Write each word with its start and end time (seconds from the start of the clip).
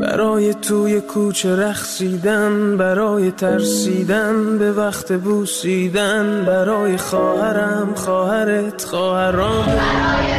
برای 0.00 0.54
توی 0.54 1.00
کوچه 1.00 1.56
رخصیدن 1.56 2.76
برای 2.76 3.30
ترسیدن 3.30 4.58
به 4.58 4.72
وقت 4.72 5.12
بوسیدن 5.12 6.44
برای 6.46 6.96
خواهرم 6.96 7.94
خواهرت 7.94 8.84
خواهرام. 8.84 9.66
برای 9.66 10.32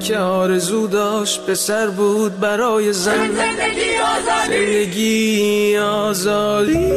که 0.00 0.18
آرزو 0.18 0.86
داشت 0.86 1.46
پسر 1.46 1.86
بود 1.86 2.40
برای 2.40 2.92
زن. 2.92 3.28
زندگی 3.32 3.90
آزادی. 4.16 4.56
زندگی 4.56 5.76
آزادی. 5.76 6.92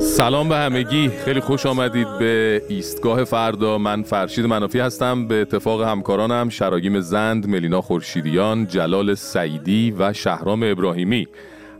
سلام 0.00 0.48
به 0.48 0.56
همگی. 0.56 1.10
خیلی 1.24 1.40
خوش 1.40 1.66
آمدید 1.66 2.18
به 2.18 2.62
ایستگاه 2.68 3.24
فردا. 3.24 3.78
من 3.78 4.02
فرشید 4.02 4.46
منافی 4.46 4.78
هستم. 4.78 5.28
به 5.28 5.34
اتفاق 5.34 5.82
همکارانم 5.82 6.48
شراگیم 6.48 7.00
زند 7.00 7.48
ملینا 7.48 7.80
خورشیدیان 7.80 8.66
جلال 8.66 9.14
سعیدی 9.14 9.94
و 9.98 10.12
شهرام 10.12 10.62
ابراهیمی. 10.62 11.28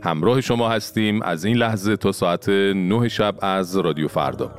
همراه 0.03 0.41
شما 0.41 0.69
هستیم 0.69 1.21
از 1.21 1.45
این 1.45 1.57
لحظه 1.57 1.95
تا 1.97 2.11
ساعت 2.11 2.49
9 2.49 3.09
شب 3.09 3.35
از 3.41 3.77
رادیو 3.77 4.07
فردا. 4.07 4.51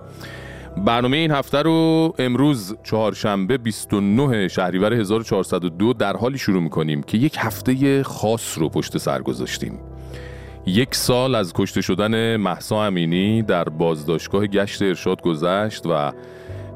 برنامه 0.77 1.17
این 1.17 1.31
هفته 1.31 1.63
رو 1.63 2.15
امروز 2.19 2.77
چهارشنبه 2.83 3.59
29 3.59 4.49
شهریور 4.49 4.95
1402 4.95 5.93
در 5.93 6.17
حالی 6.17 6.39
شروع 6.39 6.63
می‌کنیم 6.63 7.03
که 7.03 7.19
یک 7.19 7.37
هفته 7.39 8.03
خاص 8.03 8.59
رو 8.59 8.69
پشت 8.69 8.99
سر 8.99 9.23
گذاشتیم. 9.23 9.79
یک 10.67 10.95
سال 10.95 11.35
از 11.35 11.53
کشته 11.53 11.81
شدن 11.81 12.37
محسا 12.37 12.85
امینی 12.85 13.43
در 13.43 13.65
بازداشتگاه 13.65 14.47
گشت 14.47 14.83
ارشاد 14.83 15.23
گذشت 15.23 15.87
و 15.87 16.13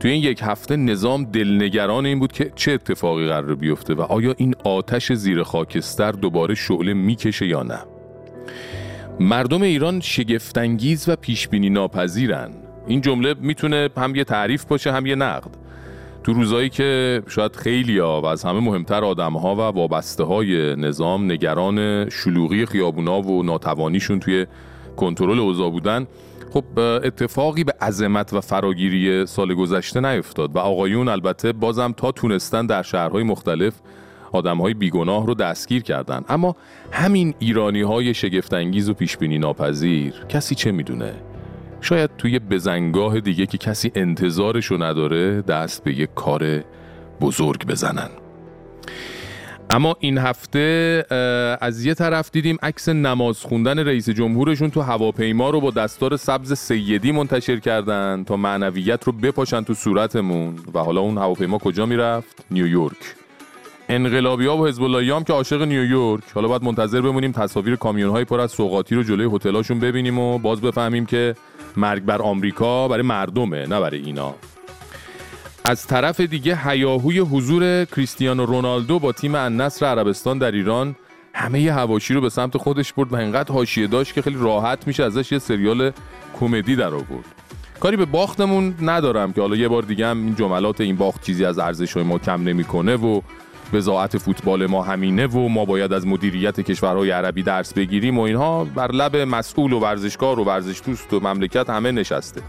توی 0.00 0.10
این 0.10 0.22
یک 0.22 0.40
هفته 0.42 0.76
نظام 0.76 1.24
دلنگران 1.24 2.06
این 2.06 2.18
بود 2.18 2.32
که 2.32 2.52
چه 2.54 2.72
اتفاقی 2.72 3.28
قرار 3.28 3.54
بیفته 3.54 3.94
و 3.94 4.00
آیا 4.00 4.34
این 4.36 4.54
آتش 4.64 5.12
زیر 5.12 5.42
خاکستر 5.42 6.12
دوباره 6.12 6.54
شعله 6.54 6.94
می‌کشه 6.94 7.46
یا 7.46 7.62
نه؟ 7.62 7.78
مردم 9.20 9.62
ایران 9.62 10.00
شگفتانگیز 10.00 11.08
و 11.08 11.16
پیشبینی 11.16 11.70
ناپذیرن 11.70 12.50
این 12.86 13.00
جمله 13.00 13.34
می‌تونه 13.40 13.88
هم 13.96 14.14
یه 14.14 14.24
تعریف 14.24 14.64
باشه 14.64 14.92
هم 14.92 15.06
یه 15.06 15.14
نقد. 15.14 15.50
تو 16.24 16.32
روزایی 16.32 16.68
که 16.68 17.22
شاید 17.28 17.56
خیلی 17.56 17.98
ها 17.98 18.20
و 18.20 18.26
از 18.26 18.44
همه 18.44 18.60
مهمتر 18.60 19.04
آدم 19.04 19.32
ها 19.32 19.54
و 19.54 19.58
وابسته 19.58 20.24
های 20.24 20.76
نظام 20.76 21.32
نگران 21.32 22.08
شلوغی 22.10 22.66
خیابونا 22.66 23.20
و 23.20 23.42
ناتوانیشون 23.42 24.20
توی 24.20 24.46
کنترل 24.96 25.38
اوضاع 25.38 25.70
بودن 25.70 26.06
خب 26.52 26.64
اتفاقی 26.78 27.64
به 27.64 27.74
عظمت 27.80 28.32
و 28.32 28.40
فراگیری 28.40 29.26
سال 29.26 29.54
گذشته 29.54 30.00
نیفتاد 30.00 30.56
و 30.56 30.58
آقایون 30.58 31.08
البته 31.08 31.52
بازم 31.52 31.94
تا 31.96 32.12
تونستن 32.12 32.66
در 32.66 32.82
شهرهای 32.82 33.22
مختلف 33.22 33.74
آدم 34.32 34.58
های 34.58 34.74
بیگناه 34.74 35.26
رو 35.26 35.34
دستگیر 35.34 35.82
کردن. 35.82 36.24
اما 36.28 36.56
همین 36.92 37.34
ایرانی 37.38 37.82
های 37.82 38.14
شگفتانگیز 38.14 38.88
و 38.88 38.94
پیشبینی 38.94 39.38
ناپذیر 39.38 40.14
کسی 40.28 40.54
چه 40.54 40.72
می‌دونه؟ 40.72 41.31
شاید 41.82 42.10
توی 42.18 42.38
بزنگاه 42.38 43.20
دیگه 43.20 43.46
که 43.46 43.58
کسی 43.58 43.92
انتظارشو 43.94 44.82
نداره 44.82 45.42
دست 45.42 45.84
به 45.84 45.92
یک 45.94 46.10
کار 46.14 46.64
بزرگ 47.20 47.66
بزنن. 47.66 48.08
اما 49.70 49.96
این 50.00 50.18
هفته 50.18 51.04
از 51.60 51.84
یه 51.84 51.94
طرف 51.94 52.30
دیدیم 52.30 52.58
عکس 52.62 52.88
نماز 52.88 53.40
خوندن 53.40 53.78
رئیس 53.78 54.10
جمهورشون 54.10 54.70
تو 54.70 54.80
هواپیما 54.80 55.50
رو 55.50 55.60
با 55.60 55.70
دستار 55.70 56.16
سبز 56.16 56.52
سیدی 56.58 57.12
منتشر 57.12 57.56
کردن 57.56 58.24
تا 58.24 58.36
معنویت 58.36 59.04
رو 59.04 59.12
بپاشن 59.12 59.62
تو 59.62 59.74
صورتمون. 59.74 60.54
و 60.74 60.78
حالا 60.78 61.00
اون 61.00 61.18
هواپیما 61.18 61.58
کجا 61.58 61.86
می‌رفت؟ 61.86 62.44
نیویورک. 62.50 62.96
انقلابی 63.88 64.46
ها 64.46 64.56
و 64.56 64.66
حزب 64.66 64.82
هم 64.82 65.24
که 65.24 65.32
عاشق 65.32 65.62
نیویورک. 65.62 66.24
حالا 66.34 66.48
باید 66.48 66.64
منتظر 66.64 67.00
بمونیم 67.00 67.32
تصاویر 67.32 67.76
کامیون 67.76 68.10
های 68.10 68.24
پر 68.24 68.40
از 68.40 68.50
سوغاتی 68.50 68.94
رو 68.94 69.02
جلوی 69.02 69.36
هتلاشون 69.36 69.80
ببینیم 69.80 70.18
و 70.18 70.38
باز 70.38 70.60
بفهمیم 70.60 71.06
که 71.06 71.34
مرگ 71.76 72.02
بر 72.02 72.22
آمریکا 72.22 72.88
برای 72.88 73.02
مردمه 73.02 73.66
نه 73.66 73.80
برای 73.80 74.00
اینا. 74.00 74.34
از 75.64 75.86
طرف 75.86 76.20
دیگه 76.20 76.58
هیاهوی 76.68 77.18
حضور 77.18 77.84
کریستیانو 77.84 78.46
رونالدو 78.46 78.98
با 78.98 79.12
تیم 79.12 79.34
النصر 79.34 79.86
عربستان 79.86 80.38
در 80.38 80.52
ایران 80.52 80.96
همه 81.34 81.60
ی 81.60 81.68
هواشی 81.68 82.14
رو 82.14 82.20
به 82.20 82.28
سمت 82.28 82.56
خودش 82.56 82.92
برد 82.92 83.12
و 83.12 83.16
انقدر 83.16 83.52
حاشیه 83.52 83.86
داشت 83.86 84.14
که 84.14 84.22
خیلی 84.22 84.36
راحت 84.40 84.86
میشه 84.86 85.04
ازش 85.04 85.32
یه 85.32 85.38
سریال 85.38 85.92
کمدی 86.40 86.76
در 86.76 86.94
آورد. 86.94 87.24
کاری 87.80 87.96
به 87.96 88.04
باختمون 88.04 88.74
ندارم 88.80 89.32
که 89.32 89.40
حالا 89.40 89.56
یه 89.56 89.68
بار 89.68 89.82
دیگه 89.82 90.06
هم 90.06 90.18
این 90.18 90.34
جملات 90.34 90.80
این 90.80 90.96
باخت 90.96 91.22
چیزی 91.22 91.44
از 91.44 91.58
ارزش 91.58 91.96
ما 91.96 92.18
کم 92.18 92.42
نمی‌کنه 92.42 92.96
و 92.96 93.20
وزاعت 93.72 94.18
فوتبال 94.18 94.66
ما 94.66 94.82
همینه 94.82 95.26
و 95.26 95.48
ما 95.48 95.64
باید 95.64 95.92
از 95.92 96.06
مدیریت 96.06 96.60
کشورهای 96.60 97.10
عربی 97.10 97.42
درس 97.42 97.74
بگیریم 97.74 98.18
و 98.18 98.22
اینها 98.22 98.64
بر 98.64 98.92
لب 98.92 99.16
مسئول 99.16 99.72
و 99.72 99.78
ورزشکار 99.78 100.40
و 100.40 100.44
ورزش 100.44 100.80
دوست 100.86 101.12
و 101.12 101.20
مملکت 101.20 101.70
همه 101.70 101.92
نشسته. 101.92 102.42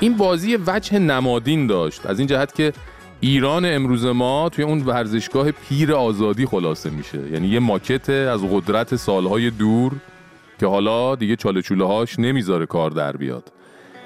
این 0.00 0.16
بازی 0.16 0.58
وجه 0.66 0.98
نمادین 0.98 1.66
داشت. 1.66 2.06
از 2.06 2.18
این 2.18 2.28
جهت 2.28 2.54
که 2.54 2.72
ایران 3.20 3.64
امروز 3.64 4.04
ما 4.04 4.48
توی 4.48 4.64
اون 4.64 4.82
ورزشگاه 4.82 5.50
پیر 5.50 5.92
آزادی 5.92 6.46
خلاصه 6.46 6.90
میشه. 6.90 7.30
یعنی 7.32 7.48
یه 7.48 7.58
ماکت 7.58 8.10
از 8.10 8.40
قدرت 8.42 8.96
سالهای 8.96 9.50
دور 9.50 9.92
که 10.60 10.66
حالا 10.66 11.14
دیگه 11.14 11.36
چاله 11.36 11.62
هاش 11.80 12.18
نمی‌ذاره 12.18 12.66
کار 12.66 12.90
در 12.90 13.16
بیاد. 13.16 13.52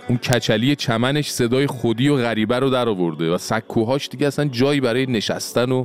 اون 0.08 0.18
کچلی 0.18 0.76
چمنش 0.76 1.30
صدای 1.30 1.66
خودی 1.66 2.08
و 2.08 2.16
غریبه 2.16 2.58
رو 2.58 2.70
در 2.70 2.88
آورده 2.88 3.34
و 3.34 3.38
سکوهاش 3.38 4.08
دیگه 4.08 4.26
اصلا 4.26 4.44
جایی 4.44 4.80
برای 4.80 5.06
نشستن 5.06 5.72
و 5.72 5.84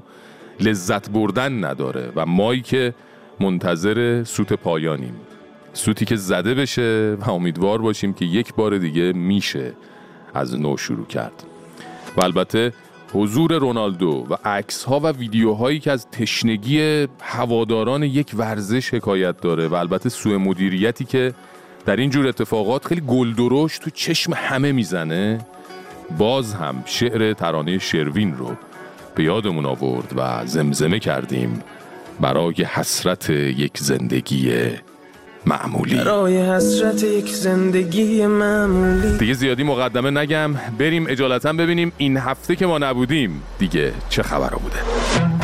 لذت 0.60 1.10
بردن 1.10 1.66
نداره 1.66 2.12
و 2.16 2.26
مایی 2.26 2.62
که 2.62 2.94
منتظر 3.40 4.24
سوت 4.24 4.54
پایانیم. 4.54 5.14
سوتی 5.74 6.06
که 6.06 6.16
زده 6.16 6.54
بشه 6.54 7.18
و 7.20 7.32
امیدوار 7.32 7.82
باشیم 7.82 8.14
که 8.14 8.26
یک 8.26 8.54
بار 8.54 8.78
دیگه 8.78 9.14
میشه 9.14 9.74
از 10.34 10.60
نو 10.60 10.78
شروع 10.78 11.06
کرد. 11.06 11.44
و 12.18 12.22
البته 12.24 12.74
حضور 13.14 13.58
رونالدو 13.58 14.28
و 14.30 14.36
عکس 14.46 14.84
ها 14.84 15.00
و 15.00 15.08
ویدیوهایی 15.08 15.80
که 15.80 15.92
از 15.92 16.08
تشنگی 16.12 17.08
هواداران 17.22 18.04
یک 18.04 18.32
ورزش 18.38 18.94
حکایت 18.94 19.42
داره 19.42 19.68
و 19.68 19.74
البته 19.76 20.10
سوء 20.10 20.38
مدیریتی 20.38 21.06
که 21.06 21.34
در 21.86 21.96
این 21.96 22.10
جور 22.10 22.28
اتفاقات 22.28 22.86
خیلی 22.86 23.02
گلدرشت 23.08 23.82
تو 23.82 23.90
چشم 23.90 24.34
همه 24.36 24.72
می‌زنه 24.72 25.40
باز 26.18 26.54
هم 26.54 26.84
شعر 26.86 27.34
ترانه 27.34 27.78
شروین 27.78 28.38
رو 28.38 28.56
به 29.20 29.26
یادمون 29.26 29.66
آورد 29.66 30.14
و 30.16 30.46
زمزمه 30.46 31.00
کردیم 31.00 31.64
برای 32.20 32.54
حسرت 32.54 33.30
یک 33.30 33.78
زندگی 33.78 34.54
معمولی. 35.46 35.96
برای 35.96 36.38
حسرت 36.38 37.04
یک 37.04 37.30
زندگی 37.30 38.28
معمولی. 38.28 39.18
دیگه 39.18 39.34
زیادی 39.34 39.64
مقدمه 39.64 40.12
نگم. 40.12 40.54
بریم 40.78 41.06
اجالتا 41.10 41.54
ببینیم 41.54 41.92
این 41.98 42.18
هفته 42.18 42.56
که 42.56 42.66
ما 42.66 42.78
نبودیم 42.78 43.44
دیگه 43.58 43.94
چه 44.10 44.24
خبر 44.24 44.50
بوده. 44.50 45.39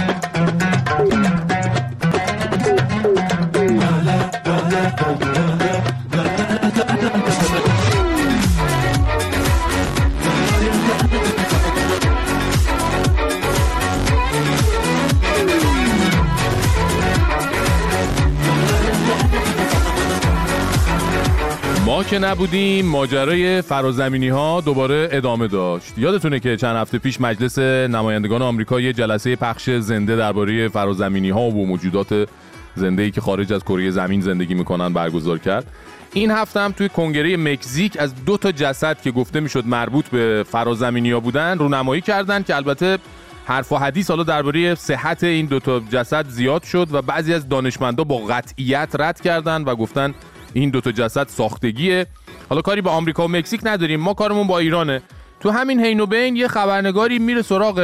که 22.10 22.20
نبودیم 22.20 22.86
ماجرای 22.86 23.62
فرازمینی 23.62 24.30
ها 24.30 24.62
دوباره 24.62 25.10
ادامه 25.12 25.48
داشت. 25.48 25.98
یادتونه 25.98 26.40
که 26.40 26.58
چند 26.58 26.76
هفته 26.76 26.98
پیش 26.98 27.22
مجلس 27.22 27.60
نمایندگان 27.60 28.42
آمریکا 28.42 28.80
یه 28.80 28.94
جلسه 28.94 29.36
پخش 29.36 29.70
زنده 29.70 30.16
درباره 30.16 30.68
فرازمینی 30.68 31.30
ها 31.30 31.42
و 31.42 31.68
موجودات 31.68 32.30
زنده 32.76 33.04
ای 33.04 33.12
که 33.12 33.22
خارج 33.22 33.54
از 33.54 33.64
کره 33.64 33.92
زمین 33.92 34.22
زندگی 34.22 34.54
می‌کنن 34.54 34.94
برگزار 34.94 35.38
کرد. 35.38 35.68
این 36.14 36.32
هفته 36.32 36.60
هم 36.60 36.72
توی 36.72 36.90
کنگره 36.90 37.38
مکزیک 37.38 37.98
از 38.00 38.26
دو 38.26 38.38
تا 38.38 38.52
جسد 38.52 39.02
که 39.02 39.12
گفته 39.12 39.40
می‌شد 39.40 39.66
مربوط 39.66 40.08
به 40.08 40.46
فرازمینی 40.52 41.12
ها 41.12 41.20
بودن 41.20 41.58
رونمایی 41.58 42.02
کردن 42.02 42.44
که 42.44 42.56
البته 42.56 42.98
حرف 43.46 43.72
و 43.72 43.78
حدیث 43.78 44.10
حالا 44.10 44.24
درباره 44.24 44.76
صحت 44.76 45.24
این 45.24 45.46
دو 45.46 45.60
تا 45.60 45.80
جسد 45.80 46.28
زیاد 46.30 46.64
شد 46.64 46.88
و 46.92 47.02
بعضی 47.02 47.34
از 47.34 47.50
دانشمندا 47.50 48.04
با 48.04 48.18
قطعیت 48.18 48.90
رد 49.00 49.22
کردن 49.22 49.62
و 49.62 49.76
گفتن 49.76 50.14
این 50.56 50.70
دوتا 50.70 50.92
جسد 50.92 51.28
ساختگیه. 51.28 52.06
حالا 52.50 52.62
کاری 52.62 52.82
با 52.82 52.92
آمریکا 52.92 53.26
و 53.26 53.28
مکزیک 53.28 53.62
نداریم. 53.64 54.00
ما 54.00 54.14
کارمون 54.14 54.48
با 54.48 54.60
ایرانه. 54.60 55.02
تو 55.40 55.50
همین 55.52 55.80
حین 55.86 56.00
و 56.00 56.06
بین 56.06 56.36
یه 56.36 56.48
خبرنگاری 56.48 57.20
میره 57.20 57.42
سراغ 57.42 57.80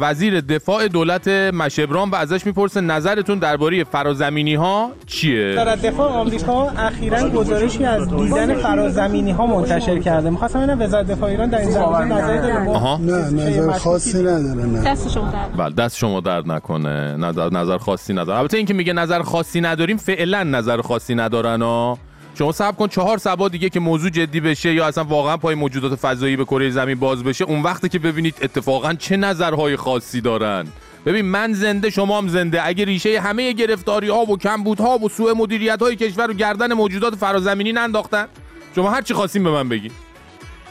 وزیر 0.00 0.40
دفاع 0.40 0.88
دولت 0.88 1.28
مشبران 1.28 2.10
و 2.10 2.14
ازش 2.14 2.46
می‌پرسه 2.46 2.80
نظرتون 2.80 3.38
درباره 3.38 3.84
فرازمینی 3.84 4.54
ها 4.54 4.90
چیه؟ 5.06 5.52
وزارت 5.52 5.82
دفاع 5.82 6.10
آمریکا 6.10 6.68
اخیرا 6.70 7.30
گزارشی 7.30 7.84
از 7.84 8.08
دیدن 8.16 8.54
فرازمینی 8.54 9.30
ها 9.30 9.46
منتشر 9.46 9.98
کرده. 9.98 10.30
می‌خواستم 10.30 10.58
ببینم 10.58 10.82
وزارت 10.82 11.06
دفاع 11.06 11.30
ایران 11.30 11.50
در 11.50 11.58
این 11.58 11.70
زمینه 11.70 12.04
نظری 12.04 12.38
داره. 12.38 12.68
آها. 12.68 12.96
نه 12.96 13.30
نظر 13.30 13.78
خاصی 13.78 14.18
نداره 14.18 14.66
نه. 14.66 14.84
دست 14.84 15.10
شما 15.10 15.30
درد 15.30 15.56
بله 15.56 15.74
دست 15.74 15.96
شما 15.96 16.20
درد 16.20 16.52
نکنه. 16.52 17.16
نظر 17.16 17.50
نظر 17.50 17.78
خاصی 17.78 18.12
نداره. 18.12 18.38
البته 18.38 18.56
اینکه 18.56 18.74
میگه 18.74 18.92
نظر 18.92 19.22
خاصی 19.22 19.60
نداریم 19.60 19.96
فعلا 19.96 20.42
نظر 20.42 20.80
خاصی 20.80 21.14
ندارن 21.14 21.62
ها. 21.62 21.98
شما 22.38 22.52
صبر 22.52 22.76
کن 22.76 22.88
چهار 22.88 23.18
سبا 23.18 23.48
دیگه 23.48 23.68
که 23.68 23.80
موضوع 23.80 24.10
جدی 24.10 24.40
بشه 24.40 24.74
یا 24.74 24.86
اصلا 24.86 25.04
واقعا 25.04 25.36
پای 25.36 25.54
موجودات 25.54 25.94
فضایی 25.94 26.36
به 26.36 26.44
کره 26.44 26.70
زمین 26.70 26.98
باز 26.98 27.24
بشه 27.24 27.44
اون 27.44 27.62
وقتی 27.62 27.88
که 27.88 27.98
ببینید 27.98 28.34
اتفاقا 28.42 28.94
چه 28.94 29.16
نظرهای 29.16 29.76
خاصی 29.76 30.20
دارن. 30.20 30.66
ببین 31.06 31.24
من 31.24 31.52
زنده 31.52 31.90
شما 31.90 32.18
هم 32.18 32.28
زنده. 32.28 32.66
اگه 32.66 32.84
ریشه 32.84 33.20
همه 33.20 33.52
گرفتاری 33.52 34.08
ها 34.08 34.24
و 34.24 34.38
کمبودها 34.38 34.98
و 34.98 35.08
سوء 35.08 35.34
مدیریت 35.34 35.82
های 35.82 35.96
کشور 35.96 36.30
و 36.30 36.34
گردن 36.34 36.72
موجودات 36.72 37.14
فرازمینی 37.14 37.72
ننداختن 37.72 38.26
شما 38.74 38.90
هر 38.90 39.02
چی 39.02 39.14
خواستین 39.14 39.44
به 39.44 39.50
من 39.50 39.68
بگین. 39.68 39.90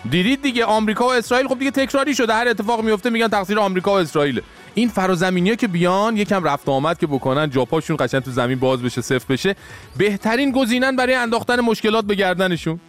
دیدید 0.10 0.42
دیگه 0.42 0.66
آمریکا 0.66 1.08
و 1.08 1.14
اسرائیل 1.14 1.48
خب 1.48 1.60
دیگه 1.60 1.72
تکراری 1.72 2.16
شده. 2.16 2.34
هر 2.34 2.48
اتفاق 2.48 2.84
میفته 2.84 3.10
میگن 3.10 3.28
تقصیر 3.28 3.60
آمریکا 3.60 3.92
و 3.92 3.98
اسرائیل 3.98 4.42
این 4.76 4.90
فرازمینی 4.90 5.56
که 5.56 5.68
بیان 5.68 6.18
یکم 6.18 6.44
رفت 6.44 6.70
آمد 6.70 6.98
که 6.98 7.08
بکنن 7.08 7.50
جاپاشون 7.50 7.98
قشنگ 8.00 8.22
تو 8.22 8.32
زمین 8.32 8.60
باز 8.60 8.82
بشه 8.82 9.02
صفر 9.02 9.26
بشه. 9.34 9.56
بهترین 9.98 10.52
گزینن 10.52 10.96
برای 10.96 11.16
انداختن 11.16 11.60
مشکلات 11.60 12.06
به 12.06 12.16
گردنشون. 12.16 12.80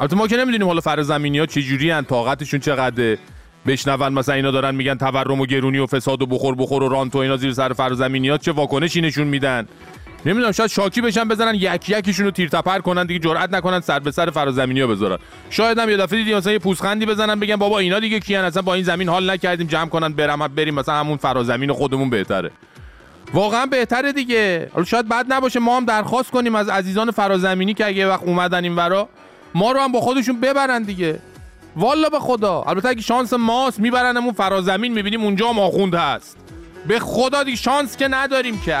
البته 0.00 0.16
ما 0.16 0.28
که 0.28 0.36
نمی‌دونیم 0.36 0.66
حالا 0.66 0.80
فرازمینی 0.80 1.38
ها 1.38 1.46
چجوری 1.46 1.90
ان 1.90 2.04
طاقتشون 2.04 2.60
چقدره. 2.60 3.18
بشنون 3.66 4.12
مثلا 4.12 4.34
اینا 4.34 4.50
دارن 4.50 4.74
میگن 4.74 4.94
تورم 4.94 5.40
و 5.40 5.46
گرونی 5.46 5.78
و 5.78 5.86
فساد 5.86 6.22
و 6.22 6.26
بخور 6.26 6.54
بخور 6.54 6.82
و 6.82 6.88
رانت 6.88 7.14
و 7.14 7.18
اینا 7.18 7.36
زیر 7.36 7.52
سر 7.52 7.72
فرازمینی 7.72 8.28
ها 8.28 8.38
چه 8.38 8.52
واکنشی 8.52 9.00
نشون 9.00 9.26
میدن؟ 9.26 9.68
نمی‌دونم 10.26 10.52
شاید 10.52 10.70
شاکی 10.70 11.00
بشن 11.00 11.24
بزنن 11.24 11.54
یک 11.54 11.88
یکیشون 11.88 12.24
رو 12.24 12.30
تیر 12.30 12.48
تپر 12.48 12.78
کنن 12.78 13.06
دیگه 13.06 13.20
جرئت 13.20 13.54
نکنن 13.54 13.80
سر 13.80 13.98
به 13.98 14.10
سر 14.10 14.30
فرازمینی 14.30 14.80
ها 14.80 14.86
بذارن. 14.86 15.18
شاید 15.50 15.78
هم 15.78 15.90
یه 15.90 15.96
دفعه 15.96 16.18
دیدی 16.18 16.34
مثلا 16.34 16.52
یه 16.52 16.58
پوزخندی 16.58 17.06
بزنن 17.06 17.40
بگن 17.40 17.56
بابا 17.56 17.78
اینا 17.78 18.00
دیگه 18.00 18.20
کیان 18.20 18.44
اصلا 18.44 18.62
با 18.62 18.74
این 18.74 18.84
زمین 18.84 19.08
حال 19.08 19.30
نکردیم 19.30 19.66
جمع 19.66 19.88
کنن 19.88 20.12
برم 20.12 20.48
بریم 20.48 20.74
مثلا 20.74 20.94
همون 20.94 21.16
فرازمین 21.16 21.72
خودمون 21.72 22.10
بهتره. 22.10 22.50
واقعا 23.34 23.66
بهتره 23.66 24.12
دیگه. 24.12 24.70
حالا 24.72 24.84
شاید 24.84 25.08
بد 25.08 25.26
نباشه 25.28 25.60
ما 25.60 25.76
هم 25.76 25.84
درخواست 25.84 26.30
کنیم 26.30 26.54
از 26.54 26.68
عزیزان 26.68 27.10
فرازمینی 27.10 27.74
که 27.74 27.86
اگه 27.86 28.08
وقت 28.08 28.22
اومدن 28.22 28.64
این 28.64 28.76
ورا 28.76 29.08
ما 29.54 29.72
رو 29.72 29.80
هم 29.80 29.92
با 29.92 30.00
خودشون 30.00 30.40
ببرن 30.40 30.82
دیگه. 30.82 31.18
والا 31.76 32.08
به 32.08 32.18
خدا. 32.18 32.62
البته 32.62 32.88
اگه 32.88 33.02
شانس 33.02 33.32
ماست 33.32 33.80
میبرنمون 33.80 34.32
فرازمین 34.32 34.92
می‌بینیم 34.92 35.24
اونجا 35.24 35.48
هم 35.48 35.94
هست. 35.94 36.36
به 36.88 36.98
خدا 36.98 37.42
دیگه 37.42 37.56
شانس 37.56 37.96
که 37.96 38.08
نداریم 38.08 38.60
که. 38.60 38.76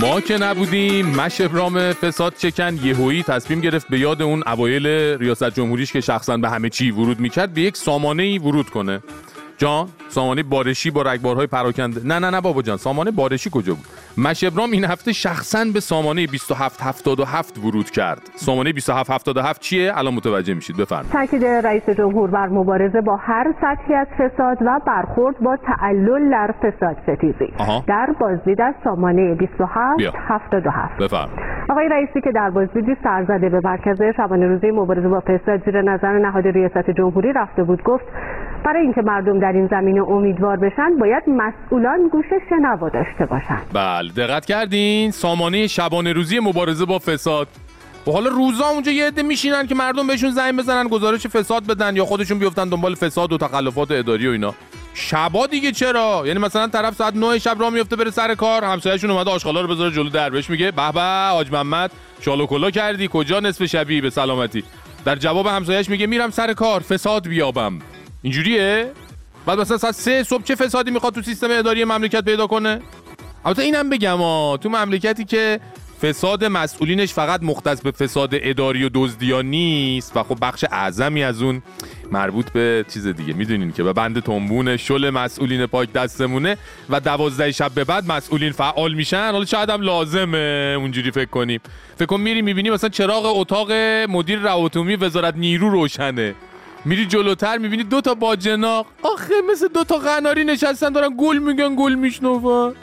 ما 0.00 0.20
که 0.20 0.38
نبودیم 0.38 1.06
مش 1.06 1.40
ابرام 1.40 1.92
فساد 1.92 2.34
چکن 2.38 2.76
یهویی 2.76 3.22
تصمیم 3.22 3.60
گرفت 3.60 3.88
به 3.88 3.98
یاد 3.98 4.22
اون 4.22 4.42
اوایل 4.46 4.86
ریاست 5.18 5.50
جمهوریش 5.50 5.92
که 5.92 6.00
شخصا 6.00 6.36
به 6.36 6.50
همه 6.50 6.68
چی 6.68 6.90
ورود 6.90 7.20
می‌کرد 7.20 7.54
به 7.54 7.60
یک 7.60 7.76
سامانه 7.76 8.22
ای 8.22 8.38
ورود 8.38 8.70
کنه. 8.70 9.02
جان 9.58 9.86
سامانه 10.08 10.42
بارشی 10.42 10.90
با 10.90 11.02
رگبارهای 11.02 11.46
پراکنده. 11.46 12.00
نه 12.04 12.18
نه 12.18 12.30
نه 12.30 12.40
بابا 12.40 12.62
جان 12.62 12.76
سامانه 12.76 13.10
بارشی 13.10 13.50
کجا 13.52 13.74
بود؟ 13.74 13.84
مش 14.26 14.44
ابرام 14.44 14.70
این 14.70 14.84
هفته 14.84 15.12
شخصا 15.12 15.64
به 15.74 15.80
سامانه 15.80 16.26
2777 16.26 17.58
ورود 17.58 17.90
کرد. 17.90 18.20
سامانه 18.34 18.72
2777 18.72 19.60
چیه؟ 19.60 19.98
الان 19.98 20.14
متوجه 20.14 20.54
میشید 20.54 20.76
بفرمایید. 20.76 21.12
تاکید 21.12 21.44
رئیس 21.44 21.90
جمهور 21.90 22.30
بر 22.30 22.46
مبارزه 22.46 23.00
با 23.00 23.16
هر 23.16 23.54
سطحی 23.60 23.94
از 23.94 24.06
فساد 24.18 24.58
و 24.60 24.80
برخورد 24.86 25.38
با 25.38 25.56
تعلل 25.56 26.30
در 26.30 26.54
فساد 26.62 26.96
ستیزی. 27.02 27.52
در 27.86 28.14
بازدید 28.20 28.60
از 28.60 28.74
سامانه 28.84 29.34
بیا. 29.34 29.46
2777 29.46 31.02
بفرمایید. 31.02 31.56
آقای 31.70 31.88
رئیسی 31.88 32.20
که 32.20 32.32
در 32.32 32.50
بازدیدی 32.50 32.96
سرزده 33.02 33.48
به 33.48 33.60
مرکز 33.64 34.02
شبانه 34.16 34.46
روزی 34.46 34.70
مبارزه 34.70 35.08
با 35.08 35.20
فساد 35.20 35.64
زیر 35.64 35.82
نظر 35.82 36.18
نهاد 36.18 36.46
ریاست 36.46 36.90
جمهوری 36.90 37.32
رفته 37.32 37.62
بود 37.62 37.82
گفت 37.82 38.04
برای 38.66 38.82
اینکه 38.82 39.02
مردم 39.02 39.40
در 39.40 39.52
این 39.52 39.66
زمینه 39.66 40.02
امیدوار 40.02 40.56
بشن 40.56 40.98
باید 41.00 41.22
مسئولان 41.28 42.08
گوش 42.08 42.26
شنوا 42.50 42.88
داشته 42.88 43.26
باشند 43.26 43.62
بله 43.72 44.12
دقت 44.12 44.46
کردین؟ 44.46 45.10
سامانه 45.10 45.66
شبانه 45.66 46.12
روزی 46.12 46.40
مبارزه 46.40 46.84
با 46.84 46.98
فساد. 46.98 47.48
و 48.06 48.10
حالا 48.10 48.30
روزا 48.30 48.66
اونجا 48.66 48.92
یه 48.92 49.06
عده 49.06 49.22
میشینن 49.22 49.66
که 49.66 49.74
مردم 49.74 50.06
بهشون 50.06 50.30
زنگ 50.30 50.56
بزنن 50.56 50.88
گزارش 50.88 51.26
فساد 51.26 51.66
بدن 51.66 51.96
یا 51.96 52.04
خودشون 52.04 52.38
بیفتن 52.38 52.68
دنبال 52.68 52.94
فساد 52.94 53.32
و 53.32 53.38
تخلفات 53.38 53.90
اداری 53.90 54.28
و 54.28 54.30
اینا. 54.30 54.54
شبا 54.94 55.46
دیگه 55.46 55.72
چرا؟ 55.72 56.22
یعنی 56.26 56.38
مثلا 56.38 56.66
طرف 56.66 56.94
ساعت 56.94 57.16
9 57.16 57.38
شب 57.38 57.56
راه 57.60 57.70
میفته 57.70 57.96
بره 57.96 58.10
سر 58.10 58.34
کار 58.34 58.64
همسایه‌شون 58.64 59.10
اومده 59.10 59.30
آشغالا 59.30 59.60
رو 59.60 59.68
بذاره 59.68 59.90
جلو 59.90 60.08
در 60.08 60.30
بهش 60.30 60.50
میگه 60.50 60.70
به 60.70 60.92
به 60.92 61.00
حاج 61.32 61.52
محمد 61.52 61.90
شال 62.20 62.40
و 62.40 62.46
کلا 62.46 62.70
کردی 62.70 63.08
کجا 63.12 63.40
نصف 63.40 63.64
شبی؟ 63.64 64.00
به 64.00 64.10
سلامتی. 64.10 64.64
در 65.04 65.16
جواب 65.16 65.46
همسایه‌اش 65.46 65.90
میگه 65.90 66.06
میرم 66.06 66.30
سر 66.30 66.52
کار 66.52 66.80
فساد 66.80 67.28
بیابم. 67.28 67.78
اینجوریه؟ 68.26 68.90
بعد 69.46 69.58
مثلا 69.58 69.78
ساعت 69.78 69.94
سه 69.94 70.22
صبح 70.22 70.42
چه 70.42 70.54
فسادی 70.54 70.90
می‌خواد 70.90 71.14
تو 71.14 71.22
سیستم 71.22 71.48
اداری 71.50 71.84
مملکت 71.84 72.24
پیدا 72.24 72.46
کنه؟ 72.46 72.80
البته 73.44 73.62
اینم 73.62 73.90
بگم 73.90 74.16
ها 74.16 74.58
تو 74.62 74.68
مملکتی 74.68 75.24
که 75.24 75.60
فساد 76.02 76.44
مسئولینش 76.44 77.12
فقط 77.12 77.42
مختص 77.42 77.80
به 77.80 77.90
فساد 77.90 78.30
اداری 78.32 78.84
و 78.84 78.90
دزدیا 78.94 79.42
نیست 79.42 80.16
و 80.16 80.22
خب 80.22 80.38
بخش 80.42 80.64
اعظمی 80.72 81.24
از 81.24 81.42
اون 81.42 81.62
مربوط 82.12 82.50
به 82.50 82.84
چیز 82.94 83.06
دیگه. 83.06 83.32
می‌دونین 83.32 83.72
که 83.72 83.82
به 83.82 83.92
بند 83.92 84.22
تنبون 84.22 84.76
شل 84.76 85.10
مسئولین 85.10 85.66
پاک 85.66 85.92
دستمونه 85.92 86.56
و 86.90 87.00
دوازده 87.00 87.52
شب 87.52 87.70
به 87.74 87.84
بعد 87.84 88.12
مسئولین 88.12 88.52
فعال 88.52 88.94
میشن. 88.94 89.30
حالا 89.32 89.44
شاید 89.44 89.70
هم 89.70 89.80
لازمه 89.80 90.76
اونجوری 90.78 91.10
فکر 91.10 91.30
کنیم. 91.30 91.60
فکر 91.96 92.06
کن 92.06 92.20
میری 92.20 92.42
می‌بینی 92.42 92.70
مثلا 92.70 92.90
چراغ 92.90 93.38
اتاق 93.38 93.72
مدیر 94.08 94.38
روابط 94.38 94.76
عمومی 94.76 94.96
وزارت 94.96 95.36
نیرو 95.36 95.70
روشنه. 95.70 96.34
میری 96.86 97.06
جلوتر 97.06 97.58
می‌بینی 97.58 97.84
دو 97.84 98.00
تا 98.00 98.14
باجناق. 98.14 98.86
آخه 99.02 99.34
مثل 99.50 99.68
دو 99.68 99.84
تا 99.84 99.96
قناری 99.96 100.44
نشستن 100.44 100.92
دارن 100.92 101.14
گل 101.18 101.38
میگن 101.38 101.76
گل 101.76 101.94
میشنون. 101.94 102.74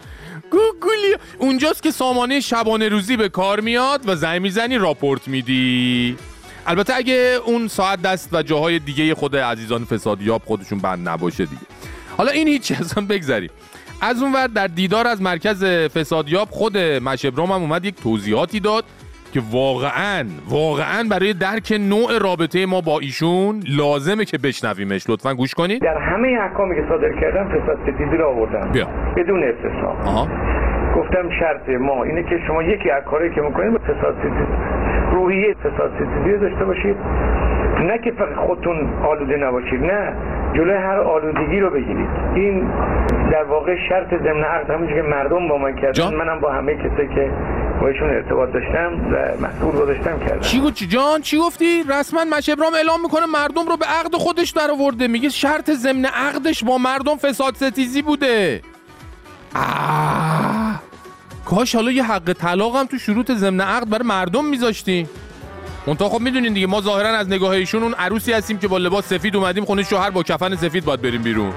گوگلی 0.52 1.16
اونجاست 1.38 1.84
که 1.84 1.92
سامانه 1.92 2.40
شبانه 2.40 2.90
روزی 2.90 3.18
به 3.18 3.30
کار 3.30 3.60
میاد 3.60 4.02
و 4.10 4.16
زنگ 4.16 4.42
می‌زنی 4.42 4.78
راپورت 4.78 5.28
میدی. 5.28 6.18
البته 6.68 6.96
اگه 6.96 7.40
اون 7.46 7.68
ساعت 7.68 8.02
دست 8.02 8.30
و 8.32 8.44
جاهای 8.44 8.80
دیگه 8.80 9.16
خود 9.16 9.36
عزیزان 9.36 9.86
فسادیاب 9.86 10.42
خودشون 10.46 10.80
بند 10.80 11.10
نباشه 11.10 11.46
دیگه. 11.46 11.62
حالا 12.18 12.32
این 12.32 12.48
هیچ 12.48 12.72
اصلا 12.72 13.06
بگذریم. 13.06 13.50
از 14.02 14.22
اون 14.22 14.34
ور 14.34 14.48
در 14.48 14.68
دیدار 14.68 15.08
از 15.08 15.22
مرکز 15.22 15.64
فسادیاب 15.64 16.50
خود 16.52 16.78
مشبرام 16.78 17.52
هم 17.52 17.62
اومد 17.62 17.86
یک 17.86 17.96
توضیحاتی 17.96 18.60
داد. 18.60 18.86
که 19.34 19.42
واقعا 19.52 20.24
واقعا 20.50 21.04
برای 21.12 21.34
درک 21.34 21.74
نوع 21.90 22.20
رابطه 22.22 22.66
ما 22.66 22.82
با 22.82 23.00
ایشون 23.00 23.60
لازمه 23.78 24.26
که 24.26 24.38
بشنویمش. 24.38 25.10
لطفا 25.10 25.34
گوش 25.34 25.54
کنید. 25.54 25.82
در 25.82 25.98
همه 25.98 26.28
احکامی 26.42 26.76
که 26.76 26.84
صادر 26.90 27.12
کردم 27.22 27.46
فساد 27.50 27.78
ستیزی 27.84 28.18
رو 28.18 28.28
آوردم. 28.28 28.72
بیا. 28.72 28.88
بدون 29.18 29.44
استثنا 29.44 29.90
آها. 30.12 30.28
گفتم 30.96 31.30
شرط 31.40 31.70
ما 31.70 32.04
اینه 32.04 32.24
که 32.24 32.40
شما 32.48 32.64
یکی 32.64 32.90
از 32.90 33.04
کارهایی 33.04 33.34
که 33.36 33.42
می‌کنید 33.42 33.72
با 33.74 33.80
فساد 33.80 34.16
روحیه 35.12 35.54
فساد 35.54 35.92
ستیزی 35.96 36.38
داشته 36.38 36.66
باشید. 36.66 36.96
نه 37.80 37.98
که 37.98 38.12
فقط 38.12 38.36
خودتون 38.48 38.90
آلوده 39.04 39.38
نباشید 39.38 39.84
نه. 39.84 40.14
جلوی 40.54 40.78
هر 40.78 41.00
آلودگی 41.00 41.60
رو 41.60 41.70
بگیرید. 41.70 42.08
این 42.36 42.68
در 43.32 43.44
واقع 43.44 43.76
شرط 43.90 44.10
ضمن 44.24 44.44
عقد 44.44 44.70
همونجوری 44.70 45.02
که 45.02 45.08
مردم 45.08 45.48
با 45.48 45.58
من 45.58 45.76
کردن؟ 45.76 46.16
منم 46.16 46.40
با 46.40 46.52
همه 46.52 46.76
کسایی 46.76 47.08
که 47.16 47.32
باشون 47.84 48.10
ارتباط 48.10 48.50
داشتم 48.54 49.12
و 49.12 49.46
مسئول 49.48 49.82
گذاشتم 49.82 50.20
کردم. 50.20 50.40
چی 50.40 50.60
گفت 50.60 50.84
جان 50.84 51.22
چی 51.22 51.38
گفتی؟ 51.38 51.84
رسما 51.90 52.24
مشبرام 52.24 52.74
اعلام 52.74 53.02
می‌کنه 53.02 53.26
مردم 53.26 53.68
رو 53.68 53.78
به 53.78 53.86
عقد 53.86 54.16
خودش 54.16 54.50
در 54.50 54.72
آورده 54.72 55.08
میگه 55.08 55.30
شرط 55.30 55.72
ضمن 55.72 56.06
عقدش 56.06 56.64
با 56.64 56.78
مردم 56.78 57.18
فساد 57.18 57.56
ستیزی 57.56 58.02
بوده. 58.02 58.62
آه. 59.56 60.82
کاش 61.46 61.76
حالا 61.76 61.92
یه 61.92 62.04
حق 62.04 62.34
طلاق 62.34 62.76
هم 62.76 62.86
تو 62.86 62.98
شروط 62.98 63.32
ضمن 63.32 63.62
عقد 63.62 63.90
برای 63.90 64.08
مردم 64.08 64.46
میذاشتی 64.46 65.08
منتها 65.88 66.10
خب 66.10 66.20
می‌دونین 66.20 66.54
دیگه 66.54 66.68
ما 66.68 66.82
ظاهرا 66.82 67.10
از 67.10 67.28
نگاه 67.28 67.52
ایشون 67.52 67.84
اون 67.84 67.94
عروسی 67.94 68.34
هستیم 68.34 68.58
که 68.58 68.68
با 68.68 68.78
لباس 68.78 69.10
سفید 69.10 69.36
اومدیم 69.36 69.66
خونه 69.66 69.84
شوهر 69.84 70.10
با 70.10 70.24
کفن 70.24 70.56
سفید 70.56 70.86
باید 70.86 71.02
بریم 71.02 71.22
بیرون. 71.22 71.54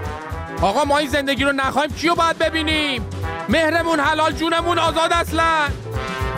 آقا 0.62 0.84
ما 0.84 0.98
این 0.98 1.08
زندگی 1.08 1.44
رو 1.44 1.52
نخواهیم. 1.52 1.90
کیو 1.90 2.14
باید 2.14 2.38
ببینیم؟ 2.38 3.06
مهرمون 3.48 4.00
حلال 4.00 4.32
جونمون 4.32 4.78
آزاد 4.78 5.12
اصلا. 5.12 5.68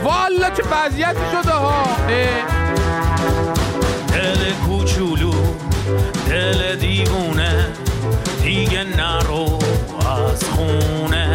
والا 0.03 0.51
چه 0.51 0.63
وضعیتی 0.63 1.21
شده 1.33 1.53
ها؟ 1.53 1.83
دل 4.13 4.53
کوچولو 4.67 5.33
دل 6.29 6.77
دیوونه 6.77 7.67
دیگه 8.43 8.85
نرو 8.85 9.59
از 10.01 10.45
خونه. 10.45 11.33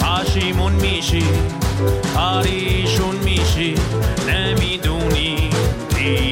پشیمون 0.00 0.72
میشی 0.72 1.24
پریشون 2.14 3.16
میشی 3.16 3.74
نمی‌دونی 4.28 5.50
دیوونه 5.94 6.31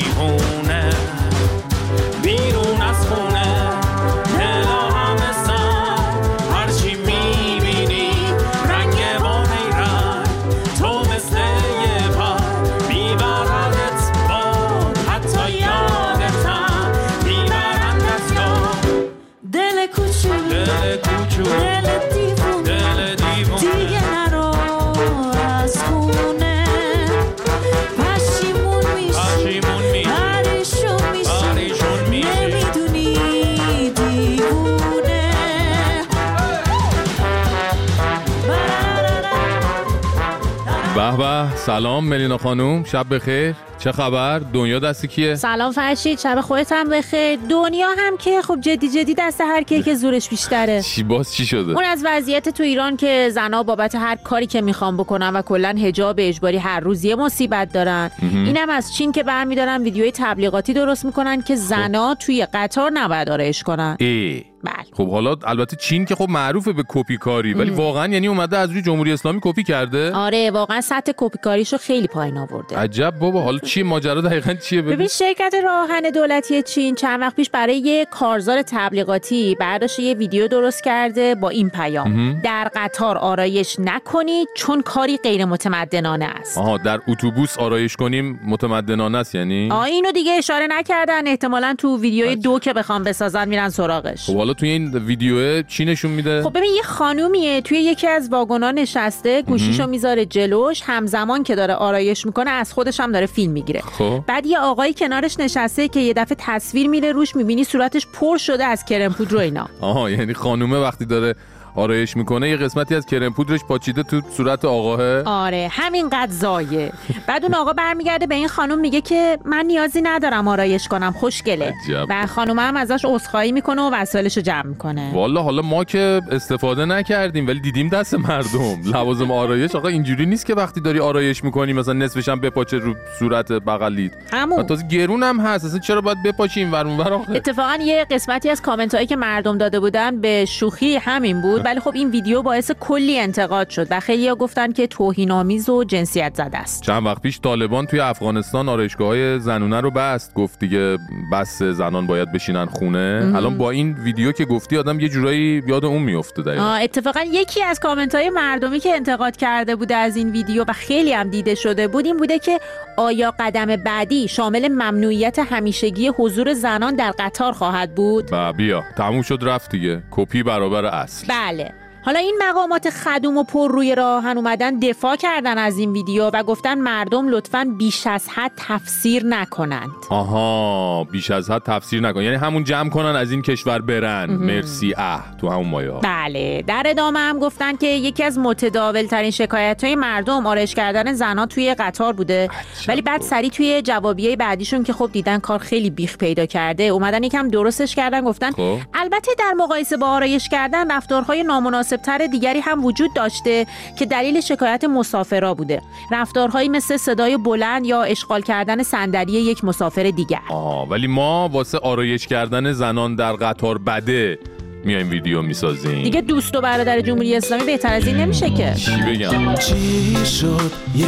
سلام 41.70 42.04
ملینا 42.04 42.38
خانوم. 42.38 42.84
شب 42.84 43.14
بخیر. 43.14 43.54
چه 43.78 43.92
خبر؟ 43.92 44.38
دنیا 44.38 44.78
دستی 44.78 45.08
کیه؟ 45.08 45.34
سلام 45.34 45.72
فرشید 45.72 46.18
شب 46.18 46.40
خودت 46.40 46.72
هم 46.72 46.88
بخیر. 46.88 47.38
دنیا 47.48 47.88
هم 47.98 48.16
که 48.16 48.42
خب 48.42 48.60
جدی 48.60 48.88
جدی 48.88 49.14
دست 49.18 49.40
هر 49.40 49.62
کیه 49.62 49.82
که 49.82 49.94
زورش 49.94 50.28
بیشتره. 50.28 50.82
چی 50.94 51.02
باز 51.02 51.34
چی 51.34 51.46
شده؟ 51.46 51.72
اون 51.72 51.84
از 51.84 52.02
وضعیت 52.04 52.48
تو 52.48 52.62
ایران 52.62 52.96
که 52.96 53.28
زنا 53.32 53.62
بابت 53.62 53.94
هر 53.94 54.16
کاری 54.16 54.46
که 54.46 54.60
می‌خوان 54.60 54.96
بکنن 54.96 55.36
و 55.36 55.42
کلا 55.42 55.76
حجاب 55.82 56.16
اجباری 56.18 56.56
هر 56.56 56.80
روز 56.80 57.04
یه 57.04 57.14
مصیبت 57.16 57.72
دارن. 57.72 58.10
اینم 58.22 58.70
از 58.70 58.94
چین 58.94 59.12
که 59.12 59.22
برمیدارن 59.22 59.82
ویدیوی 59.82 60.12
تبلیغاتی 60.14 60.72
درست 60.72 61.04
می‌کنن 61.04 61.42
که 61.42 61.56
زنا 61.56 62.14
توی 62.14 62.46
قطار 62.54 62.90
نباید 62.94 63.28
آرایش 63.28 63.62
کنن. 63.62 63.96
ای. 64.00 64.44
بله. 64.64 64.74
خب 64.92 65.10
حالا 65.10 65.36
البته 65.44 65.76
چین 65.76 66.04
که 66.04 66.14
خب 66.14 66.26
معروفه 66.28 66.72
به 66.72 66.84
کپی 66.88 67.16
کاری 67.16 67.54
ولی 67.54 67.70
واقعا 67.70 68.06
یعنی 68.06 68.26
اومده 68.28 68.58
از 68.58 68.70
روی 68.70 68.82
جمهوری 68.82 69.12
اسلامی 69.12 69.40
کپی 69.42 69.62
کرده؟ 69.62 70.12
آره 70.14 70.50
واقعا 70.50 70.80
سطح 70.80 71.12
کپیکاریشو 71.16 71.76
خیلی 71.78 72.06
پایین 72.06 72.38
آورده. 72.38 72.76
عجب 72.76 73.14
بابا 73.20 73.42
حالا 73.42 73.58
چیه 73.58 73.84
ماجرا 73.84 74.20
دقیقا 74.20 74.54
چیه؟ 74.54 74.82
ببین 74.82 74.94
ببین 74.94 75.08
شرکت 75.08 75.54
راهن 75.64 76.10
دولتی 76.14 76.62
چین 76.62 76.94
چند 76.94 77.20
وقت 77.20 77.36
پیش 77.36 77.50
برای 77.50 77.78
یه 77.78 78.04
کارزار 78.10 78.62
تبلیغاتی 78.62 79.54
برداشت 79.60 79.98
یه 79.98 80.14
ویدیو 80.14 80.48
درست 80.48 80.84
کرده 80.84 81.34
با 81.34 81.48
این 81.48 81.70
پیام. 81.70 82.40
در 82.44 82.70
قطار 82.74 83.18
آرایش 83.18 83.76
نکنید 83.78 84.48
چون 84.56 84.82
کاری 84.82 85.16
غیر 85.16 85.44
متمدنانه 85.44 86.24
است. 86.24 86.58
آها 86.58 86.78
در 86.78 87.00
اتوبوس 87.08 87.58
آرایش 87.58 87.96
کنیم 87.96 88.40
متمدنانه 88.46 89.18
است 89.18 89.34
یعنی؟ 89.34 89.68
آ 89.70 89.82
اینو 89.82 90.12
دیگه 90.12 90.32
اشاره 90.32 90.66
نکردن. 90.70 91.26
احتمالا 91.28 91.74
تو 91.78 92.00
ویدیوی 92.00 92.36
دو 92.36 92.58
که 92.58 92.72
بخوام 92.72 93.04
بسازن 93.04 93.48
میرن 93.48 93.68
سراغش. 93.68 94.26
خب 94.26 94.36
حالا 94.50 94.58
توی 94.58 94.68
این 94.68 94.96
ویدیو 94.96 95.62
چی 95.62 95.84
نشون 95.84 96.10
میده؟ 96.10 96.42
خب 96.42 96.58
ببین 96.58 96.70
یه 96.76 96.82
خانومیه 96.82 97.60
توی 97.60 97.78
یکی 97.78 98.06
از 98.06 98.28
واگونا 98.32 98.70
نشسته 98.70 99.42
گوشیشو 99.42 99.86
می‌ذاره 99.86 100.26
جلوش 100.26 100.82
همزمان 100.84 101.42
که 101.42 101.54
داره 101.54 101.74
آرایش 101.74 102.26
می‌کنه 102.26 102.50
از 102.50 102.72
خودش 102.72 103.00
هم 103.00 103.12
داره 103.12 103.26
فیلم 103.26 103.52
می‌گیره. 103.52 103.80
خب. 103.80 104.24
بعد 104.26 104.46
یه 104.46 104.58
آقایی 104.58 104.94
کنارش 104.94 105.40
نشسته 105.40 105.88
که 105.88 106.00
یه 106.00 106.12
دفعه 106.12 106.36
تصویر 106.38 106.88
میره 106.88 107.12
روش 107.12 107.36
می‌بینی 107.36 107.64
صورتش 107.64 108.06
پر 108.12 108.36
شده 108.36 108.64
از 108.64 108.84
کرم 108.84 109.12
پودر 109.12 109.36
و 109.36 109.38
اینا. 109.38 109.68
آها 109.80 110.10
یعنی 110.10 110.34
خانومه 110.34 110.78
وقتی 110.78 111.04
داره 111.04 111.34
آرایش 111.74 112.16
می‌کنه 112.16 112.48
یه 112.50 112.56
قسمتی 112.56 112.94
از 112.94 113.06
کرم 113.06 113.32
پودرش 113.32 113.64
پاچیده 113.64 114.02
تو 114.02 114.20
صورت 114.36 114.64
آقاه 114.64 115.22
آره 115.22 115.68
همینقدر 115.70 116.32
زایه. 116.32 116.92
بعد 117.26 117.44
اون 117.44 117.54
آقا 117.54 117.72
برمیگرده 117.72 118.26
به 118.26 118.34
این 118.34 118.48
خانم 118.48 118.78
میگه 118.80 119.00
که 119.00 119.38
من 119.44 119.64
نیازی 119.66 120.02
ندارم 120.02 120.48
آرایش 120.48 120.88
کنم 120.88 121.12
خوشگله. 121.12 121.74
عجب. 121.84 122.06
و 122.08 122.26
خانم 122.26 122.58
هم 122.58 122.76
ازش 122.76 123.04
عذرخواهی 123.04 123.52
می‌کنه 123.52 123.82
و 123.82 123.90
وسایلش 123.92 124.36
رو 124.36 124.42
جمع 124.42 124.66
می‌کنه. 124.66 125.10
والا 125.14 125.42
حالا 125.42 125.62
ما 125.62 125.84
که 125.84 126.22
استفاده 126.30 126.84
نکردیم 126.84 127.46
ولی 127.46 127.60
دیدیم 127.60 127.88
دست 127.88 128.14
مردم. 128.14 128.80
لوازم 128.94 129.30
آرایش 129.30 129.74
آقا 129.74 129.88
اینجوری 129.88 130.26
نیست 130.26 130.46
که 130.46 130.54
وقتی 130.54 130.80
داری 130.80 130.98
آرایش 131.00 131.44
می‌کنی 131.44 131.72
مثلا 131.72 131.94
نصفش 131.94 132.28
هم 132.28 132.40
بپاچه 132.40 132.78
رو 132.78 132.94
صورت 133.18 133.52
بغلیت. 133.52 134.12
و 134.32 134.36
همون 134.36 134.62
تازه 134.66 134.86
گرون 134.88 135.22
هم 135.22 135.40
هست 135.40 135.64
اصلا 135.64 135.78
چرا 135.78 136.00
باید 136.00 136.22
بپاچیم؟ 136.22 136.72
ور 136.72 136.86
اونور 136.86 137.12
اتفاقا 137.12 137.78
یه 137.80 138.06
قسمتی 138.10 138.50
از 138.50 138.62
کامنت 138.62 138.94
هایی 138.94 139.06
که 139.06 139.16
مردم 139.16 139.58
داده 139.58 139.80
بودن 139.80 140.20
به 140.20 140.44
شوخی 140.44 140.96
همین 140.96 141.40
بود. 141.40 141.59
ولی 141.64 141.80
خب 141.80 141.92
این 141.94 142.10
ویدیو 142.10 142.42
باعث 142.42 142.70
کلی 142.80 143.18
انتقاد 143.18 143.68
شد 143.68 143.86
و 143.90 144.00
خیلی 144.00 144.34
گفتن 144.34 144.72
که 144.72 144.86
توهین 144.86 145.30
آمیز 145.30 145.68
و 145.68 145.84
جنسیت 145.84 146.34
زده 146.34 146.58
است. 146.58 146.82
چند 146.82 147.06
وقت 147.06 147.22
پیش 147.22 147.40
طالبان 147.40 147.86
توی 147.86 148.00
افغانستان 148.00 148.68
آرایشگاه 148.68 149.08
های 149.08 149.38
زنونه 149.38 149.80
رو 149.80 149.90
بست. 149.90 150.34
گفت 150.34 150.58
دیگه 150.58 150.98
بس 151.32 151.62
زنان 151.62 152.06
باید 152.06 152.32
بشینن 152.32 152.66
خونه. 152.66 153.32
الان 153.34 153.58
با 153.58 153.70
این 153.70 153.94
ویدیو 153.94 154.32
که 154.32 154.44
گفتی 154.44 154.76
آدم 154.76 155.00
یه 155.00 155.08
جورایی 155.08 155.62
یاد 155.66 155.84
اون 155.84 156.02
میفته 156.02 156.42
دقیقا. 156.42 156.74
اتفاقا 156.74 157.20
یکی 157.32 157.62
از 157.62 157.80
کامنت 157.80 158.14
های 158.14 158.30
مردمی 158.30 158.80
که 158.80 158.94
انتقاد 158.94 159.36
کرده 159.36 159.76
بوده 159.76 159.94
از 159.94 160.16
این 160.16 160.30
ویدیو 160.30 160.64
و 160.68 160.72
خیلی 160.72 161.12
هم 161.12 161.30
دیده 161.30 161.54
شده 161.54 161.88
بود 161.88 162.06
این 162.06 162.16
بوده 162.16 162.38
که 162.38 162.60
آیا 162.96 163.34
قدم 163.38 163.76
بعدی 163.76 164.28
شامل 164.28 164.68
ممنوعیت 164.68 165.38
همیشگی 165.38 166.08
حضور 166.08 166.54
زنان 166.54 166.96
در 166.96 167.14
قطار 167.18 167.52
خواهد 167.52 167.94
بود؟ 167.94 168.28
و 168.32 168.52
بیا 168.52 168.84
تموم 168.96 169.22
شد 169.22 169.38
رفت 169.42 169.70
دیگه. 169.70 170.02
کپی 170.10 170.42
برابر 170.42 170.84
اصل. 170.84 171.26
بله. 171.28 171.49
канале. 171.50 171.74
حالا 172.04 172.18
این 172.18 172.38
مقامات 172.48 172.90
خدوم 172.90 173.36
و 173.36 173.44
پر 173.44 173.72
روی 173.72 173.94
راهن 173.94 174.36
اومدن 174.36 174.78
دفاع 174.78 175.16
کردن 175.16 175.58
از 175.58 175.78
این 175.78 175.92
ویدیو 175.92 176.30
و 176.32 176.42
گفتن 176.42 176.78
مردم 176.78 177.28
لطفا 177.28 177.74
بیش 177.78 178.06
از 178.06 178.28
حد 178.28 178.52
تفسیر 178.56 179.26
نکنند. 179.26 179.90
آها 180.10 181.04
بیش 181.04 181.30
از 181.30 181.50
حد 181.50 181.62
تفسیر 181.62 182.00
نکن. 182.00 182.22
یعنی 182.22 182.36
همون 182.36 182.64
جمع 182.64 182.90
کنن 182.90 183.16
از 183.16 183.30
این 183.30 183.42
کشور 183.42 183.80
برن. 183.80 184.30
مرسی. 184.30 184.94
اه 184.96 185.24
تو 185.40 185.48
همون 185.48 185.66
مایه. 185.66 185.90
بله. 185.90 186.62
در 186.66 186.82
ادامه 186.86 187.18
هم 187.18 187.38
گفتن 187.38 187.76
که 187.76 187.86
یکی 187.86 188.24
از 188.24 188.38
متداول 188.38 189.06
ترین 189.06 189.30
شکایت 189.30 189.84
های 189.84 189.96
مردم 189.96 190.46
آرایش 190.46 190.74
کردن 190.74 191.12
زنها 191.12 191.46
توی 191.46 191.74
قطار 191.74 192.12
بوده. 192.12 192.48
ولی 192.88 193.02
بعد 193.02 193.22
سری 193.22 193.50
توی 193.50 193.82
جوابیه 193.82 194.36
بعدیشون 194.36 194.84
که 194.84 194.92
خب 194.92 195.10
دیدن 195.12 195.38
کار 195.38 195.58
خیلی 195.58 195.90
بیخ 195.90 196.18
پیدا 196.18 196.46
کرده. 196.46 196.82
اومدن 196.82 197.22
یکم 197.22 197.48
درستش 197.48 197.94
کردن 197.94 198.20
گفتن 198.20 198.50
خب. 198.50 198.78
البته 198.94 199.32
در 199.38 199.52
مقایسه 199.56 199.96
با 199.96 200.06
آرایش 200.06 200.48
کردن 200.48 200.90
رفتارهای 200.90 201.42
نامناسب 201.42 201.89
تر 201.96 202.26
دیگری 202.26 202.60
هم 202.60 202.84
وجود 202.84 203.10
داشته 203.14 203.66
که 203.98 204.06
دلیل 204.06 204.40
شکایت 204.40 204.84
مسافرا 204.84 205.54
بوده. 205.54 205.82
رفتارهایی 206.12 206.68
مثل 206.68 206.96
صدای 206.96 207.36
بلند 207.36 207.86
یا 207.86 208.02
اشغال 208.02 208.42
کردن 208.42 208.82
صندلی 208.82 209.32
یک 209.32 209.64
مسافر 209.64 210.02
دیگر. 210.02 210.40
آها 210.50 210.86
ولی 210.86 211.06
ما 211.06 211.48
واسه 211.48 211.78
آرایش 211.78 212.26
کردن 212.26 212.72
زنان 212.72 213.14
در 213.14 213.32
قطار 213.32 213.78
بده 213.78 214.38
میایم 214.84 215.10
ویدیو 215.10 215.42
می‌سازیم. 215.42 216.02
دیگه 216.02 216.20
دوست 216.20 216.56
و 216.56 216.60
برادر 216.60 217.00
جمهوری 217.00 217.36
اسلامی 217.36 217.64
بهتر 217.64 217.94
از 217.94 218.06
این 218.06 218.16
نمیشه 218.16 218.50
که. 218.50 218.74
چی 218.74 218.90
بگم؟ 218.90 219.54
چی 219.54 220.26
شد؟ 220.26 220.72
یه 220.96 221.06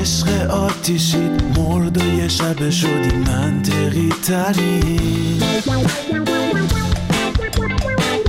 عشق 0.00 0.50
آتیشید 0.50 1.42
مرد 1.58 2.02
و 2.02 2.14
یه 2.14 2.28
شب 2.28 2.70
شدی 2.70 3.16
منطقی 3.16 4.08
ترین 4.26 5.40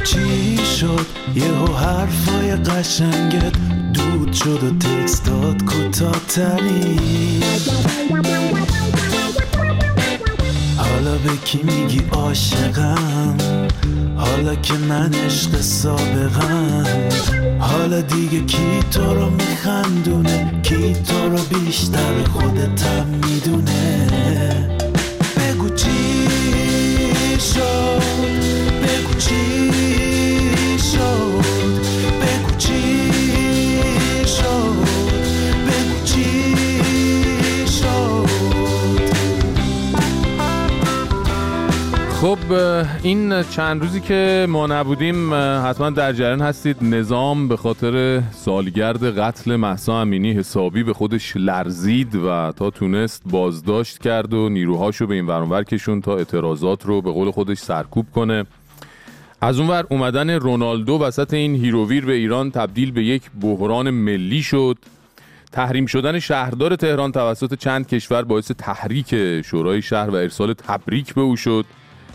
چی 0.04 0.51
شد. 0.82 1.06
یه 1.36 1.44
حرفای 1.76 2.56
قشنگت 2.56 3.54
دود 3.94 4.34
شد 4.34 4.64
و 4.64 4.78
تکستات 4.78 5.64
کوتاه 5.64 6.22
ترین 6.28 7.44
حالا 10.78 11.12
به 11.12 11.38
کی 11.46 11.60
میگی 11.64 12.02
عاشقم؟ 12.12 13.38
حالا 14.16 14.56
که 14.56 14.74
من 14.74 15.14
عشق 15.14 15.62
سابقم. 15.62 17.10
حالا 17.60 18.02
دیگه 18.02 18.46
کی 18.46 18.80
تو 18.92 19.14
رو 19.14 19.30
میخندونه؟ 19.30 20.62
کی 20.64 20.94
تو 20.94 21.30
رو 21.30 21.38
بیشتر 21.38 22.24
خودتم 22.34 23.06
می‌دونه؟ 23.06 24.08
بگو 25.38 25.70
چی؟ 25.76 26.11
خب 42.22 42.38
این 43.04 43.44
چند 43.44 43.82
روزی 43.82 44.00
که 44.00 44.46
ما 44.50 44.68
نبودیم 44.68 45.34
حتما 45.34 45.90
در 45.90 46.14
جریان 46.14 46.42
هستید. 46.42 46.78
نظام 46.82 47.48
به 47.48 47.58
خاطر 47.58 48.22
سالگرد 48.32 49.20
قتل 49.20 49.56
محسا 49.56 50.02
امینی 50.02 50.32
حسابی 50.32 50.84
به 50.84 50.94
خودش 50.94 51.34
لرزید 51.36 52.16
و 52.16 52.52
تا 52.56 52.70
تونست 52.70 53.22
بازداشت 53.26 53.98
کرد 53.98 54.34
و 54.34 54.50
نیروهاشو 54.50 55.08
به 55.08 55.16
این 55.16 55.28
ورانور 55.28 55.64
کشون 55.64 56.02
تا 56.02 56.18
اعتراضات 56.18 56.86
رو 56.86 57.02
به 57.02 57.12
قول 57.12 57.32
خودش 57.32 57.58
سرکوب 57.58 58.06
کنه. 58.16 58.46
از 59.42 59.60
اونور 59.60 59.86
اومدن 59.90 60.30
رونالدو 60.30 60.98
وسط 60.98 61.34
این 61.34 61.56
هیروویر 61.56 62.06
به 62.06 62.14
ایران 62.14 62.52
تبدیل 62.52 62.92
به 62.92 63.04
یک 63.04 63.24
بحران 63.42 63.90
ملی 63.90 64.44
شد. 64.44 64.78
تحریم 65.52 65.86
شدن 65.86 66.20
شهردار 66.20 66.76
تهران 66.76 67.12
توسط 67.12 67.54
چند 67.54 67.88
کشور 67.88 68.22
باعث 68.22 68.52
تحریک 68.52 69.42
شورای 69.42 69.82
شهر 69.82 70.10
و 70.10 70.16
ارسال 70.16 70.54
تبریک 70.54 71.14
به 71.14 71.22
او 71.22 71.36
شد. 71.36 71.66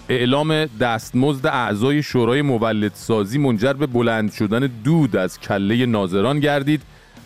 اعلام 0.09 0.65
دستمزد 0.65 1.47
اعضای 1.47 2.03
شورای 2.03 2.43
مولدسازی 2.43 3.39
منجر 3.39 3.73
به 3.73 3.87
بلند 3.87 4.33
شدن 4.33 4.71
دود 4.85 5.17
از 5.17 5.41
کله 5.41 5.87
ناظران 5.87 6.41
گردید 6.41 6.83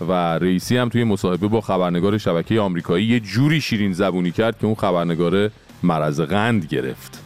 و 0.08 0.12
رئیسی 0.12 0.76
هم 0.76 0.88
توی 0.88 1.04
مصاحبه 1.04 1.48
با 1.48 1.60
خبرنگار 1.60 2.18
شبکه 2.18 2.60
آمریکایی 2.60 3.06
یه 3.06 3.20
جوری 3.20 3.60
شیرین 3.60 3.92
زبونی 3.92 4.30
کرد 4.30 4.58
که 4.58 4.66
اون 4.66 4.74
خبرنگار 4.74 5.50
مرض 5.82 6.20
قند 6.20 6.66
گرفت. 6.66 7.22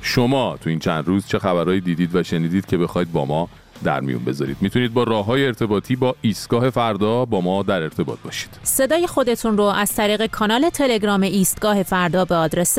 شما 0.00 0.56
تو 0.60 0.70
این 0.70 0.78
چند 0.78 1.06
روز 1.06 1.26
چه 1.26 1.38
خبرهایی 1.38 1.80
دیدید 1.80 2.14
و 2.14 2.22
شنیدید 2.22 2.66
که 2.66 2.76
بخواید 2.76 3.12
با 3.12 3.24
ما 3.24 3.48
در 3.84 4.00
میون 4.00 4.24
بذارید؟ 4.24 4.56
می‌تونید 4.60 4.94
با 4.94 5.02
راه 5.02 5.24
های 5.24 5.46
ارتباطی 5.46 5.96
با 5.96 6.16
ایستگاه 6.20 6.70
فردا 6.70 7.24
با 7.24 7.40
ما 7.40 7.62
در 7.62 7.82
ارتباط 7.82 8.18
باشید. 8.24 8.50
صدای 8.62 9.06
خودتون 9.06 9.58
رو 9.58 9.64
از 9.64 9.94
طریق 9.94 10.26
کانال 10.26 10.70
تلگرام 10.70 11.22
ایستگاه 11.22 11.82
فردا 11.82 12.24
به 12.24 12.34
آدرس 12.34 12.78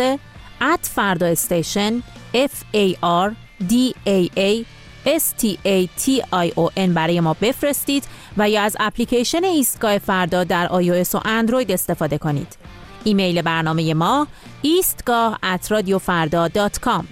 ات 0.62 0.90
فردا 0.96 1.26
استیشن 1.26 2.04
F 2.34 2.76
A 2.76 2.94
R 3.04 3.32
D 3.70 3.74
A 4.08 4.40
A 4.40 4.66
S 5.06 5.24
T 5.42 5.46
A 5.66 5.88
T 6.02 6.22
I 6.34 6.52
O 6.56 6.70
N 6.78 6.90
برای 6.90 7.20
ما 7.20 7.36
بفرستید 7.42 8.04
و 8.38 8.50
یا 8.50 8.62
از 8.62 8.78
اپلیکیشن 8.80 9.44
ایستگاه 9.44 9.98
فردا 9.98 10.44
در 10.44 10.68
iOS 10.68 11.16
و 11.16 11.20
اندروید 11.26 11.72
استفاده 11.72 12.18
کنید. 12.18 12.58
ایمیل 13.04 13.42
برنامه 13.42 13.94
ما 13.94 14.28
ایستگاه 14.62 15.40
at 15.44 15.66
radiofarda.com 15.68 17.04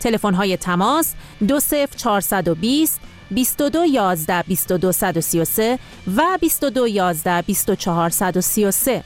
تلفن 0.00 0.34
های 0.34 0.56
تماس 0.56 1.14
20420 1.48 3.00
22 3.30 3.84
11 3.84 4.42
22 4.42 4.92
133 4.92 5.78
و 6.16 6.38
22 6.40 6.88
11 6.88 7.42
24 7.42 8.10
133 8.10 9.02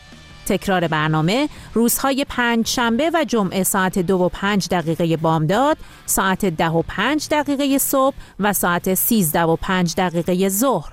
تکرار 0.47 0.89
برنامه 0.89 1.49
روزهای 1.75 2.27
پنج 2.29 2.67
شنبه 2.67 3.11
و 3.15 3.25
جمعه 3.25 3.63
ساعت 3.63 3.99
دو 3.99 4.15
و 4.15 4.29
پنج 4.29 4.69
دقیقه 4.69 5.17
بامداد 5.17 5.77
ساعت 6.07 6.45
ده 6.45 6.69
و 6.69 6.83
پنج 6.89 7.29
دقیقه 7.31 7.79
صبح 7.79 8.17
و 8.41 8.53
ساعت 8.53 8.95
سیزده 8.95 9.43
و 9.43 9.57
پنج 9.57 9.95
دقیقه 9.97 10.49
ظهر. 10.49 10.93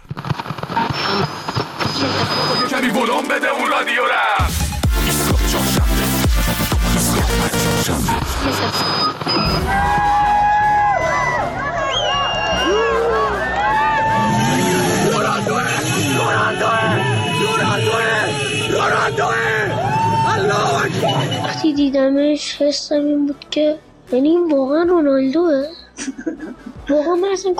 رفت 18.94 19.20
وقتی 21.44 21.74
دیدمش 21.74 22.62
حسم 22.62 22.96
این 22.96 23.28
بود 23.28 23.46
که 23.52 23.76
یعنی 24.12 24.30
این 24.30 24.52
واقعا 24.52 24.84
رونالدوه. 24.84 25.64
واقعا 26.90 27.16
من 27.16 27.28
اصلا 27.34 27.54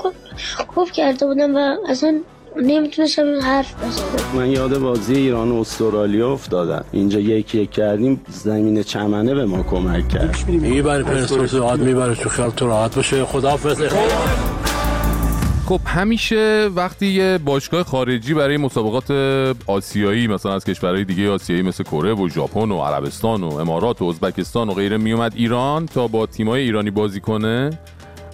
کف 0.76 0.92
کرده 0.92 1.26
بودم 1.26 1.56
و 1.56 1.76
اصلا 1.88 2.20
نمی‌تونستم 2.56 3.22
این 3.22 3.40
حرف 3.40 3.74
بزنم. 3.74 4.40
من 4.40 4.50
یاد 4.50 4.78
بازی 4.78 5.14
ایران 5.14 5.50
و 5.50 5.60
استرالیا 5.60 6.32
افتادم. 6.32 6.84
اینجا 6.92 7.20
یک 7.20 7.54
یک 7.54 7.70
کردیم 7.70 8.20
زمین 8.28 8.82
چمنه 8.82 9.34
به 9.34 9.44
ما 9.44 9.62
کمک 9.62 10.08
کرد. 10.08 10.36
می‌بره 10.48 11.02
پرسپولیس 11.02 11.54
راحت 11.54 11.78
می‌بره 11.78 12.14
تو 12.14 12.28
خیال 12.28 12.50
تو 12.50 12.66
راحت 12.66 12.94
باشه. 12.94 13.24
خداحافظ. 13.24 13.82
خب 15.66 15.80
همیشه 15.86 16.70
وقتی 16.74 17.06
یه 17.06 17.38
باشگاه 17.38 17.82
خارجی 17.82 18.34
برای 18.34 18.56
مسابقات 18.56 19.10
آسیایی 19.66 20.26
مثلا 20.26 20.54
از 20.54 20.64
کشورهای 20.64 21.04
دیگه 21.04 21.30
آسیایی 21.30 21.62
مثل 21.62 21.84
کره 21.84 22.14
و 22.14 22.28
ژاپن 22.28 22.70
و 22.70 22.82
عربستان 22.82 23.42
و 23.42 23.54
امارات 23.54 24.02
و 24.02 24.04
ازبکستان 24.04 24.68
و 24.68 24.74
غیره 24.74 24.96
میومد 24.96 25.32
ایران 25.36 25.86
تا 25.86 26.08
با 26.08 26.26
تیمای 26.26 26.62
ایرانی 26.62 26.90
بازی 26.90 27.20
کنه 27.20 27.70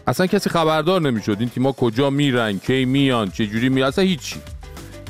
اصلا 0.06 0.26
کسی 0.26 0.50
خبردار 0.50 1.00
نمی‌شد 1.00 1.36
این 1.40 1.48
تیما 1.48 1.72
کجا 1.72 2.10
میرن 2.10 2.58
کی 2.58 2.84
میان 2.84 3.30
چه 3.30 3.46
جوری 3.46 3.68
می 3.68 3.82
اصلا 3.82 4.04
هیچی. 4.04 4.36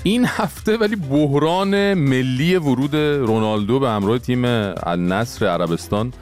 این 0.03 0.25
هفته 0.25 0.77
ولی 0.77 0.97
بحران 0.97 1.95
ملی 1.95 2.57
ورود 2.57 2.97
رونالدو 2.97 3.81
به 3.81 3.89
همراه 3.89 4.19
تیم 4.19 4.45
النصر 4.45 5.47
عربستان 5.47 6.13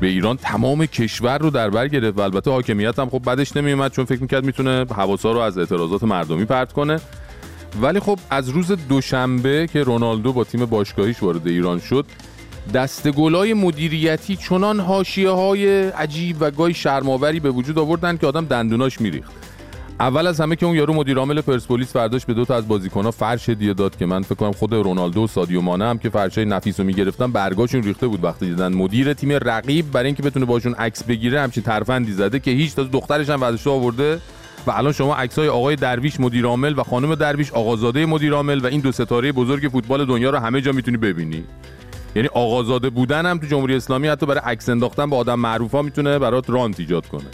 به 0.00 0.06
ایران 0.06 0.36
تمام 0.36 0.86
کشور 0.86 1.38
رو 1.38 1.50
در 1.50 1.70
بر 1.70 1.88
گرفت 1.88 2.18
و 2.18 2.20
البته 2.20 2.50
حاکمیت 2.50 2.98
هم 2.98 3.10
خب 3.10 3.22
بدش 3.30 3.56
نمیومد 3.56 3.92
چون 3.92 4.04
فکر 4.04 4.20
می‌کرد 4.20 4.44
می‌تونه 4.44 4.86
حواسا 4.96 5.32
رو 5.32 5.38
از 5.38 5.58
اعتراضات 5.58 6.02
مردمی 6.02 6.44
پرت 6.44 6.72
کنه. 6.72 7.00
ولی 7.80 8.00
خب 8.00 8.18
از 8.30 8.48
روز 8.48 8.72
دوشنبه 8.88 9.68
که 9.72 9.82
رونالدو 9.82 10.32
با 10.32 10.44
تیم 10.44 10.64
باشگاهیش 10.64 11.22
وارد 11.22 11.46
ایران 11.46 11.80
شد 11.80 12.06
دستگلای 12.74 13.54
مدیریتی 13.54 14.36
چنان 14.36 14.80
حاشیه 14.80 15.30
های 15.30 15.88
عجیب 15.88 16.36
و 16.40 16.50
گاهی 16.50 16.74
شرماوری 16.74 17.40
به 17.40 17.50
وجود 17.50 17.78
آوردن 17.78 18.16
که 18.16 18.26
آدم 18.26 18.44
دندوناش 18.44 19.00
میریخت. 19.00 19.32
اول 20.00 20.26
از 20.26 20.40
همه 20.40 20.56
که 20.56 20.66
اون 20.66 20.76
یارو 20.76 20.94
مدیر 20.94 21.18
عامل 21.18 21.40
پرسپولیس 21.40 21.92
فرداش 21.92 22.26
به 22.26 22.34
دو 22.34 22.44
تا 22.44 22.56
از 22.56 22.68
بازیکن‌ها 22.68 23.10
فرش 23.10 23.48
هدیه 23.48 23.74
داد 23.74 23.96
که 23.96 24.06
من 24.06 24.22
فکر 24.22 24.34
کنم 24.34 24.52
خود 24.52 24.72
رونالدو 24.72 25.24
و 25.24 25.26
سادیو 25.26 25.60
مانه 25.60 25.84
هم 25.84 25.98
که 25.98 26.10
فرشای 26.10 26.44
نفیس 26.44 26.80
رو 26.80 26.86
می‌گرفتن 26.86 27.32
برگاشون 27.32 27.82
ریخته 27.82 28.06
بود 28.06 28.24
وقتی 28.24 28.46
دیدن 28.46 28.74
مدیر 28.74 29.12
تیم 29.12 29.32
رقیب 29.32 29.90
برای 29.90 30.06
اینکه 30.06 30.22
بتونه 30.22 30.44
باشون 30.46 30.74
عکس 30.74 31.04
بگیره 31.04 31.40
همچین 31.40 31.62
ترفندی 31.62 32.12
زده 32.12 32.38
که 32.38 32.50
هیچ 32.50 32.74
تا 32.74 32.82
دخترش 32.82 33.30
هم 33.30 33.42
آورده. 33.66 34.20
و 34.66 34.70
الان 34.70 34.92
شما 34.92 35.14
عکسای 35.14 35.48
آقای 35.48 35.76
درویش 35.76 36.20
مدیر 36.20 36.44
عامل 36.44 36.74
و 36.78 36.82
خانم 36.82 37.14
درویش 37.14 37.52
آقازاده 37.52 38.06
مدیر 38.06 38.32
عامل 38.32 38.58
و 38.58 38.66
این 38.66 38.80
دو 38.80 38.92
ستاره 38.92 39.32
بزرگ 39.32 39.68
فوتبال 39.72 40.04
دنیا 40.04 40.30
رو 40.30 40.38
همه 40.38 40.60
جا 40.60 40.72
می‌تونی 40.72 40.96
ببینی. 40.96 41.44
یعنی 42.16 42.28
آقازاده 42.28 42.90
بودن 42.90 43.26
هم 43.26 43.38
تو 43.38 43.46
جمهوری 43.46 43.74
اسلامی 43.76 44.08
حتی 44.08 44.26
برای 44.26 44.40
عکس 44.44 44.68
انداختن 44.68 45.10
با 45.10 45.16
آدم 45.16 45.40
معروفا 45.40 45.82
می‌تونه 45.82 46.18
برات 46.18 46.50
رانت 46.50 46.80
ایجاد 46.80 47.06
کنه. 47.06 47.24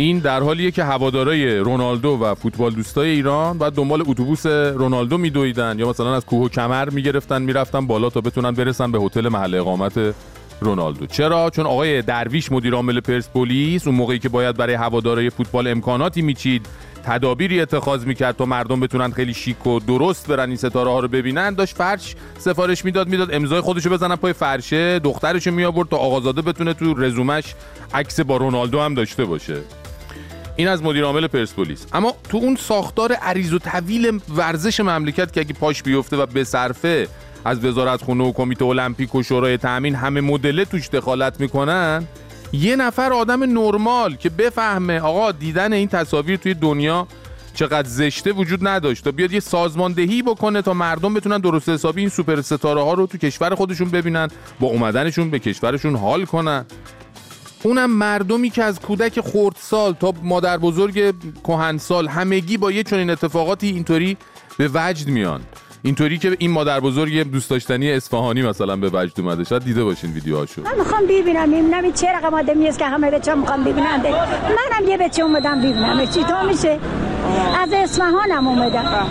این 0.00 0.18
در 0.18 0.40
حالیه 0.42 0.70
که 0.70 0.84
هوادارای 0.84 1.58
رونالدو 1.58 2.08
و 2.08 2.34
فوتبال 2.34 2.72
دوستای 2.72 3.10
ایران 3.10 3.58
بعد 3.58 3.72
دنبال 3.72 4.00
اتوبوس 4.06 4.46
رونالدو 4.46 5.18
میدویدن 5.18 5.78
یا 5.78 5.88
مثلا 5.88 6.14
از 6.16 6.26
کوه 6.26 6.44
و 6.44 6.48
کمر 6.48 6.90
می‌گرفتن 6.90 7.42
می‌رفتن 7.42 7.86
بالا 7.86 8.10
تا 8.10 8.20
بتونن 8.20 8.50
برسن 8.50 8.92
به 8.92 8.98
هتل 9.00 9.28
محل 9.28 9.54
اقامت 9.54 10.14
رونالدو. 10.60 11.06
چرا؟ 11.06 11.50
چون 11.50 11.66
آقای 11.66 12.02
درویش 12.02 12.52
مدیر 12.52 12.74
عامل 12.74 13.00
پرسپولیس 13.00 13.86
اون 13.86 13.96
موقعی 13.96 14.18
که 14.18 14.28
باید 14.28 14.56
برای 14.56 14.74
هوادارای 14.74 15.30
فوتبال 15.30 15.66
امکاناتی 15.66 16.22
میچید 16.22 16.66
تدابیری 17.04 17.60
اتخاذ 17.60 18.04
می‌کرد 18.04 18.36
تا 18.36 18.44
مردم 18.44 18.80
بتونن 18.80 19.10
خیلی 19.10 19.34
شیک 19.34 19.66
و 19.66 19.80
درست 19.80 20.28
برن 20.28 20.48
این 20.48 20.56
ستاره 20.56 20.90
ها 20.90 21.00
رو 21.00 21.08
ببینن. 21.08 21.54
داشت 21.54 21.76
فرش 21.76 22.14
سفارش 22.38 22.84
می‌داد 22.84 23.08
می‌داد 23.08 23.34
امضای 23.34 23.60
خودشو 23.60 23.90
بزنن 23.90 24.16
پای 24.16 24.32
فرشه 24.32 24.98
دخترشو 24.98 25.50
می 25.50 25.64
آورد 25.64 25.88
تا 25.88 25.96
آقازاده 25.96 26.42
بتونه 26.42 26.74
تو 26.74 26.94
رزومش 26.94 27.54
عکس 27.94 28.20
با 28.20 28.36
رونالدو 28.36 28.80
هم 28.80 28.94
داشته 28.94 29.24
باشه. 29.24 29.56
این 30.58 30.68
از 30.68 30.82
مدیر 30.82 31.04
عامل 31.04 31.26
پرسپولیس. 31.26 31.86
اما 31.92 32.14
تو 32.28 32.38
اون 32.38 32.56
ساختار 32.56 33.12
عریض 33.12 33.52
و 33.52 33.58
طویل 33.58 34.20
ورزش 34.36 34.80
مملکت 34.80 35.32
که 35.32 35.40
اگه 35.40 35.52
پاش 35.52 35.82
بیفته 35.82 36.16
و 36.16 36.26
به 36.26 36.44
صرفه 36.44 37.08
از 37.44 37.64
وزارت 37.64 38.02
خونه 38.02 38.24
و 38.24 38.32
کمیته 38.32 38.64
المپیک 38.64 39.14
و 39.14 39.22
شورای 39.22 39.56
تامین 39.56 39.94
همه 39.94 40.20
مدله 40.20 40.64
توش 40.64 40.88
دخالت 40.88 41.40
می‌کنن 41.40 42.06
یه 42.52 42.76
نفر 42.76 43.12
آدم 43.12 43.58
نرمال 43.58 44.16
که 44.16 44.30
بفهمه 44.30 45.00
آقا 45.00 45.32
دیدن 45.32 45.72
این 45.72 45.88
تصاویر 45.88 46.36
توی 46.36 46.54
دنیا 46.54 47.06
چقدر 47.54 47.88
زشته 47.88 48.32
وجود 48.32 48.68
نداشت 48.68 49.04
تا 49.04 49.10
بیاد 49.10 49.32
یه 49.32 49.40
سازماندهی 49.40 50.22
بکنه 50.22 50.62
تا 50.62 50.74
مردم 50.74 51.14
بتونن 51.14 51.38
درست 51.38 51.68
حسابی 51.68 52.00
این 52.00 52.10
سوپر 52.10 52.40
ستاره 52.40 52.82
ها 52.82 52.94
رو 52.94 53.06
تو 53.06 53.18
کشور 53.18 53.54
خودشون 53.54 53.90
ببینن 53.90 54.28
با 54.60 54.66
اومدنشون 54.68 55.30
به 55.30 55.38
کشورشون 55.38 55.96
حال 55.96 56.24
کنن. 56.24 56.66
اونم 57.62 57.90
مردمی 57.90 58.50
که 58.50 58.62
از 58.64 58.80
کودک 58.80 59.20
خردسال 59.20 59.92
تا 59.92 60.14
مادر 60.22 60.58
بزرگ 60.58 61.14
کهنسال 61.44 62.08
همگی 62.08 62.56
با 62.56 62.72
یه 62.72 62.82
چنین 62.82 63.10
اتفاقاتی 63.10 63.66
اینطوری 63.66 64.16
به 64.58 64.70
وجد 64.74 65.08
میان. 65.08 65.40
اینطوری 65.82 66.18
که 66.18 66.36
این 66.38 66.50
مادر 66.50 66.80
بزرگ 66.80 67.30
دوست 67.30 67.50
داشتنی 67.50 67.92
اصفهانی 67.92 68.42
مثلا 68.42 68.76
به 68.76 68.90
وجد 68.92 69.20
اومده. 69.20 69.44
شاید 69.44 69.64
دیده 69.64 69.84
باشین 69.84 70.12
ویدیوهاشو. 70.12 70.62
من 70.62 70.74
می‌خوام 70.78 71.02
ببینم. 71.02 71.50
ببینم 71.50 71.92
چه 71.92 72.06
رقم 72.12 72.34
آدمی 72.34 72.68
است 72.68 72.78
که 72.78 72.84
همه 72.84 73.10
بچه 73.10 73.34
می‌خوام 73.34 73.64
ببینن 73.64 74.02
منم 74.42 74.88
یه 74.88 74.96
بچه 74.96 75.22
اومدم 75.22 75.58
ببینم. 75.58 76.06
چی؟ 76.06 76.24
تو 76.24 76.46
میشه؟ 76.48 76.78
از 77.62 77.72
اصفهانم 77.72 78.48
اومدم. 78.48 79.06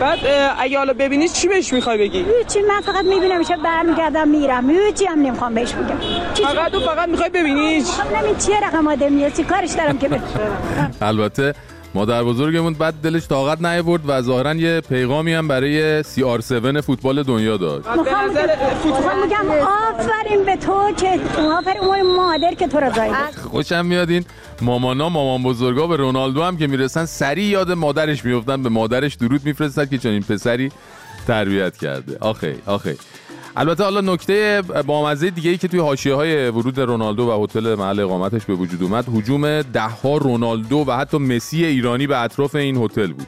بعد 0.00 0.18
اگه 0.58 0.78
حالا 0.78 0.92
ببینی 0.92 1.28
چی 1.28 1.48
بهش 1.48 1.72
می‌خوای 1.72 1.98
بگی؟ 1.98 2.18
هیچی. 2.18 2.62
من 2.68 2.80
فقط 2.80 3.04
می‌بینم 3.04 3.44
چه 3.44 3.56
برمیگردم 3.56 4.28
میرم. 4.28 4.70
هیچی 4.70 5.04
هم 5.04 5.18
نمی‌خوام 5.18 5.54
بهش 5.54 5.72
بگم. 5.72 6.00
چی 6.34 6.42
فقط 6.42 6.74
و 6.74 6.80
فقط 6.80 7.08
می‌خوای 7.08 7.30
ببینیش. 7.30 7.84
خب 7.84 8.24
این 8.24 8.36
چیه 8.36 8.60
رقم 8.66 8.88
آدمیه 8.88 9.30
چی 9.30 9.44
کارش 9.44 9.70
دارم 9.70 9.98
که 9.98 10.08
برم 10.08 10.22
البته 11.02 11.54
مادر 11.94 12.24
بزرگمون 12.24 12.74
بعد 12.74 12.94
دلش 13.02 13.26
طاقت 13.28 13.60
نیاورد 13.60 14.02
و 14.06 14.22
ظاهرا 14.22 14.54
یه 14.54 14.80
پیغامی 14.80 15.32
هم 15.32 15.48
برای 15.48 16.02
سی 16.02 16.24
آر 16.24 16.38
7 16.38 16.80
فوتبال 16.80 17.22
دنیا 17.22 17.56
داشت. 17.56 17.88
می‌خوام 17.88 18.30
می‌خوام 18.84 19.22
میگم 19.22 19.46
آفرین 19.50 20.44
به 20.44 20.56
تو 20.56 20.92
که 20.92 21.20
آفرین 21.58 21.80
اون 21.80 22.16
مادر 22.16 22.54
که 22.54 22.68
تو 22.68 22.80
رو 22.80 22.94
زایده 22.94 23.16
خوشم 23.50 23.86
میاد 23.86 24.10
این 24.10 24.24
مامانا 24.62 25.08
مامان 25.08 25.42
بزرگا 25.42 25.86
به 25.86 25.96
رونالدو 25.96 26.42
هم 26.42 26.56
که 26.56 26.66
می‌رسن 26.66 27.04
سریع 27.04 27.44
یاد 27.44 27.72
مادرش 27.72 28.24
میفتن 28.24 28.62
به 28.62 28.68
مادرش 28.68 29.14
درود 29.14 29.40
میفرستن 29.44 29.86
که 29.86 29.98
چنین 29.98 30.22
پسری 30.22 30.72
تربیت 31.26 31.76
کرده. 31.76 32.16
آخه 32.20 32.56
آخه. 32.66 32.96
البته 33.56 33.84
حالا 33.84 34.00
نکته 34.00 34.62
بامزه 34.86 35.30
دیگه 35.30 35.50
ای 35.50 35.56
که 35.56 35.68
توی 35.68 35.80
حاشیه 35.80 36.14
های 36.14 36.48
ورود 36.48 36.80
رونالدو 36.80 37.22
و 37.22 37.44
هتل 37.44 37.74
محل 37.74 38.00
اقامتش 38.00 38.44
به 38.44 38.54
وجود 38.54 38.82
اومد 38.82 39.08
هجوم 39.16 39.62
ده 39.62 39.80
ها 39.82 40.16
رونالدو 40.16 40.84
و 40.86 40.92
حتی 40.92 41.18
مسی 41.18 41.64
ایرانی 41.64 42.06
به 42.06 42.18
اطراف 42.18 42.54
این 42.54 42.76
هتل 42.76 43.12
بود. 43.12 43.26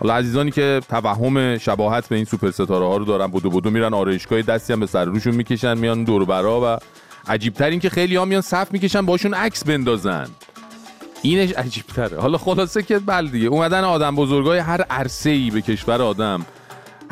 حالا 0.00 0.14
عزیزانی 0.14 0.50
که 0.50 0.80
توهم 0.88 1.58
شباهت 1.58 2.08
به 2.08 2.16
این 2.16 2.24
سوپر 2.24 2.50
ستاره 2.50 2.86
ها 2.86 2.96
رو 2.96 3.04
دارن 3.04 3.26
بودو 3.26 3.50
بودو 3.50 3.70
میرن 3.70 3.94
آرایشگاه 3.94 4.42
دستی 4.42 4.72
هم 4.72 4.80
به 4.80 4.86
سر 4.86 5.04
روشون 5.04 5.34
می‌کشن 5.34 5.78
میان 5.78 6.04
دور 6.04 6.24
برا 6.24 6.60
و 6.64 6.78
عجیب 7.28 7.54
تر 7.54 7.70
این 7.70 7.80
که 7.80 7.90
خیلی 7.90 8.16
ها 8.16 8.24
میان 8.24 8.40
صف 8.40 8.72
می‌کشن 8.72 9.06
باشون 9.06 9.34
عکس 9.34 9.64
بندازن. 9.64 10.26
اینش 11.22 11.52
عجیب 11.52 11.84
تره 11.86 12.20
حالا 12.20 12.38
خلاصه 12.38 12.82
که 12.82 12.98
بله 12.98 13.30
دیگه 13.30 13.46
اومدن 13.48 13.84
آدم 13.84 14.16
بزرگای 14.16 14.58
هر 14.58 14.82
عرصه 14.82 15.30
ای 15.30 15.50
به 15.50 15.60
کشور 15.60 16.02
آدم 16.02 16.46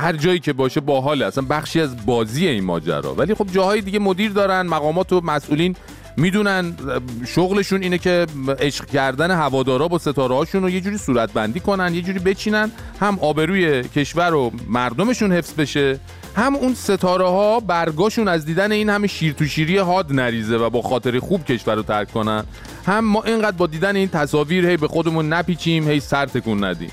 هر 0.02 0.16
جایی 0.16 0.38
که 0.38 0.52
باشه 0.52 0.80
باحاله 0.80 1.26
اصلا 1.26 1.44
بخشی 1.50 1.80
از 1.80 2.06
بازی 2.06 2.46
این 2.46 2.64
ماجرا. 2.64 3.14
ولی 3.14 3.34
خب 3.34 3.46
جاهای 3.52 3.80
دیگه 3.80 3.98
مدیر 3.98 4.30
دارن 4.30 4.62
مقامات 4.62 5.12
و 5.12 5.20
مسئولین 5.20 5.76
می‌دونن 6.16 6.74
شغلشون 7.26 7.82
اینه 7.82 7.98
که 7.98 8.26
عشق 8.58 8.84
کردن 8.84 9.30
هوادارا 9.30 9.88
با 9.88 9.98
ستاره 9.98 10.34
هاشون 10.34 10.62
رو 10.62 10.70
یه 10.70 10.80
جوری 10.80 10.98
صورت 10.98 11.32
بندی 11.32 11.60
کنن 11.60 11.94
یه 11.94 12.02
جوری 12.02 12.18
بچینن. 12.18 12.70
هم 13.00 13.18
آبروی 13.18 13.82
کشور 13.82 14.34
و 14.34 14.52
مردمشون 14.68 15.32
حفظ 15.32 15.52
بشه 15.54 15.98
هم 16.36 16.56
اون 16.56 16.74
ستاره 16.74 17.28
ها 17.28 17.60
برگاشون 17.60 18.28
از 18.28 18.44
دیدن 18.44 18.72
این 18.72 18.90
همه 18.90 19.06
شیر 19.06 19.32
تو 19.32 19.44
شیری 19.44 19.78
هاد 19.78 20.12
نریزه 20.12 20.56
و 20.56 20.70
با 20.70 20.82
خاطر 20.82 21.18
خوب 21.18 21.44
کشور 21.44 21.74
رو 21.74 21.82
ترک 21.82 22.12
کنن. 22.12 22.44
هم 22.86 23.04
ما 23.04 23.22
اینقدر 23.22 23.56
با 23.56 23.66
دیدن 23.66 23.96
این 23.96 24.08
تصاویر 24.08 24.66
هی 24.66 24.76
به 24.76 24.88
خودمون 24.88 25.32
نپیچیم 25.32 25.88
هی 25.88 26.00
سر 26.00 26.26
تکون 26.26 26.64
ندیم. 26.64 26.90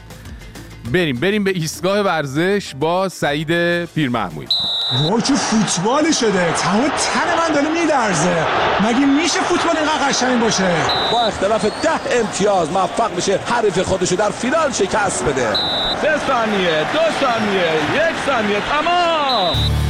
بریم 0.91 1.19
بریم 1.19 1.43
به 1.43 1.52
ایستگاه 1.52 1.99
ورزش 1.99 2.73
با 2.80 3.10
سعید 3.10 3.86
پیرمحمودی 3.86 4.47
وای 5.10 5.21
چه 5.21 5.34
فوتبالی 5.36 6.13
شده. 6.13 6.54
تمام 6.54 6.89
تن 6.89 7.38
من 7.38 7.56
داره 7.56 7.69
میلرزه 7.69 8.45
مگه 8.84 9.06
میشه 9.06 9.39
فوتبال 9.39 9.78
اینقدر 9.78 10.10
قشنگ 10.10 10.41
باشه؟ 10.41 10.75
با 11.12 11.21
اختلاف 11.21 11.65
ده 11.65 12.19
امتیاز 12.19 12.71
موفق 12.71 13.15
میشه 13.15 13.39
حریف 13.45 13.80
خودشو 13.80 14.15
در 14.15 14.30
فینال 14.30 14.71
شکست 14.71 15.25
بده. 15.25 15.56
سه 16.02 16.17
ثانیه 16.28 16.86
دو 16.93 16.99
ثانیه 17.21 17.73
یک 17.95 18.15
ثانیه 18.25 18.58
تمام! 18.60 19.88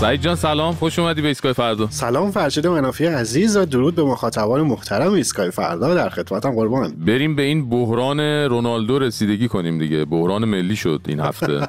سعید 0.00 0.22
جان 0.22 0.34
سلام. 0.34 0.74
خوش 0.74 0.98
اومدی 0.98 1.22
به 1.22 1.28
ایستگاه 1.28 1.52
فردا. 1.52 1.86
سلام 1.90 2.30
فرشید 2.30 2.66
منافی 2.66 3.06
عزیز 3.06 3.56
و 3.56 3.64
درود 3.64 3.94
به 3.94 4.04
مخاطبان 4.04 4.60
محترم 4.60 5.12
ایستگاه 5.12 5.50
فردا 5.50 5.94
در 5.94 6.08
خدمتم 6.08 6.50
قربان. 6.50 6.94
بریم 7.06 7.36
به 7.36 7.42
این 7.42 7.68
بحران 7.68 8.20
رونالدو 8.20 8.98
رسیدگی 8.98 9.48
کنیم 9.48 9.78
دیگه. 9.78 10.04
بحران 10.04 10.44
ملی 10.44 10.76
شد 10.76 11.00
این 11.08 11.20
هفته. 11.20 11.60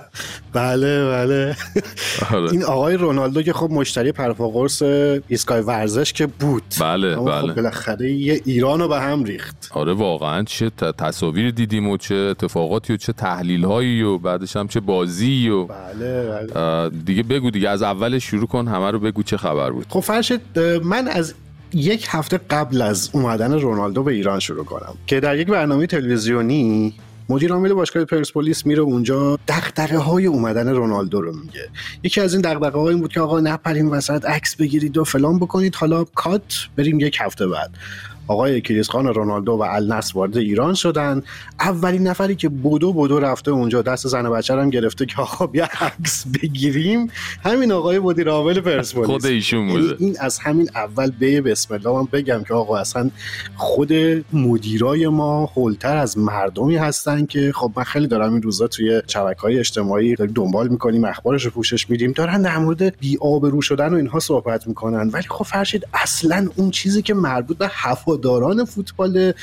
بله 0.53 1.09
بله. 1.09 1.55
آره. 2.31 2.51
این 2.51 2.63
آقای 2.63 2.97
رونالدو 2.97 3.41
که 3.41 3.53
خب 3.53 3.71
مشتری 3.71 4.11
پرپاقرص 4.11 4.81
ایستگاه 5.27 5.59
ورزش 5.59 6.13
که 6.13 6.27
بود. 6.27 6.63
بله 6.81 7.07
اما 7.07 7.23
بله. 7.23 7.41
خب 7.41 7.55
بالاخره 7.55 8.11
یه 8.11 8.41
ایران 8.45 8.79
رو 8.79 8.87
به 8.87 8.99
هم 8.99 9.23
ریخت. 9.23 9.69
آره 9.71 9.93
واقعا 9.93 10.43
چه 10.43 10.69
تصاویر 10.97 11.51
دیدیم 11.51 11.89
و 11.89 11.97
چه 11.97 12.15
اتفاقاتی 12.15 12.93
و 12.93 12.97
چه 12.97 13.13
تحلیل 13.13 13.65
هایی 13.65 14.01
و 14.01 14.17
بعدش 14.17 14.55
هم 14.55 14.67
چه 14.67 14.79
بازی 14.79 15.49
و 15.49 15.63
بله 15.63 16.47
بله. 16.53 16.89
دیگه 16.89 17.23
بگو 17.23 17.49
دیگه 17.51 17.69
از 17.69 17.83
شروع 18.19 18.47
کن 18.47 18.67
همه 18.67 18.91
رو 18.91 18.99
بگو 18.99 19.23
چه 19.23 19.37
خبر 19.37 19.71
بود. 19.71 19.85
خب 19.89 19.99
فرشید 19.99 20.59
من 20.83 21.07
از 21.07 21.33
یک 21.73 22.07
هفته 22.09 22.37
قبل 22.49 22.81
از 22.81 23.09
اومدن 23.13 23.59
رونالدو 23.59 24.03
به 24.03 24.13
ایران 24.13 24.39
شروع 24.39 24.65
کنم 24.65 24.95
که 25.07 25.19
در 25.19 25.37
یک 25.37 25.47
برنامه 25.47 25.87
تلویزیونی 25.87 26.93
مدیر 27.29 27.53
عامل 27.53 27.73
باشگاه 27.73 28.05
پرسپولیس 28.05 28.65
میره 28.65 28.81
اونجا 28.81 29.39
دغدغه 29.47 29.97
های 29.97 30.25
اومدن 30.25 30.67
رونالدو 30.67 31.21
رو 31.21 31.35
میگه. 31.35 31.69
یکی 32.03 32.21
از 32.21 32.33
این 32.33 32.41
دغدغه 32.41 32.77
این 32.77 32.99
بود 32.99 33.13
که 33.13 33.21
آقا 33.21 33.39
نپریم 33.39 33.91
وسط 33.91 34.25
عکس 34.25 34.55
بگیرید 34.55 34.97
و 34.97 35.03
فلان 35.03 35.39
بکنید 35.39 35.75
حالا 35.75 36.03
کات 36.03 36.53
بریم 36.75 36.99
یک 36.99 37.17
هفته 37.21 37.47
بعد. 37.47 37.71
آقای 38.29 38.61
کریسخان 38.61 39.07
رونالدو 39.07 39.51
و 39.51 39.61
النصر 39.61 40.11
وارد 40.15 40.37
ایران 40.37 40.73
شدن. 40.73 41.23
اولین 41.59 42.07
نفری 42.07 42.35
که 42.35 42.49
بودو 42.49 42.93
بودو 42.93 43.19
رفته 43.19 43.51
اونجا. 43.51 43.81
دست 43.81 44.07
زن 44.07 44.25
و 44.25 44.31
بچه 44.31 44.53
هم 44.53 44.69
گرفته 44.69 45.05
که 45.05 45.21
آقا 45.21 45.47
بیا 45.47 45.63
عکس 45.81 46.25
بگیریم. 46.27 47.07
همین 47.43 47.71
آقای 47.71 47.99
مدیر 47.99 48.29
عامل 48.29 48.59
پرسپولیس. 48.59 49.09
خود 49.09 49.25
ایشون 49.25 49.67
بوده. 49.67 49.95
این 49.99 50.15
از 50.19 50.39
همین 50.39 50.69
اول 50.75 51.11
به 51.19 51.41
بسم 51.41 51.73
الله 51.73 51.89
من 51.89 52.07
بگم 52.11 52.43
که 52.47 52.53
آقا 52.53 52.77
اصلا 52.77 53.09
خود 53.55 53.93
مدیرای 54.33 55.07
ما 55.07 55.45
هولتر 55.45 55.97
از 55.97 56.17
مردمی 56.17 56.77
هستن 56.77 57.25
که 57.25 57.51
خب 57.55 57.71
من 57.75 57.83
خیلی 57.83 58.07
دارم 58.07 58.33
این 58.33 58.41
روزا 58.41 58.67
توی 58.67 59.01
شبکه 59.07 59.41
های 59.41 59.59
اجتماعی 59.59 60.15
دنبال 60.15 60.67
می‌کنیم 60.67 61.05
اخبارش 61.05 61.45
رو 61.45 61.51
پوشش 61.51 61.89
میدیم. 61.89 62.11
دارن 62.11 62.41
در 62.41 62.57
مورد 62.57 62.97
بی 62.97 63.17
آبرو 63.21 63.61
شدن 63.61 63.93
و 63.93 63.97
اینها 63.97 64.19
صحبت 64.19 64.67
می‌کنن. 64.67 65.09
ولی 65.09 65.27
خب 65.29 65.45
فرشید 65.45 65.87
اصلا 65.93 66.49
اون 66.55 66.71
چیزی 66.71 67.01
که 67.01 67.13
مربوط 67.13 67.57
به 67.57 67.67
هواداران 68.19 68.65
فوتبال 68.65 69.33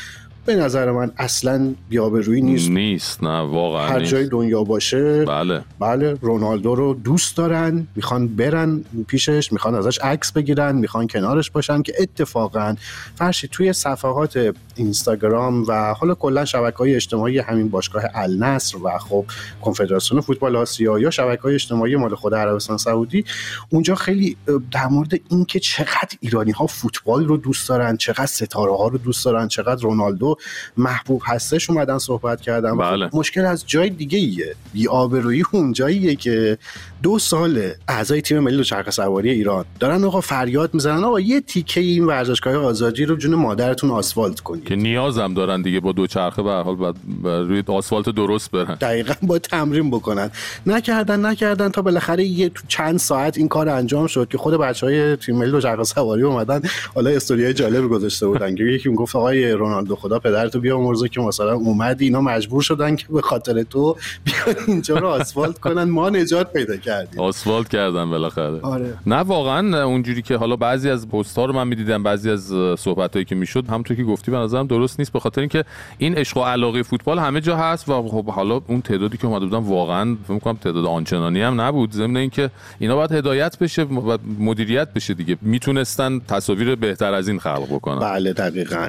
به 0.46 0.56
نظر 0.56 0.90
من 0.90 1.12
اصلا 1.16 1.74
بیابرویی 1.88 2.42
نیست. 2.42 2.70
نیست 2.70 3.22
نه 3.22 3.40
واقعا 3.40 3.86
هر. 3.86 4.00
جای 4.00 4.28
دنیا 4.28 4.64
باشه. 4.64 5.24
بله. 5.24 5.64
بله 5.80 6.18
رونالدو 6.20 6.74
رو 6.74 6.94
دوست 6.94 7.36
دارن 7.36 7.86
می‌خوان 7.96 8.28
برن 8.28 8.84
پیشش 9.06 9.52
می‌خوان 9.52 9.74
ازش 9.74 9.98
عکس 9.98 10.32
بگیرن 10.32 10.76
می‌خوان 10.76 11.06
کنارش 11.06 11.50
باشن 11.50 11.82
که 11.82 11.92
اتفاقا 11.98 12.76
فرشی 13.14 13.48
توی 13.48 13.72
صفحات 13.72 14.54
اینستاگرام 14.76 15.64
و 15.68 15.94
حالا 15.94 16.14
کلا 16.14 16.44
شبکه 16.44 16.76
های 16.76 16.94
اجتماعی 16.94 17.38
همین 17.38 17.68
باشگاه 17.68 18.02
النصر 18.14 18.78
و 18.84 18.98
خب 18.98 19.24
کنفدراسیون 19.62 20.20
فوتبال 20.20 20.56
آسیا 20.56 20.98
یا 20.98 21.10
شبکه 21.10 21.42
های 21.42 21.54
اجتماعی 21.54 21.96
مال 21.96 22.14
خود 22.14 22.34
عربستان 22.34 22.76
سعودی 22.76 23.24
اونجا 23.70 23.94
خیلی 23.94 24.36
در 24.72 24.86
مورد 24.86 25.12
اینکه 25.28 25.60
چقدر 25.60 26.16
ایرانی 26.20 26.50
ها 26.50 26.66
فوتبال 26.66 27.24
رو 27.24 27.36
دوست 27.36 27.68
دارن 27.68 27.96
چقدر 27.96 28.26
ستاره 28.26 28.76
ها 28.76 28.88
رو 28.88 28.98
دوست 28.98 29.24
دارن 29.24 29.48
چقدر 29.48 29.82
رونالدو 29.82 30.35
محبوب 30.76 31.22
هستش 31.24 31.70
اومدن 31.70 31.98
صحبت 31.98 32.40
کردن. 32.40 32.70
خب 32.70 32.80
بله. 32.80 33.10
مشکل 33.12 33.44
از 33.44 33.64
جای 33.66 33.90
دیگه 33.90 34.18
ایه. 34.18 34.54
بی 34.72 34.88
آبرویی 34.88 35.42
اون 35.52 35.72
جاییه 35.72 36.14
که 36.14 36.58
دو 37.02 37.18
سال 37.18 37.70
اعضای 37.88 38.20
تیم 38.20 38.38
ملی 38.38 38.56
دوچرخه 38.56 38.90
سواری 38.90 39.30
ایران 39.30 39.64
دارن 39.80 40.04
آقا 40.04 40.20
فریاد 40.20 40.74
می‌زنن 40.74 41.04
آقا 41.04 41.20
یه 41.20 41.40
تیکه 41.40 41.80
این 41.80 42.04
ورزشگاه 42.04 42.56
آزادی 42.56 43.04
رو 43.04 43.16
جون 43.16 43.34
مادرتون 43.34 43.90
آسفالت 43.90 44.40
کنید. 44.40 44.64
که 44.64 44.76
نیازم 44.76 45.34
دارن 45.34 45.62
دیگه 45.62 45.80
با 45.80 45.92
دوچرخه 45.92 46.42
به 46.42 46.50
هر 46.50 46.62
حال 46.62 46.76
باید 46.76 46.96
روی 47.24 47.62
آسفالت 47.66 48.08
درست 48.08 48.50
برن. 48.50 48.74
دقیقا 48.74 49.14
با 49.22 49.38
تمرین 49.38 49.90
بکنن. 49.90 50.30
نکردن 50.66 51.26
نکردن 51.26 51.68
تا 51.68 51.82
بالاخره 51.82 52.24
یه 52.24 52.48
تو 52.48 52.62
چند 52.68 52.98
ساعت 52.98 53.38
این 53.38 53.48
کار 53.48 53.68
انجام 53.68 54.06
شد 54.06 54.28
که 54.28 54.38
خود 54.38 54.54
بچه 54.54 54.86
های 54.86 55.16
تیم 55.16 55.36
ملی 55.36 55.50
دوچرخه 55.50 55.84
سواری 55.84 56.22
اومدن. 56.22 56.62
حالا 56.94 57.10
استوریای 57.10 57.54
جالب 57.54 57.88
گذاشته 57.88 58.26
بودن 58.26 58.54
که 58.54 58.64
یکی 58.64 58.88
می‌گفت 58.88 59.16
آقای 59.16 59.52
رونالدو 59.52 59.96
خدا 59.96 60.18
پدرتو 60.26 60.60
بیا 60.60 60.80
مرزه 60.80 61.08
که 61.08 61.20
مثلا 61.20 61.54
اومدی 61.54 62.04
اینا 62.04 62.20
مجبور 62.20 62.62
شدن 62.62 62.96
که 62.96 63.06
به 63.10 63.22
خاطر 63.22 63.62
تو 63.62 63.96
بیان 64.24 64.56
اینجا 64.66 64.98
رو 64.98 65.08
آسفالت 65.08 65.58
کنن. 65.58 65.84
ما 65.84 66.10
نجات 66.10 66.52
پیدا 66.52 66.76
کردیم. 66.76 67.20
آسفالت 67.20 67.68
کردن 67.68 68.10
بالاخره. 68.10 68.60
آره. 68.60 68.94
نه 69.06 69.16
واقعا 69.16 69.84
اونجوری 69.84 70.22
که 70.22 70.36
حالا 70.36 70.56
بعضی 70.56 70.90
از 70.90 71.08
پست 71.08 71.38
ها 71.38 71.44
رو 71.44 71.52
من 71.52 71.68
می‌دیدم 71.68 72.02
بعضی 72.02 72.30
از 72.30 72.52
صحبت 72.78 73.12
هایی 73.12 73.24
که 73.24 73.34
می‌شد 73.34 73.68
همونطور 73.68 73.96
که 73.96 74.04
گفتی 74.04 74.30
به 74.30 74.36
نظرم 74.36 74.66
درست 74.66 74.98
نیست 74.98 75.12
به 75.12 75.20
خاطر 75.20 75.40
اینکه 75.40 75.64
این 75.98 76.14
عشق 76.14 76.36
و 76.36 76.40
علاقه 76.40 76.82
فوتبال 76.82 77.18
همه 77.18 77.40
جا 77.40 77.56
هست 77.56 77.88
و 77.88 78.08
خب 78.08 78.26
حالا 78.26 78.60
اون 78.66 78.80
تعدادی 78.82 79.16
که 79.16 79.26
اومده 79.26 79.46
بودن 79.46 79.58
واقعا 79.58 80.16
فکر 80.28 80.38
کنم 80.38 80.56
تعداد 80.56 80.84
آنچنانی 80.84 81.42
هم 81.42 81.60
نبود. 81.60 81.92
ضمن 81.92 82.16
اینکه 82.16 82.50
اینا 82.78 82.96
باید 82.96 83.12
هدایت 83.12 83.58
بشه 83.58 83.82
و 83.82 84.18
مدیریت 84.38 84.92
بشه 84.92 85.14
دیگه. 85.14 85.36
می‌تونستن 85.42 86.20
تصاویر 86.28 86.74
بهتر 86.74 87.14
از 87.14 87.28
این 87.28 87.38
خلق 87.38 87.66
بکنن. 87.70 87.98
بله 87.98 88.32
دقیقا. 88.32 88.88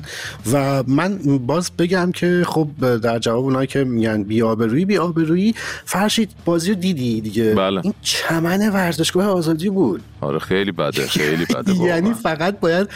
و 0.53 0.83
من 0.87 1.19
باز 1.27 1.71
بگم 1.79 2.11
که 2.11 2.43
خب 2.47 2.97
در 2.97 3.19
جواب 3.19 3.43
اونایی 3.43 3.67
که 3.67 3.83
میگن 3.83 4.23
بی 4.23 4.41
آبرویی 4.41 4.85
بی 4.85 4.97
آبرویی 4.97 5.55
فرشید 5.85 6.31
بازی 6.45 6.69
رو 6.69 6.75
دیدی 6.75 7.21
دیگه؟ 7.21 7.55
بله. 7.55 7.81
این 7.83 7.93
چمن 8.01 8.69
ورزشگاه 8.69 9.25
آزادی 9.27 9.69
بود. 9.69 10.01
آره 10.21 10.39
خیلی 10.39 10.71
بده 10.71 11.07
خیلی 11.07 11.45
بده. 11.45 11.75
یعنی. 11.89 12.13
فقط 12.13 12.59
باید 12.59 12.89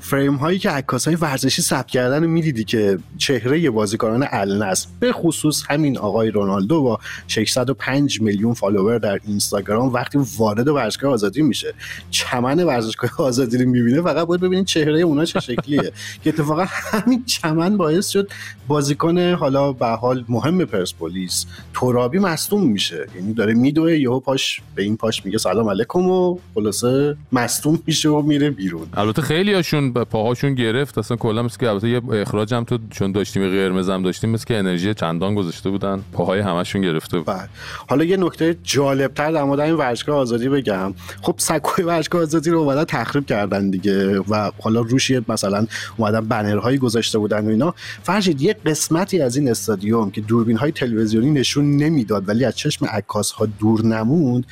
فریم 0.00 0.34
هایی 0.34 0.58
که 0.58 0.70
عکاس 0.70 1.04
های 1.04 1.16
ورزشی 1.16 1.62
ثبت 1.62 1.86
کردن 1.86 2.22
رو 2.24 2.30
می‌دیدی 2.30 2.64
که 2.64 2.98
چهره 3.18 3.70
بازیکنان 3.70 4.28
النصر 4.30 4.88
به 5.00 5.12
خصوص 5.12 5.62
همین 5.68 5.98
آقای 5.98 6.30
رونالدو 6.30 6.82
با 6.82 6.98
605 7.28 8.20
میلیون 8.20 8.54
فالوور 8.54 8.98
در 8.98 9.20
اینستاگرام 9.26 9.92
وقتی 9.92 10.18
وارد 10.38 10.68
ورزشگاه 10.68 11.12
آزادی 11.12 11.42
میشه. 11.42 11.74
چمن 12.10 12.64
ورزشگاه 12.64 13.10
آزادی 13.18 13.58
رو 13.58 13.70
می‌بینه 13.70 14.02
فقط 14.02 14.26
باید 14.26 14.40
ببینید 14.40 14.66
چهره 14.66 15.00
اونا 15.00 15.24
چه 15.24 15.40
شکلیه. 15.40 15.92
که 16.24 16.30
اتفاقا 16.30 16.64
همین 16.68 17.24
چمن 17.24 17.55
باعث 17.76 18.08
شد 18.08 18.28
بازیکن 18.68 19.18
حالا 19.18 19.72
به 19.72 19.86
حال 19.86 20.24
مهم 20.28 20.64
پرسپولیس 20.64 21.46
ترابی 21.74 22.18
مصدوم 22.18 22.68
میشه. 22.68 23.06
یعنی 23.16 23.32
داره 23.32 23.54
میدوه 23.54 23.98
یهو 23.98 24.20
پاش 24.20 24.62
به 24.74 24.82
این 24.82 24.96
پاش 24.96 25.24
میگه 25.24 25.38
سلام 25.38 25.68
علیکم 25.68 26.00
و 26.00 26.38
خلاصه 26.54 27.16
مصدوم 27.32 27.78
میشه 27.86 28.08
و 28.08 28.22
میره 28.22 28.50
بیرون. 28.50 28.86
البته 28.94 29.22
خیلی 29.22 29.54
هاشون 29.54 29.92
به 29.92 30.04
پاهاشون 30.04 30.54
گرفت. 30.54 30.98
اصلا 30.98 31.16
کلا 31.16 31.42
مثل 31.42 31.58
که 31.58 31.68
البته 31.68 31.88
یه 31.88 32.00
اخراج 32.12 32.54
هم 32.54 32.64
تو 32.64 32.78
چون 32.90 33.12
داشتیم 33.12 33.48
قرمز 33.48 33.90
هم 33.90 34.02
داشتیم 34.02 34.30
مثل 34.30 34.44
که 34.44 34.56
انرژی 34.56 34.94
چندان 34.94 35.34
گذاشته 35.34 35.70
بودن 35.70 36.02
پاهای 36.12 36.40
همشون 36.40 36.82
گرفته 36.82 37.18
بود. 37.18 37.26
بله. 37.26 37.48
حالا 37.88 38.04
یه 38.04 38.16
نکته 38.16 38.56
جالب 38.62 39.14
تر 39.14 39.32
در 39.32 39.44
مورد 39.44 39.60
این 39.60 39.74
ورزشگاه 39.74 40.16
آزادی 40.16 40.48
بگم. 40.48 40.94
خب 41.22 41.34
سکوی 41.38 41.84
ورزشگاه 41.84 42.22
آزادی 42.22 42.50
رو 42.50 42.58
اومدن 42.58 42.84
تخریب 42.84 43.26
کردن 43.26 43.70
دیگه 43.70 44.20
و 44.20 44.50
حالا 44.62 44.80
روش 44.80 45.10
مثلا 45.28 45.66
اومدن 45.96 46.20
بنرهایی 46.20 46.78
گذاشته 46.78 47.18
بودن 47.18 47.35
و 47.44 47.48
اینا. 47.48 47.74
فرشید 48.02 48.42
یه 48.42 48.56
قسمتی 48.66 49.20
از 49.20 49.36
این 49.36 49.50
استادیوم 49.50 50.10
که 50.10 50.20
دوربین 50.20 50.56
های 50.56 50.72
تلویزیونی 50.72 51.30
نشون 51.30 51.76
نمی‌داد 51.76 52.28
ولی 52.28 52.44
از 52.44 52.56
چشم 52.56 52.86
عکاس 52.86 53.30
ها 53.30 53.46
دور 53.46 53.84
نموند 53.84 54.46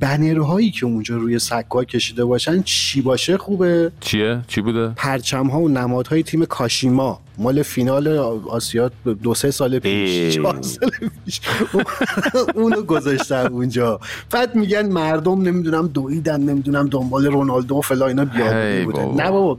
بنرهایی 0.00 0.70
که 0.70 0.86
اونجا 0.86 1.16
روی 1.16 1.38
سکوها 1.38 1.84
کشیده 1.84 2.24
باشن 2.24 2.62
چی 2.62 3.02
باشه؟ 3.02 3.38
خوبه؟ 3.38 3.92
چیه؟ 4.00 4.40
چی 4.48 4.60
بوده؟ 4.60 4.88
پرچم 4.88 5.46
ها 5.46 5.60
و 5.60 5.68
نمادهای 5.68 6.22
تیم 6.22 6.44
کاشیما. 6.44 7.20
مال 7.38 7.62
فینال 7.62 8.08
آسیا 8.48 8.90
دو 9.22 9.34
سه 9.34 9.50
سال 9.50 9.78
پیش 9.78 10.34
چهار 10.34 10.62
سال 10.62 10.90
پیش. 11.24 11.40
اونو 12.54 12.82
گذاشتن 12.82 13.46
اونجا. 13.46 14.00
بعد 14.30 14.54
میگن 14.54 14.88
مردم 14.88 15.42
نمی‌دونم 15.42 15.86
دویدن 15.86 16.40
نمی‌دونم 16.40 16.88
دنبال 16.88 17.26
رونالدو 17.26 17.76
و 17.76 17.80
فلا 17.80 18.06
اینا 18.06 18.22
هی 18.22 18.28
بیابروی 18.28 18.84
بوده 18.84 19.02
بابا. 19.02 19.22
نه 19.22 19.30
بابا 19.30 19.56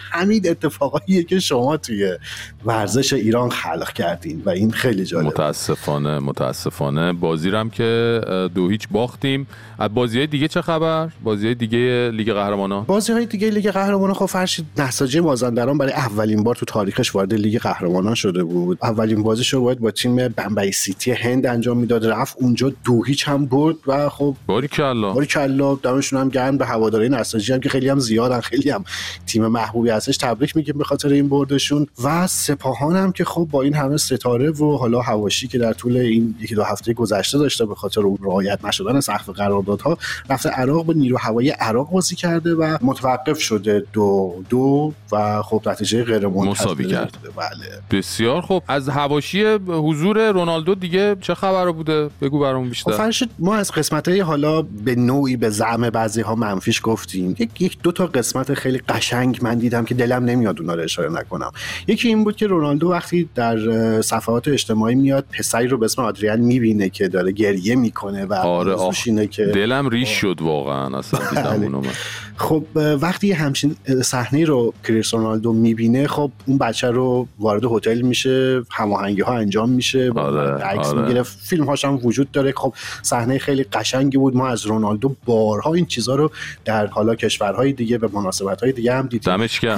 همین 0.00 0.48
اتفاقاییه 0.50 1.22
که 1.22 1.38
شما 1.38 1.76
توی 1.76 2.16
ورزش 2.64 3.12
ایران 3.12 3.50
خلق 3.50 3.92
کردین 3.92 4.42
و 4.46 4.50
این 4.50 4.70
خیلی 4.70 5.04
جالب. 5.04 5.26
متاسفانه 5.26 6.18
متاسفانه. 6.18 7.12
بازی 7.12 7.50
رو 7.50 7.58
هم 7.58 7.70
که 7.70 8.20
دو 8.54 8.68
هیچ 8.68 8.88
باختیم. 8.90 9.46
از 9.78 9.94
بازی 9.94 10.18
های 10.18 10.26
دیگه 10.26 10.48
چه 10.48 10.62
خبر؟ 10.62 11.08
بازی 11.24 11.46
های 11.46 11.54
دیگه 11.54 12.10
لیگ 12.14 12.32
قهرمانان؟ 12.32 12.84
بازی 12.84 13.12
های 13.12 13.26
دیگه 13.26 13.50
لیگ 13.50 13.70
قهرمانان 13.70 14.14
خب 14.14 14.26
فرشید 14.26 14.66
نساجی 14.76 15.20
مازندران 15.20 15.78
برای 15.78 15.92
اولین 15.92 16.42
بار 16.42 16.54
تو 16.54 16.64
تاریخش 17.08 17.14
وارد 17.14 17.34
لیگ 17.34 17.58
قهرمانان 17.58 18.14
شده 18.14 18.44
بود. 18.44 18.78
اولین 18.82 19.22
بازیش 19.22 19.54
رو 19.54 19.60
باید 19.60 19.78
با 19.78 19.90
تیم 19.90 20.28
بمبئی 20.28 20.72
سیتی 20.72 21.10
هند 21.10 21.46
انجام 21.46 21.78
می‌داد. 21.78 22.06
رفت 22.06 22.36
اونجا 22.40 22.72
دو 22.84 23.04
هیچ 23.04 23.28
هم 23.28 23.46
برد 23.46 23.76
و 23.86 24.08
خب 24.08 24.36
باری 24.46 24.68
کلا 24.68 25.12
باری 25.12 25.26
کلا 25.26 25.74
دمشون 25.74 26.20
هم 26.20 26.28
گرم. 26.28 26.58
به 26.58 26.66
هواداری 26.66 27.08
نساجی 27.08 27.52
هم 27.52 27.60
که 27.60 27.68
خیلی 27.68 27.88
هم 27.88 27.98
زیادن 27.98 28.40
خیلی 28.40 28.70
هم 28.70 28.84
تیم 29.26 29.46
محبوبی 29.46 29.90
هستش 29.90 30.16
تبریک 30.16 30.56
میگیم 30.56 30.78
به 30.78 30.84
خاطر 30.84 31.08
این 31.08 31.28
بردشون. 31.28 31.86
و 32.04 32.26
سپاهان 32.26 32.96
هم 32.96 33.12
که 33.12 33.24
خب 33.24 33.48
با 33.50 33.62
این 33.62 33.74
همه 33.74 33.96
ستاره 33.96 34.50
و 34.50 34.76
حالا 34.76 35.00
هواشی 35.00 35.48
که 35.48 35.58
در 35.58 35.72
طول 35.72 35.96
این 35.96 36.34
یکی 36.40 36.54
دو 36.54 36.62
هفته 36.62 36.92
گذشته 36.92 37.38
داشته 37.38 37.66
به 37.66 37.74
خاطر 37.74 38.00
اون 38.00 38.18
رعایت 38.22 38.64
نشدن 38.64 39.00
سقف 39.00 39.28
قراردادها 39.28 39.98
رفته 40.30 40.48
عراق 40.48 40.86
با 40.86 40.92
نیرو 40.92 41.18
هوایی 41.20 41.50
عراق 41.50 41.90
بازی 41.90 42.16
کرده 42.16 42.54
و 42.54 42.78
متوقف 42.82 43.38
شده 43.38 43.84
دو 43.92 44.34
دو 44.50 44.92
و 45.12 45.42
خب 45.42 45.62
نتیجه 45.66 46.04
غیر 46.04 46.26
منتظره 46.26 46.97
کرد. 46.98 47.18
بله. 47.36 47.98
بسیار 47.98 48.40
خوب. 48.40 48.62
از 48.68 48.88
هواشی 48.88 49.44
حضور 49.68 50.30
رونالدو 50.30 50.74
دیگه 50.74 51.16
چه 51.20 51.34
خبر 51.34 51.70
بوده؟ 51.70 52.10
بگو 52.20 52.38
برامون 52.38 52.68
بیشتر. 52.68 52.92
فرشید 52.92 53.30
ما 53.38 53.56
از 53.56 53.72
قسمت 53.72 54.08
های 54.08 54.20
حالا 54.20 54.62
به 54.62 54.94
نوعی 54.94 55.36
به 55.36 55.50
زعم 55.50 55.90
بعضی 55.90 56.20
ها 56.20 56.34
منفیش 56.34 56.80
گفتیم. 56.84 57.36
یک, 57.38 57.60
یک 57.60 57.78
دو 57.82 57.92
تا 57.92 58.06
قسمت 58.06 58.54
خیلی 58.54 58.78
قشنگ 58.78 59.38
من 59.42 59.58
دیدم 59.58 59.84
که 59.84 59.94
دلم 59.94 60.24
نمیاد 60.24 60.60
اونا 60.60 60.74
رو 60.74 60.82
اشاره 60.82 61.12
نکنم. 61.12 61.50
یکی 61.86 62.08
این 62.08 62.24
بود 62.24 62.36
که 62.36 62.46
رونالدو 62.46 62.90
وقتی 62.90 63.28
در 63.34 63.58
صفحات 64.02 64.48
اجتماعی 64.48 64.94
میاد 64.94 65.24
پسری 65.38 65.66
رو 65.66 65.78
به 65.78 65.84
اسم 65.84 66.02
آدریان 66.02 66.40
می‌بینه 66.40 66.88
که 66.88 67.08
داره 67.08 67.32
گریه 67.32 67.76
می‌کنه 67.76 68.24
و 68.24 68.34
آره 68.34 68.76
اینه 69.06 69.26
که 69.26 69.46
دلم 69.46 69.88
ریش 69.88 70.08
شد 70.08 70.38
واقعا 70.40 70.98
اصلا 70.98 71.20
دیدم 71.30 71.42
بله. 71.42 71.62
اونو 71.62 71.80
من. 71.80 71.90
خب 72.36 72.64
وقتی 73.00 73.32
همچین 73.32 73.76
صحنه 74.02 74.44
رو 74.44 74.74
کریس 74.84 75.14
رونالدو 75.14 75.52
می‌بینه 75.52 76.06
خب 76.06 76.30
اون 76.46 76.58
بچه 76.58 76.87
رو 76.90 77.26
وارد 77.38 77.64
هتل 77.64 78.00
میشه 78.00 78.62
هماهنگی 78.70 79.20
ها 79.20 79.34
انجام 79.34 79.70
میشه 79.70 80.12
آره، 80.16 80.64
عکس 80.64 80.86
آره. 80.86 81.02
می‌گیره 81.02 81.22
فیلم 81.22 81.64
هاش 81.64 81.84
هم 81.84 81.98
وجود 82.02 82.30
داره 82.30 82.52
خب 82.56 82.74
صحنه 83.02 83.38
خیلی 83.38 83.64
قشنگی 83.64 84.18
بود 84.18 84.36
ما 84.36 84.48
از 84.48 84.66
رونالدو 84.66 85.16
بارها 85.24 85.74
این 85.74 85.86
چیزا 85.86 86.14
رو 86.14 86.30
در 86.64 86.86
حالا 86.86 87.14
کشورهای 87.14 87.72
دیگه 87.72 87.98
به 87.98 88.08
مناسبت 88.12 88.62
های 88.62 88.72
دیگه 88.72 88.94
هم 88.94 89.02
دیدیم. 89.06 89.20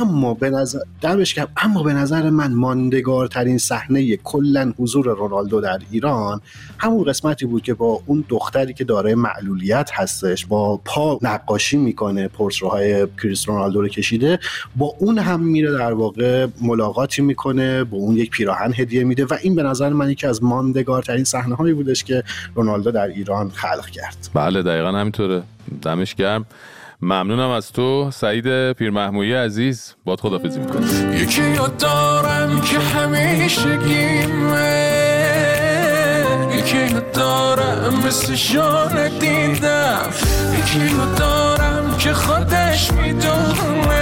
اما 0.03 0.35
به 0.35 0.51
نظر 0.51 0.79
دمش 1.01 1.35
گرم. 1.35 1.49
اما 1.57 1.83
به 1.83 1.93
نظر 1.93 2.31
من 2.31 2.53
ماندگارترین 2.53 3.59
صحنه 3.59 4.17
کلا 4.17 4.73
حضور 4.79 5.07
رونالدو 5.07 5.61
در 5.61 5.79
ایران 5.91 6.41
همون 6.79 7.05
قسمتی 7.05 7.47
بود 7.47 7.63
که 7.63 7.75
با 7.75 8.03
اون 8.07 8.25
دختری 8.29 8.75
که 8.75 8.85
دارای 8.85 9.15
معلولیت 9.15 9.91
هستش 9.95 10.47
با 10.47 10.81
پا 10.85 11.19
نقاشی 11.23 11.77
می‌کنه 11.77 12.29
پورترهای 12.29 13.07
کریس 13.23 13.49
رونالدو 13.49 13.81
رو 13.81 13.89
کشیده 13.89 14.39
با 14.77 14.95
اون 14.99 15.19
هم 15.19 15.41
میره 15.41 15.73
در 15.73 15.93
واقع 15.93 16.47
ملاقاتی 17.01 17.23
می‌کنه 17.23 17.85
با 17.85 17.99
اون 17.99 18.17
یک 18.17 18.31
پیراهن 18.31 18.73
هدیه 18.77 19.05
میده 19.05 19.25
و 19.25 19.35
این 19.43 19.55
به 19.55 19.63
نظر 19.63 19.89
من 19.89 20.11
یکی 20.11 20.27
از 20.27 20.43
ماندگارترین 20.43 21.25
صحنه 21.25 21.55
هایی 21.55 21.75
بودش 21.75 22.05
که 22.05 22.23
رونالدو 22.55 22.91
در 22.91 23.07
ایران 23.07 23.51
خلق 23.51 23.87
کرد. 23.87 24.17
بله 24.35 24.63
دقیقا 24.63 24.93
همینطوره. 24.93 25.43
دمش 25.83 26.15
گرم. 26.15 26.47
ممنونم 27.03 27.51
از 27.51 27.73
تو 27.73 28.11
سعید 28.11 28.73
پیرمحمودی 28.73 29.33
عزیز. 29.33 29.95
باد 30.05 30.21
خدافزی 30.21 30.61
می‌کنم. 30.61 31.13
یکی 31.13 31.43
یاد 31.43 31.77
دارم 31.77 32.61
که 32.61 32.79
همیشه 32.79 33.77
گیمه 33.77 34.91
یکی 36.59 36.95
یاد 36.95 37.13
دارم 37.13 37.95
مثل 38.07 38.35
شان 38.35 39.09
دیدم. 39.19 40.11
یکی 40.59 40.97
یاد 40.97 41.19
دارم 41.19 41.97
که 41.99 42.13
خودش 42.13 42.93
می‌دونه. 42.93 44.00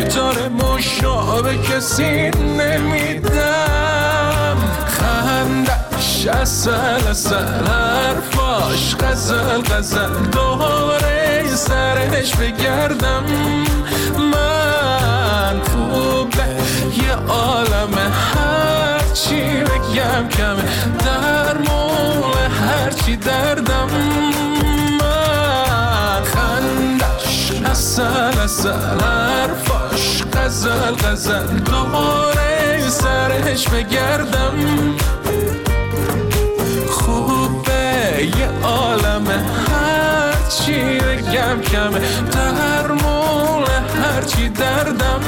یه 0.00 0.06
تار 0.06 0.48
مشابه 0.48 1.58
کسی 1.58 2.30
نمیدم. 2.58 3.30
خندش 4.86 6.26
اصل 6.26 6.70
اصل 7.10 7.44
حرفاش 7.66 8.96
غزل 8.96 9.62
غزل. 9.62 10.14
دوباره 10.32 11.46
سرش 11.54 12.34
بگردم 12.34 13.24
من 14.32 15.60
خوبه 15.62 16.46
یه 17.02 17.12
عالم 17.28 17.94
هرچی 18.34 19.40
بگم 19.40 20.28
کمه. 20.28 20.64
در 21.04 21.58
مول 21.58 22.50
هرچی 22.68 23.16
دردم. 23.16 23.88
اصل 28.50 28.72
حرفاش 28.72 30.22
غزل 30.32 30.94
غزل 30.94 31.58
دوباره 31.58 32.88
سرش 32.88 33.68
بگردم 33.68 34.54
خوبه 36.90 38.30
یه 38.38 38.48
عالم 38.62 39.26
هرچی 39.70 40.98
بگم 40.98 41.60
کمه. 41.62 42.00
در 42.32 42.92
مول 42.92 43.64
هرچی 44.02 44.48
دردم. 44.48 45.20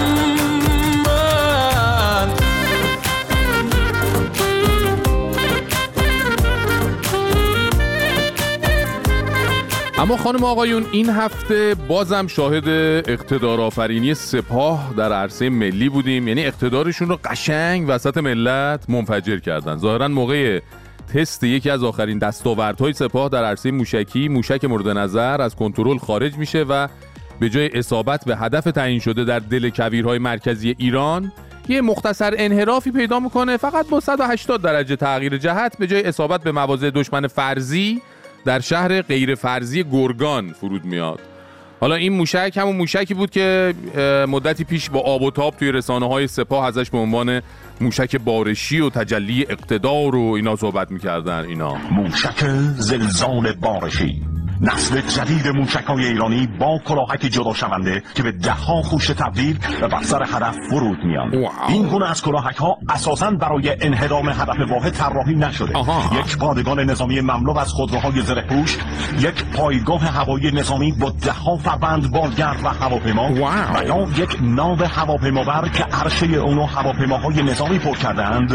اما 10.03 10.17
خانم 10.17 10.45
آقایون 10.45 10.87
این 10.93 11.11
هفته 11.11 11.77
بازم 11.89 12.27
شاهد 12.27 12.69
اقتدار 13.09 13.61
آفرینی 13.61 14.15
سپاه 14.15 14.95
در 14.97 15.13
عرصه 15.13 15.49
ملی 15.49 15.89
بودیم. 15.89 16.29
یعنی 16.29 16.45
اقتدارشون 16.45 17.09
رو 17.09 17.19
قشنگ 17.25 17.85
وسط 17.89 18.17
ملت 18.17 18.91
منفجر 18.91 19.39
کردن. 19.39 19.77
ظاهرا 19.77 20.09
موقع 20.09 20.61
تست 21.15 21.45
یکی 21.45 21.71
از 21.71 21.85
آخرین 21.85 22.19
دستاوردهای 22.19 22.93
سپاه 22.93 23.29
در 23.29 23.45
عرصه 23.45 23.71
موشکی 23.71 24.29
موشک 24.29 24.65
مورد 24.65 24.89
نظر 24.89 25.41
از 25.41 25.57
کنترل 25.57 25.99
خارج 25.99 26.37
میشه 26.37 26.63
و 26.63 26.89
به 27.41 27.49
جای 27.49 27.79
اصابت 27.79 28.25
به 28.25 28.37
هدف 28.37 28.65
تعیین 28.65 29.01
شده 29.01 29.25
در 29.25 29.39
دل 29.39 29.71
کویرهای 29.71 30.19
مرکزی 30.19 30.75
ایران 30.79 31.33
یه 31.69 31.81
مختصر 31.81 32.35
انحرافی 32.39 32.91
پیدا 32.91 33.21
می‌کنه. 33.21 33.57
فقط 33.57 33.89
با 33.89 34.01
180 34.01 34.63
درجه 34.63 34.97
تغییر 34.97 35.39
جهت 35.39 35.79
به 35.79 35.87
جای 35.87 36.05
اصابت 36.05 36.43
به 36.43 36.53
مواضع 36.53 36.91
دشمن 36.91 37.27
فرضی 37.27 38.03
در 38.45 38.61
شهر 38.61 39.03
غیر 39.03 39.35
فرضی 39.35 39.85
گرگان 39.85 40.53
فرود 40.53 40.85
میاد. 40.85 41.21
حالا 41.81 41.95
این 41.95 42.13
موشک 42.13 42.53
همون 42.57 42.77
موشکی 42.77 43.15
بود 43.15 43.31
که 43.31 43.75
مدتی 44.29 44.65
پیش 44.65 44.91
با 44.91 45.01
آب 45.01 45.23
و 45.23 45.31
تاب 45.31 45.57
توی 45.57 45.73
رسانه 45.73 46.09
های 46.09 46.27
سپاه 46.27 46.67
ازش 46.67 46.91
به 46.91 46.99
عنوان 46.99 47.43
موشک 47.81 48.17
بارشی 48.17 48.81
و 48.81 48.91
تجلی 48.91 49.47
اقتدار 49.49 50.17
و 50.17 50.33
اینا 50.33 50.57
صحبت 50.57 50.91
می‌کردن 50.91 51.45
اینا. 51.45 51.75
موشک 51.75 52.47
زلزال 52.79 53.53
بارشی. 53.53 54.23
نسل 54.63 55.01
جدید 55.01 55.49
موشک 55.49 55.85
های 55.85 56.07
ایرانی 56.07 56.47
با 56.47 56.79
کلاهک 56.85 57.21
جدا 57.21 57.55
شونده 57.55 58.03
که 58.15 58.23
به 58.23 58.33
ده 58.33 58.53
ها 58.53 58.83
خوش 58.83 59.07
تبدیل 59.07 59.59
و 59.83 59.89
بر 59.89 60.03
سر 60.03 60.23
هدف 60.23 60.57
فرود 60.71 60.99
میان 61.05 61.35
این 61.69 61.87
گونه 61.89 62.11
از 62.11 62.23
کلاهک 62.23 62.57
ها 62.57 62.79
اساسا 62.89 63.31
برای 63.31 63.77
انهدام 63.81 64.29
هدف 64.29 64.71
واحد 64.71 64.93
طراحی 64.93 65.35
نشده. 65.35 65.79
یک 66.19 66.39
پادگان 66.39 66.81
نظامی 66.81 67.21
مملو 67.21 67.59
از 67.59 67.73
خودروهای 67.73 68.23
زره 68.23 68.43
پوش 68.43 68.79
یک 69.19 69.45
پایگاه 69.45 70.01
هوایی 70.01 70.51
نظامی 70.51 70.93
با 70.93 71.11
ده 71.11 71.33
ها 71.33 71.57
فروند 71.57 72.11
بالگرد 72.11 72.65
و 72.65 72.69
هواپیما 72.69 73.33
و 73.33 73.39
یا 73.87 74.09
یک 74.17 74.37
ناو 74.41 74.83
هواپیمابر 74.83 75.69
که 75.69 75.85
عرشه 75.85 76.27
اونو 76.27 76.67
هواپیماهای 76.67 77.43
نظامی 77.43 77.79
پر 77.79 77.97
کردند 77.97 78.53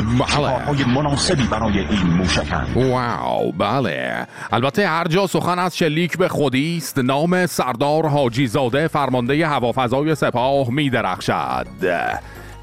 های 0.68 0.84
مناسبی 0.84 1.44
برای 1.44 1.80
این 1.80 2.08
موشکند 2.08 2.68
واو 2.76 3.52
بله. 3.52 4.28
البته 4.52 4.88
هر 4.88 5.08
جا 5.08 5.28
سخن 5.28 5.60
از 5.60 5.78
شلیک 5.78 5.97
به 6.06 6.28
خودی 6.28 6.78
است. 6.78 6.98
نام 6.98 7.46
سردار 7.46 8.08
حاجی 8.08 8.48
زاده 8.48 8.88
فرمانده 8.88 9.48
هوافضای 9.48 10.16
سپاه 10.16 10.72
می 10.72 10.90
درخشد. 10.90 11.68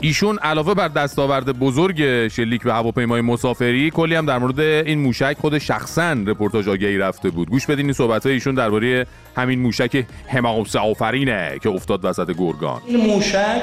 ایشون 0.01 0.39
علاوه 0.39 0.75
بر 0.75 0.89
دستاورد 0.89 1.59
بزرگ 1.59 2.29
شلیک 2.29 2.63
به 2.63 2.73
هواپیمای 2.73 3.21
مسافری 3.21 3.91
کلی 3.91 4.15
هم 4.15 4.27
در 4.27 4.39
مورد 4.39 4.61
این 4.61 4.99
موشک 4.99 5.37
خود 5.41 5.59
شخصا 5.59 6.13
رپورتاج 6.13 6.69
آگهی 6.69 6.99
رفته 6.99 7.31
بود. 7.31 7.51
گوش 7.51 7.67
بدین 7.67 7.85
این 7.85 7.93
صحبت 7.93 8.27
ایشون 8.27 8.55
درباره 8.55 9.07
همین 9.37 9.59
موشک 9.59 10.05
حماس 10.27 10.77
آفرینه 10.77 11.59
که 11.63 11.69
افتاد 11.69 12.05
وسط 12.05 12.31
گرگان. 12.31 12.81
این 12.87 13.07
موشک 13.07 13.63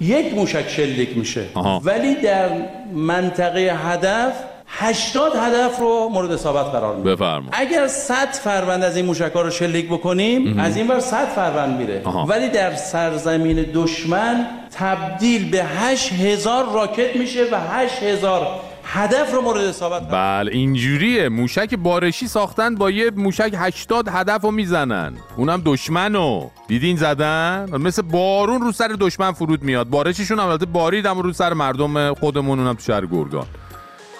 یک 0.00 0.34
موشک 0.34 0.68
شلیک 0.68 1.18
میشه. 1.18 1.44
ولی 1.84 2.14
در 2.14 2.48
منطقه 2.94 3.60
هدف 3.60 4.32
80 4.72 5.32
هدف 5.36 5.78
رو 5.78 6.08
مورد 6.12 6.32
اصابت 6.32 6.66
قرار 6.66 6.96
میده 6.96 7.10
بفرما 7.10 7.48
اگر 7.52 7.86
100 7.86 8.32
فروند 8.32 8.82
از 8.84 8.96
این 8.96 9.06
موشک 9.06 9.32
ها 9.34 9.42
رو 9.42 9.50
شلیک 9.50 9.86
بکنیم. 9.88 10.58
از 10.58 10.76
این 10.76 10.86
بر 10.86 11.00
100 11.00 11.28
فروند 11.28 11.78
میره. 11.78 12.02
آها. 12.04 12.24
ولی 12.24 12.48
در 12.48 12.74
سرزمین 12.74 13.66
دشمن 13.74 14.46
تبدیل 14.74 15.50
به 15.50 15.64
8000 15.64 16.72
راکت 16.74 17.16
میشه 17.16 17.44
و 17.52 17.56
8000 17.70 18.46
هدف 18.84 19.32
رو 19.34 19.42
مورد 19.42 19.64
اصابت 19.64 20.08
بله 20.10 20.52
اینجوریه. 20.52 21.28
موشک 21.28 21.74
بارشی 21.74 22.28
ساختن 22.28 22.74
با 22.74 22.90
یه 22.90 23.10
موشک 23.16 23.54
80 23.56 24.08
هدف 24.08 24.42
رو 24.42 24.50
می‌زنن. 24.50 25.12
اونم 25.36 25.62
دشمنو. 25.64 26.48
دیدین 26.68 26.96
زدن؟ 26.96 27.68
مثل 27.78 28.02
بارون 28.02 28.60
رو 28.60 28.72
سر 28.72 28.96
دشمن 29.00 29.32
فرود 29.32 29.62
میاد. 29.62 29.88
بارششون 29.88 30.38
هم 30.38 30.46
البته 30.48 30.66
بارید 30.66 31.06
هم 31.06 31.18
رو 31.18 31.32
سر 31.32 31.52
مردم 31.52 32.14
خودمون 32.14 32.58
اونم 32.58 32.74
تو 32.74 32.82
شهر 32.82 33.06
گرگان. 33.06 33.46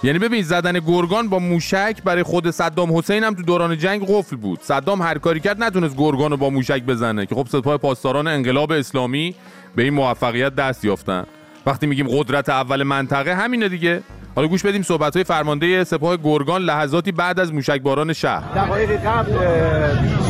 یعنی 0.03 0.19
ببین 0.19 0.43
زدن 0.43 0.73
گرگان 0.73 1.29
با 1.29 1.39
موشک 1.39 2.03
برای 2.05 2.23
خود 2.23 2.51
صدام 2.51 2.97
حسین 2.97 3.25
هم 3.25 3.35
تو 3.35 3.43
دوران 3.43 3.79
جنگ 3.79 4.07
قفل 4.09 4.37
بود. 4.37 4.61
صدام 4.63 5.03
هر 5.03 5.19
کاری 5.19 5.41
کرد 5.41 5.63
نتونست 5.63 5.97
گرگان 5.97 6.31
رو 6.31 6.37
با 6.37 6.51
موشک 6.51 6.83
بزنه 6.83 7.27
که 7.27 7.35
خب 7.35 7.47
سپاه 7.51 7.77
پاسداران 7.77 8.27
انقلاب 8.27 8.73
اسلامی 8.73 9.35
به 9.77 9.83
این 9.83 9.95
موفقیت 9.95 10.55
دست 10.55 10.85
یافتن. 10.85 11.27
وقتی 11.67 11.87
میگیم 11.87 12.07
قدرت 12.09 12.49
اول 12.49 12.83
منطقه 12.83 13.35
همینه 13.35 13.69
دیگه. 13.69 14.03
حالا 14.41 14.49
گوش 14.49 14.63
بدیم 14.67 14.83
صحبت 14.83 15.15
های 15.15 15.25
فرمانده 15.25 15.85
سپاه 15.85 16.17
گرگان 16.17 16.63
لحظاتی 16.63 17.13
بعد 17.13 17.41
از 17.41 17.53
موشکباران 17.53 18.13
شهر. 18.13 18.43
دقایق 18.55 18.91
قبل 18.91 19.33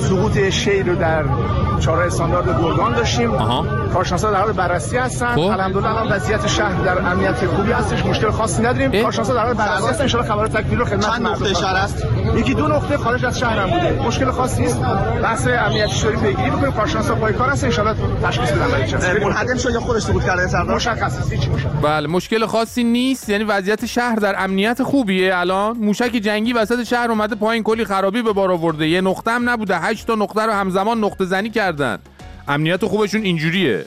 سقوط 0.01 0.49
شیر 0.51 0.87
رو 0.87 0.95
در 0.95 1.25
چهار 1.81 2.03
استاندارد 2.03 2.63
گرگان 2.63 2.95
داشتیم. 2.95 3.31
کارشناسا 3.93 4.31
در 4.31 4.41
حال 4.41 4.53
بررسی 4.53 4.97
هستن. 4.97 5.35
خب. 5.35 5.41
الحمدلله 5.41 5.91
الان 5.91 6.13
وضعیت 6.13 6.47
شهر 6.47 6.83
در 6.83 6.99
امنیت 6.99 7.47
خوبی 7.47 7.73
هستش 7.73 8.07
مشکل 8.07 8.31
خاصی 8.31 8.63
نداریم. 8.63 9.03
کارشناسا 9.03 9.35
در 9.35 9.45
حال 9.45 9.55
بررسی 9.55 9.89
هستن. 9.89 10.03
ان 10.03 10.09
شاء 10.09 10.23
خبر 10.23 10.47
تکمیل 10.47 10.79
رو 10.79 10.85
خدمت 10.85 11.07
چند 11.07 11.23
مردم 11.23 11.45
نقطه 11.45 11.55
شهر 11.55 11.87
داد. 11.87 12.39
یکی 12.39 12.55
دو 12.55 12.67
نقطه 12.67 12.97
خارج 12.97 13.25
از 13.25 13.39
شهر 13.39 13.59
هم 13.59 13.71
بوده. 13.71 14.03
مشکل 14.07 14.31
خاصی 14.31 14.63
نیست. 14.63 14.81
بحث 15.23 15.47
امنیتی 15.47 16.03
داریم 16.03 16.21
پیگیری 16.21 16.51
می‌کنیم 16.51 16.73
کارشناسا 16.73 17.15
پای 17.15 17.33
کار 17.33 17.49
هستن. 17.49 17.67
ان 17.67 17.73
شاء 17.73 17.87
الله 17.87 17.99
تشخیص 18.23 18.51
بدن 18.51 18.69
برای 18.71 18.87
چه. 18.89 19.25
منهدم 19.25 19.57
شد 19.57 19.71
یا 19.71 19.81
خودش 19.81 20.03
سقوط 20.03 20.25
کرده؟ 20.25 20.47
سردار 20.47 20.77
مشخص 20.77 21.19
است. 21.19 21.33
هیچ 21.33 21.49
مشکل 21.49 21.69
بله 21.83 22.09
مشکل 22.09 22.47
خاصی 22.47 22.85
نیست. 22.85 23.29
یعنی 23.29 23.45
وضعیت 23.45 23.87
شهر 24.01 24.15
در 24.15 24.45
امنیت 24.45 24.83
خوبیه؟ 24.83 25.37
الان 25.37 25.77
موشک 25.79 26.11
جنگی 26.13 26.53
وسط 26.53 26.83
شهر 26.83 27.11
اومده 27.11 27.35
پایین 27.35 27.63
کلی 27.63 27.85
خرابی 27.85 28.23
به 28.23 28.33
بار 28.33 28.53
آورده. 28.53 28.89
یه 28.89 29.01
نقطه 29.01 29.31
هم 29.31 29.51
نبوده. 29.51 29.79
هشت 29.79 30.07
تا 30.07 30.15
نقطه 30.15 30.43
رو 30.43 30.53
همزمان 30.53 31.05
نقطه 31.05 31.25
زنی 31.25 31.51
کردن. 31.51 31.99
امنیت 32.49 32.85
خوبشون 32.85 33.23
اینجوریه. 33.23 33.85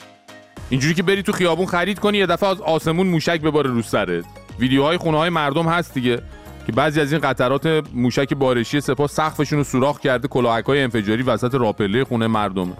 اینجوری 0.69 0.93
که 0.93 1.03
بری 1.03 1.23
تو 1.23 1.31
خیابون 1.31 1.65
خرید 1.65 1.99
کنی 1.99 2.17
یه 2.17 2.25
دفعه 2.25 2.49
از 2.49 2.61
آسمون 2.61 3.07
موشک 3.07 3.41
بباره 3.41 3.69
رو 3.69 3.81
سرت. 3.81 4.23
ویدیوهای 4.59 4.97
خونه 4.97 5.17
های 5.17 5.29
مردم 5.29 5.65
هست 5.65 5.93
دیگه 5.93 6.21
که 6.65 6.71
بعضی 6.71 7.01
از 7.01 7.11
این 7.11 7.21
قطرات 7.21 7.83
موشک 7.93 8.33
بارشی 8.33 8.81
سپاه 8.81 9.07
سقفشون 9.07 9.57
رو 9.57 9.63
سوراخ 9.63 9.99
کرده 9.99 10.27
کلاهک 10.27 10.65
های 10.65 10.83
انفجاری 10.83 11.23
وسط 11.23 11.55
راپله 11.55 12.03
خونه 12.03 12.27
مردمه 12.27 12.73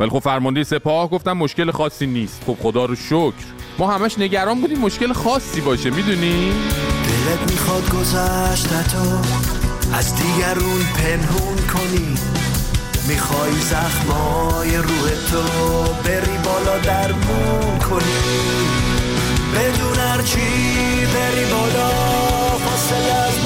ولی 0.00 0.10
خب 0.10 0.18
فرمانده 0.18 0.64
سپاه 0.64 1.10
گفتم 1.10 1.32
مشکل 1.32 1.70
خاصی 1.70 2.06
نیست. 2.06 2.44
خب 2.46 2.56
خدا 2.62 2.84
رو 2.84 2.94
شکر. 2.94 3.59
ما 3.78 3.92
همش 3.92 4.18
نگران 4.18 4.60
بودیم 4.60 4.78
مشکل 4.78 5.12
خاصی 5.12 5.60
باشه 5.60 5.90
می‌دونی؟ 5.90 6.52
دلت 7.04 7.50
می‌خواد 7.50 7.90
گذشتتو 7.90 9.18
از 9.92 10.14
دیگرون 10.14 10.80
پنهون 10.96 11.56
کنی. 11.56 12.14
می‌خوای 13.08 13.52
زخمای 13.52 14.76
روح 14.76 15.10
تو 15.30 15.42
بری 16.04 16.38
بالا 16.44 16.78
درمون 16.78 17.78
کنی. 17.78 18.20
بدون 19.54 19.98
هرچی 19.98 20.40
بری 21.14 21.44
بالا 21.44 21.88
فاصله 22.58 23.12
از 23.12 23.39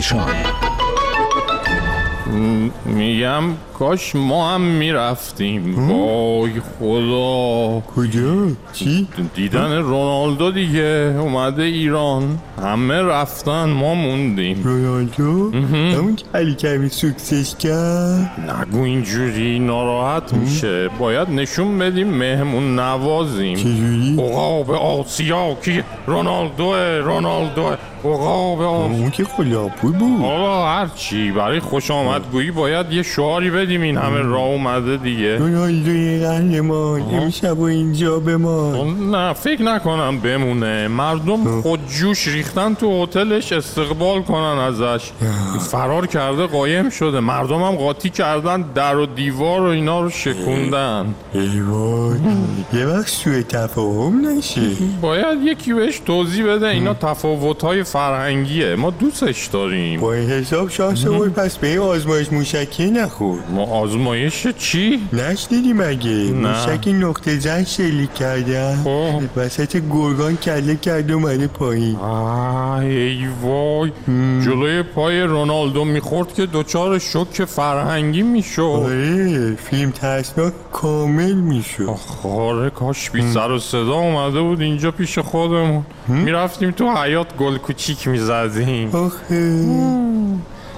پریشان 0.00 0.26
میگم 2.84 3.42
کاش 3.78 4.14
ما 4.14 4.50
هم 4.50 4.60
می‌رفتیم. 4.60 5.90
وای 5.90 6.50
خدا. 6.60 7.80
کجا؟ 7.96 8.46
چی؟ 8.72 9.08
دیدن 9.34 9.72
رونالدو 9.72 10.50
دیگه. 10.50 11.16
اومده 11.20 11.62
ایران. 11.62 12.38
همه 12.62 13.02
رفتن. 13.02 13.64
ما 13.64 13.94
موندیم. 13.94 14.62
رونالدو؟ 14.64 15.50
همون 15.52 16.16
که 16.16 16.24
علی 16.34 16.54
کمی 16.54 16.88
سوکسش 16.88 17.54
کرد؟ 17.56 18.50
نگو 18.50 18.82
اینجوری. 18.82 19.58
ناراحت 19.58 20.32
میشه. 20.32 20.88
باید 20.88 21.30
نشون 21.30 21.78
بدیم 21.78 22.08
مهمون 22.08 22.78
نوازیم. 22.78 23.56
چجوری؟ 23.56 24.16
عقاب 24.18 24.70
آسیا. 24.70 25.54
کی؟ 25.54 25.82
رونالدو 26.06 26.74
رونالدو 27.00 27.62
عقاب 27.62 27.72
آسیا 27.72 27.89
اون 28.04 29.10
که 29.10 29.24
خلاپور 29.24 29.92
بود. 29.92 30.24
آقا 30.24 30.66
هرچی 30.66 31.30
برای 31.30 31.60
خوش 31.60 31.90
آمدگویی 31.90 32.50
باید 32.50 32.92
یه 32.92 33.02
شعاری 33.02 33.50
بدیم. 33.50 33.82
این 33.82 33.96
همه 33.96 34.18
راه 34.18 34.44
اومده 34.44 34.96
دیگه. 34.96 35.38
رونالدوی 35.38 36.18
قهرمان 36.18 37.02
امشب 37.12 37.58
و 37.58 37.62
اینجا 37.62 38.18
بمان. 38.20 39.10
نه 39.14 39.32
فکر 39.32 39.62
نکنم 39.62 40.20
بمونه. 40.20 40.88
مردم 40.88 41.60
خود 41.60 41.80
جوش 41.86 42.28
ریختن 42.28 42.74
تو 42.74 43.02
هتلش 43.02 43.52
استقبال 43.52 44.22
کنن 44.22 44.58
ازش. 44.58 45.10
فرار 45.70 46.06
کرده 46.06 46.46
قایم 46.46 46.90
شده. 46.90 47.20
مردم 47.20 47.62
هم 47.62 47.74
قاطی 47.74 48.10
کردن 48.10 48.64
در 48.74 48.96
و 48.96 49.06
دیوار 49.06 49.60
و 49.60 49.64
اینا 49.64 50.00
رو 50.00 50.10
شکوندن. 50.10 51.14
ای 51.34 51.60
وای 51.60 52.18
یه 52.72 52.86
وقت 52.86 53.08
سوء 53.08 53.42
تفاهم 53.42 54.28
نشه. 54.28 54.60
باید 55.00 55.38
یکی 55.42 55.72
بهش 55.72 55.98
توضیح 55.98 56.46
بده. 56.46 56.66
اینا 56.66 56.94
تفاوت 56.94 57.62
های 57.62 57.84
فرهنگیه. 57.92 58.76
ما 58.76 58.90
دوستش 58.90 59.46
داریم. 59.46 60.00
با 60.00 60.14
این 60.14 60.30
حساب 60.30 60.70
شانسمون 60.70 61.30
پس 61.30 61.58
به 61.58 61.66
این 61.66 61.78
آزمایش 61.78 62.32
موشکی 62.32 62.90
نخورد. 62.90 63.50
ما 63.50 63.64
آزمایش 63.64 64.46
چی؟ 64.58 65.00
نشنیدی 65.12 65.72
مگه؟ 65.72 66.10
نه. 66.10 66.32
موشک 66.32 66.88
نقطه 66.88 67.38
زن 67.38 67.64
شلیک 67.64 68.14
کردن 68.14 68.84
وسط 69.36 69.76
گرگان 69.76 70.36
کله 70.36 70.76
کرده 70.76 71.12
اومده 71.12 71.46
پایین. 71.46 71.96
آه 71.96 72.78
ای 72.78 73.26
وای. 73.42 73.92
جلوی 74.44 74.82
پای 74.82 75.20
رونالدو 75.20 75.84
می‌خورد 75.84 76.34
که 76.34 76.46
دوچار 76.46 76.98
شوک 76.98 77.44
فرهنگی 77.44 78.22
می‌شد. 78.22 78.62
آره 78.62 79.54
فیلم 79.54 79.90
ترسناک 79.90 80.52
کامل 80.72 81.32
می‌شد. 81.32 81.96
آره 82.24 82.70
کاش 82.70 83.10
بی 83.10 83.32
سر 83.32 83.50
و 83.50 83.58
صدا 83.58 83.94
اومده 83.94 84.40
بود 84.40 84.60
اینجا 84.60 84.90
پیش 84.90 85.18
خودمون. 85.18 85.86
می‌رفتیم 86.08 86.70
تو 86.70 86.90
حیات 86.96 87.36
گل 87.36 87.58
Чики-мизадзин. 87.80 88.94
Ох, 88.94 89.14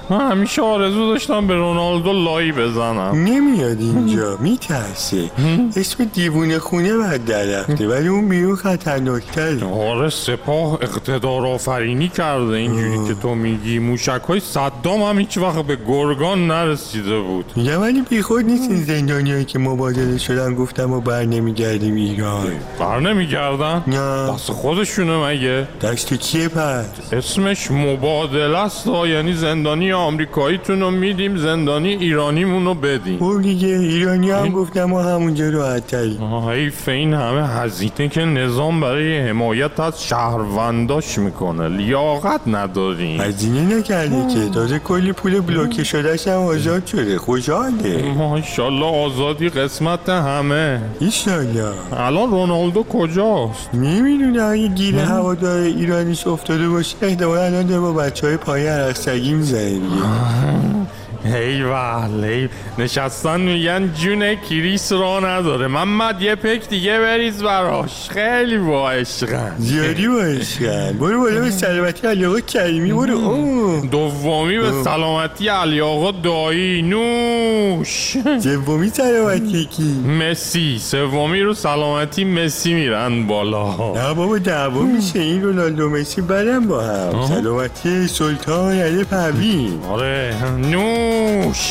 من 0.09 0.31
همیشه 0.31 0.61
آرزو 0.61 1.07
داشتم 1.11 1.47
به 1.47 1.55
رونالدو 1.55 2.13
لایی 2.13 2.51
بزنم. 2.51 3.11
نمیاد 3.23 3.79
اینجا 3.79 4.37
میترسه. 4.39 5.31
اسم 5.75 6.03
دیوونه 6.03 6.59
خونه 6.59 6.97
بعد 6.97 7.25
درخته 7.25 7.87
ولی 7.87 8.07
اون 8.07 8.29
بیرون 8.29 8.55
خطرناکتره. 8.55 9.65
آره 9.65 10.09
سپاه 10.09 10.73
اقتدار 10.81 11.47
آفرینی 11.47 12.07
کرده. 12.07 12.53
اینجوری 12.53 13.07
که 13.07 13.21
تو 13.21 13.35
میگی 13.35 13.79
موشک 13.79 14.21
های 14.27 14.39
صدام 14.39 15.01
هم 15.01 15.19
هیچ 15.19 15.37
وقت 15.37 15.65
به 15.65 15.77
گرگان 15.87 16.47
نرسیده 16.47 17.19
بود. 17.19 17.45
میگم 17.55 17.81
ولی 17.81 18.01
بیخود 18.01 18.45
نیست 18.45 18.69
این 18.71 18.83
زندانیایی 18.83 19.45
که 19.45 19.59
مبادله 19.59 20.17
شدن 20.17 20.55
گفتم 20.55 20.93
و 20.93 21.01
بر 21.01 21.25
نمیگردیم 21.25 21.95
ایران. 21.95 22.47
بر 22.79 22.99
نمیگردن؟ 22.99 23.83
نه. 23.87 24.33
دست 24.33 24.51
خودشونه 24.51 25.27
مگه؟ 25.27 25.67
دست 25.81 26.13
کیه 26.13 26.47
پس؟ 26.47 26.85
اسمش 27.11 27.71
مبادله 27.71 28.57
است. 28.57 28.87
یعنی 28.87 29.33
زندانی 29.33 29.92
آمریکاییتون 29.93 30.79
رو 30.79 30.91
میدیم 30.91 31.37
زندانی 31.37 31.89
ایرانیمون 31.89 32.65
رو 32.65 32.73
بدیم. 32.73 33.23
اون 33.23 33.41
دیگه 33.41 33.67
ایرانی 33.67 34.31
هم 34.31 34.49
گفتم 34.49 34.83
ما 34.83 35.03
همونجا 35.03 35.49
راحت 35.49 35.87
تری 35.87 36.19
حیف 36.51 36.89
این 36.89 37.13
همه 37.13 37.47
هزینه 37.47 38.09
که 38.09 38.21
نظام 38.21 38.81
برای 38.81 39.19
حمایت 39.19 39.79
از 39.79 40.03
شهرونداش 40.03 41.17
می‌کنه. 41.17 41.67
لیاقت 41.67 42.41
نداریم. 42.47 43.21
هزینه 43.21 43.77
نکرده 43.77 44.33
که. 44.33 44.49
تازه 44.49 44.79
کلی 44.79 45.11
پول 45.11 45.39
بلوکه 45.39 45.83
شدهش 45.83 46.27
هم 46.27 46.39
آزاد 46.39 46.85
شده. 46.85 47.17
خوشحاله. 47.17 48.13
ماشالله 48.17 48.85
آزادی 48.85 49.49
قسمت 49.49 50.09
همه. 50.09 50.81
ایشالله 50.99 51.73
الان 51.97 52.31
رونالدو 52.31 52.83
کجاست؟ 52.83 53.69
نمی‌دونه 53.73 54.41
اگه 54.43 54.67
گیر 54.67 54.95
هوادار 54.95 55.59
ایرانیش 55.59 56.27
افتاده 56.27 56.69
باشه 56.69 56.95
احتمالا 57.01 57.41
الان 57.41 57.65
داره 57.65 57.81
با 57.81 57.93
بچه 57.93 58.27
های 58.27 58.37
پایه 58.37 58.69
عرقسگی 58.69 59.33
می‌زنه. 59.33 59.79
دیگه 59.89 60.83
ایول 61.25 62.23
ای 62.23 62.49
نشستن 62.77 63.41
میگن 63.41 63.93
جون 63.93 64.35
کریس 64.35 64.91
را 64.91 65.19
نداره. 65.19 65.67
محمد 65.67 66.21
یه 66.21 66.35
پک 66.35 66.69
دیگه 66.69 66.99
بریز 66.99 67.43
براش. 67.43 68.09
خیلی 68.09 68.57
با 68.57 68.91
عشقن. 68.91 69.55
زیادی 69.57 70.07
با 70.07 70.21
عشقن. 70.21 70.93
برو 70.99 71.21
بالا 71.21 71.41
به 71.41 71.51
سلامتی 71.51 72.07
علی 72.07 72.25
آقا 72.25 72.39
کریمی 72.39 72.93
برو. 72.93 73.17
اوه. 73.17 73.85
دومی 73.91 74.57
به. 74.59 74.71
سلامتی 74.83 75.47
علی 75.47 75.81
آقا 75.81 76.11
دایی. 76.11 76.81
نوش. 76.81 78.17
سومی 78.43 78.89
سلامتی 78.89 79.65
کی؟ 79.65 79.83
مسی. 80.19 80.79
سومی 80.79 81.41
رو 81.41 81.53
سلامتی 81.53 82.23
مسی 82.23 82.73
میرن 82.73 83.27
بالا. 83.27 83.93
نه 83.93 84.13
بابا 84.13 84.37
دعوا 84.37 84.81
میشه. 84.81 85.19
این 85.19 85.43
رونالدو 85.43 85.89
مسی 85.89 86.21
بدن 86.21 86.67
با 86.67 86.81
هم. 86.81 87.25
سلامتی 87.27 88.07
سلطان 88.07 88.79
علی 88.79 89.03
پروین. 89.03 89.79
آره. 89.89 90.35
نوش. 90.57 91.12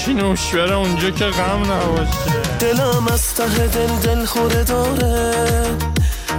نوش. 0.08 0.54
بره 0.54 0.74
اونجا 0.74 1.10
که 1.10 1.24
غم 1.24 1.72
نباشه. 1.72 2.12
دلم 2.60 3.08
از 3.12 3.34
ته 3.34 3.66
دل 3.66 3.86
دل 3.86 4.24
خوره 4.24 4.64
داره. 4.64 5.32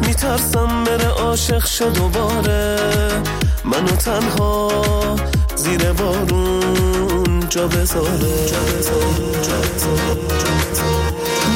میترسم 0.08 0.84
بره 0.84 1.08
عاشق 1.08 1.66
شد 1.66 1.94
دوباره. 1.94 2.78
منو 3.66 3.96
تنها 3.96 4.72
زیر 5.56 5.92
بارون 5.92 7.44
جا 7.50 7.68
بذاره. 7.68 8.34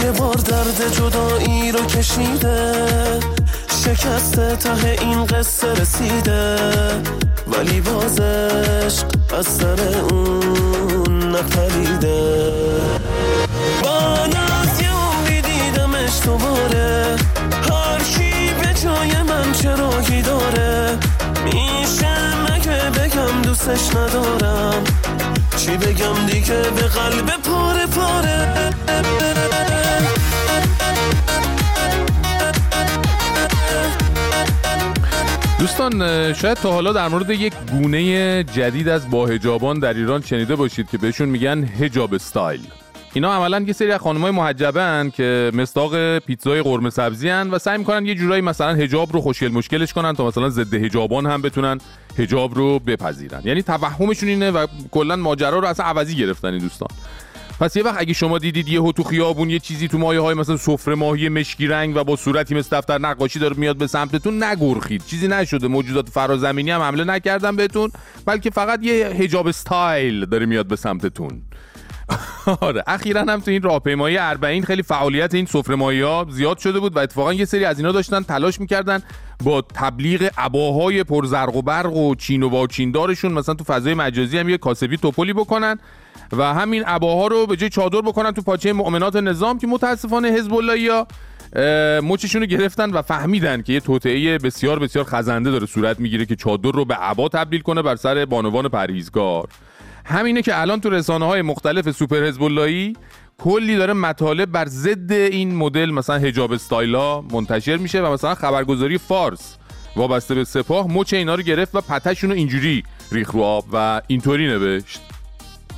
یه 0.04 0.12
بار 0.12 0.36
درد 0.36 0.94
جدایی 0.94 1.72
رو 1.72 1.86
کشیده. 1.86 2.88
شکسته 3.86 4.56
ته 4.56 4.98
این 5.02 5.26
قصه 5.26 5.74
رسیده. 5.74 6.58
ولی 7.48 7.82
بازش 7.82 9.17
از 9.34 9.46
سر 9.48 9.80
اون 10.12 11.36
نپریده 11.36 12.42
بعد 13.84 14.36
از 14.36 14.82
یه 14.82 14.90
عمری 14.92 15.42
دیدمش 15.42 16.22
دوباره. 16.26 17.16
هر 17.70 18.00
کی 18.00 18.54
به 18.62 18.74
جای 18.84 19.22
من 19.22 19.52
چراغی 19.52 20.22
داره. 20.22 20.98
میشه 21.44 22.36
مگه 22.36 22.90
بگم 22.90 23.42
دوستش 23.42 23.96
ندارم؟ 23.96 24.84
چی 25.58 25.78
بگم 25.78 26.26
دیگه؟ 26.28 26.62
به 26.76 26.82
قلب 26.82 27.42
پاره 27.44 27.86
پاره. 27.86 28.68
دوستان 35.78 36.34
شاید 36.34 36.58
تا 36.58 36.72
حالا 36.72 36.94
در 36.94 37.08
مورد 37.08 37.30
یک 37.30 37.54
گونه 37.72 38.44
جدید 38.44 38.90
از 38.90 39.10
باهجابان 39.10 39.80
در 39.80 39.94
ایران 39.94 40.22
شنیده 40.22 40.56
باشید 40.56 40.90
که 40.90 40.98
بهشون 40.98 41.30
میگن 41.30 41.64
هجاب 41.64 42.14
استایل. 42.14 42.60
اینا 43.14 43.34
عملا 43.34 43.60
یه 43.60 43.74
سری 43.74 43.92
از 43.92 44.00
خانمای 44.00 44.32
محجبه 44.32 45.12
که 45.14 45.52
مستاق 45.54 46.20
پیتزای 46.20 46.62
قرمه 46.62 46.90
سبزی 46.90 47.30
هن 47.30 47.50
و 47.50 47.60
سعی 47.60 47.78
می‌کنن 47.78 48.06
یه 48.06 48.16
جورایی 48.16 48.42
مثلا 48.42 48.74
هجاب 48.74 49.14
رو 49.14 49.22
خوشگل 49.22 49.48
مشکلش 49.48 49.94
کنن 49.94 50.14
تا 50.14 50.28
مثلا 50.28 50.50
ضد 50.50 50.74
هجابان 50.74 51.26
هم 51.26 51.42
بتونن 51.42 51.78
هجاب 52.18 52.56
رو 52.56 52.80
بپذیرن. 52.80 53.42
یعنی 53.46 53.64
توهمشون 53.64 54.30
اینه 54.30 54.52
و 54.52 54.68
کلا 54.92 55.16
ماجرا 55.16 55.60
رو 55.60 55.68
اصلا 55.68 55.86
عوضی 55.86 56.16
گرفتن 56.16 56.48
این 56.48 56.62
دوستان. 56.62 56.90
پس 57.60 57.76
یه 57.76 57.84
وقت 57.84 57.96
اگه 58.02 58.14
شما 58.14 58.38
دیدید 58.38 58.68
یه 58.68 58.92
تو 58.92 59.04
خیابون 59.04 59.50
یه 59.50 59.60
چیزی 59.60 59.88
تو 59.88 59.98
مایه 59.98 60.20
های 60.20 60.36
مثلا 60.36 60.58
سفره 60.58 60.96
ماهی 60.96 61.30
مشکی 61.30 61.68
رنگ 61.68 61.96
و 61.96 62.04
با 62.04 62.16
صورتی 62.16 62.56
مثل 62.56 62.78
دفتر 62.78 62.98
نقاشی 62.98 63.40
داره 63.40 63.56
میاد 63.58 63.78
به 63.78 63.88
سمتتون 63.88 64.44
نگرخید. 64.44 65.04
چیزی 65.06 65.28
نشده. 65.28 65.68
موجودات 65.68 66.10
فرازمینی 66.10 66.72
هم 66.72 66.82
حمله 66.82 67.04
نکردن 67.04 67.56
بهتون 67.56 67.92
بلکه 68.26 68.50
فقط 68.50 68.84
یه 68.84 69.06
هجاب 69.06 69.48
استایل 69.48 70.26
داره 70.26 70.46
میاد 70.46 70.68
به 70.68 70.76
سمتتون. 70.76 71.42
آره. 72.62 72.84
اخیرا 72.88 73.22
هم 73.22 73.40
تو 73.40 73.52
این 73.52 73.62
راهپیمایی 73.62 74.18
اربعین 74.18 74.64
خیلی 74.64 74.84
فعالیت 74.84 75.34
این 75.34 75.46
سفره 75.46 76.06
ها 76.06 76.26
زیاد 76.30 76.58
شده 76.58 76.80
بود 76.80 76.96
و 76.96 77.00
اتفاقا 77.00 77.34
یه 77.34 77.46
سری 77.46 77.66
از 77.66 77.80
اینا 77.80 77.92
داشتن 77.92 78.22
تلاش 78.22 78.60
می‌کردن 78.60 79.00
با 79.44 79.62
تبلیغ 79.62 80.32
عباهای 80.38 81.04
پرزرق 81.04 81.56
و 81.56 81.62
برق 81.62 81.94
و 81.94 82.16
چین 82.16 82.44
و 82.44 82.50
واچیندارشون 82.50 83.32
مثلا 83.32 83.56
تو 83.56 83.64
فضای 83.64 83.94
مجازی 83.94 84.38
هم 84.38 84.50
یه 84.50 84.58
کاسبی 84.58 84.98
توپلی 84.98 85.34
بکنن. 85.34 85.80
و 86.32 86.54
همین 86.54 86.84
عباها 86.84 87.28
رو 87.28 87.46
به 87.46 87.56
جای 87.56 87.70
چادر 87.70 88.02
بکنن 88.02 88.32
تو 88.32 88.42
پاچه 88.42 88.74
مؤمنات 88.74 89.16
نظام 89.16 89.60
که 89.60 89.68
متاسفانه 89.68 90.28
حزب 90.28 90.52
ها 90.52 91.08
مچشون 92.02 92.42
رو 92.42 92.48
گرفتن 92.48 92.90
و 92.90 93.02
فهمیدن 93.02 93.62
که 93.62 93.74
یه 93.74 93.80
توطئه 93.80 94.38
بسیار 94.38 94.80
بسیار 94.80 95.06
خزنده 95.06 95.52
داره 95.52 95.66
صورت 95.66 96.00
می‌گیره 96.00 96.26
که 96.26 96.36
چادر 96.36 96.72
رو 96.72 96.86
به 96.86 96.96
عبا 96.96 97.30
تبدیل 97.30 97.62
کنه 97.62 97.82
بر 97.82 97.96
سر 97.96 98.26
بانوان 98.26 98.70
پرهیزگار. 98.70 99.48
همینه 100.06 100.42
که 100.42 100.62
الان 100.62 100.82
تو 100.82 100.90
رسانه 100.90 101.26
های 101.26 101.42
مختلف 101.42 101.92
سوپر 101.92 102.24
حزب‌اللهی 102.24 102.42
کلی 103.38 103.76
داره 103.76 103.94
مطالب 103.94 104.52
بر 104.52 104.66
ضد 104.66 105.12
این 105.12 105.56
مدل 105.56 105.92
مثلا 105.92 106.16
حجاب 106.16 106.52
استایلا 106.52 107.22
منتشر 107.22 107.78
میشه 107.78 108.02
و 108.02 108.14
مثلا 108.14 108.36
خبرگزاری 108.36 108.98
فارس 108.98 109.58
وابسته 109.96 110.36
به 110.36 110.44
سپاه 110.44 110.88
مچ 110.88 111.14
اینا 111.14 111.36
رو 111.36 111.44
گرفت 111.44 111.76
و 111.76 111.82
پته‌شون 111.82 112.30
رو 112.30 112.36
اینجوری 112.36 112.84
ریخت 113.12 113.32
رو 113.32 113.42
آب 113.42 113.66
و 113.74 114.02
اینطوری 114.08 114.48
نوشت. 114.48 115.02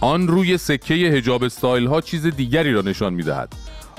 آن 0.01 0.27
روی 0.27 0.57
سکه 0.57 0.93
هجاب 0.93 1.43
استایل 1.43 1.87
ها 1.87 2.01
چیز 2.01 2.25
دیگری 2.27 2.73
را 2.73 2.81
نشان 2.81 3.13
می‌دهد. 3.13 3.55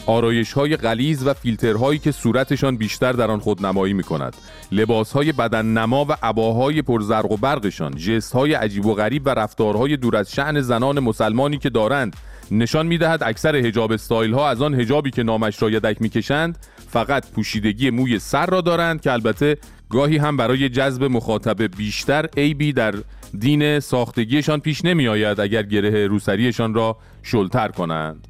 آرایش 0.06 0.52
های 0.52 0.76
غلیظ 0.76 1.26
و 1.26 1.34
فیلترهایی 1.34 1.98
که 1.98 2.12
صورتشان 2.12 2.76
بیشتر 2.76 3.12
در 3.12 3.30
آن 3.30 3.40
خود 3.40 3.66
نمایی 3.66 3.92
می 3.92 4.02
کند 4.02 4.36
لباس 4.72 5.12
های 5.12 5.32
بدن 5.32 5.66
نما 5.66 6.04
و 6.04 6.16
عباهای 6.22 6.82
پرزرق 6.82 7.32
و 7.32 7.36
برقشان 7.36 7.94
ژست 7.94 8.32
های 8.32 8.54
عجیب 8.54 8.86
و 8.86 8.94
غریب 8.94 9.26
و 9.26 9.30
رفتارهای 9.30 9.96
دور 9.96 10.16
از 10.16 10.32
شأن 10.32 10.60
زنان 10.60 11.00
مسلمانی 11.00 11.58
که 11.58 11.70
دارند 11.70 12.16
نشان 12.50 12.86
می 12.86 12.98
دهد 12.98 13.22
اکثر 13.22 13.56
هجاب 13.56 13.92
استایل 13.92 14.34
ها 14.34 14.48
از 14.48 14.62
آن 14.62 14.80
هجابی 14.80 15.10
که 15.10 15.22
نامش 15.22 15.62
را 15.62 15.70
یدک 15.70 16.02
می 16.02 16.08
کشند 16.08 16.58
فقط 16.88 17.30
پوشیدگی 17.30 17.90
موی 17.90 18.18
سر 18.18 18.46
را 18.46 18.60
دارند 18.60 19.00
که 19.00 19.12
البته 19.12 19.56
گاهی 19.90 20.16
هم 20.16 20.36
برای 20.36 20.68
جذب 20.68 21.04
مخاطب 21.04 21.76
بیشتر 21.76 22.26
عیبی 22.36 22.72
در 22.72 22.94
دین 23.38 23.80
ساختگیشان 23.80 24.60
پیش 24.60 24.84
نمی 24.84 25.08
آید 25.08 25.40
اگر 25.40 25.62
گره 25.62 26.06
روسریشان 26.06 26.74
را 26.74 26.96
شلتر 27.22 27.68
کنند. 27.68 28.28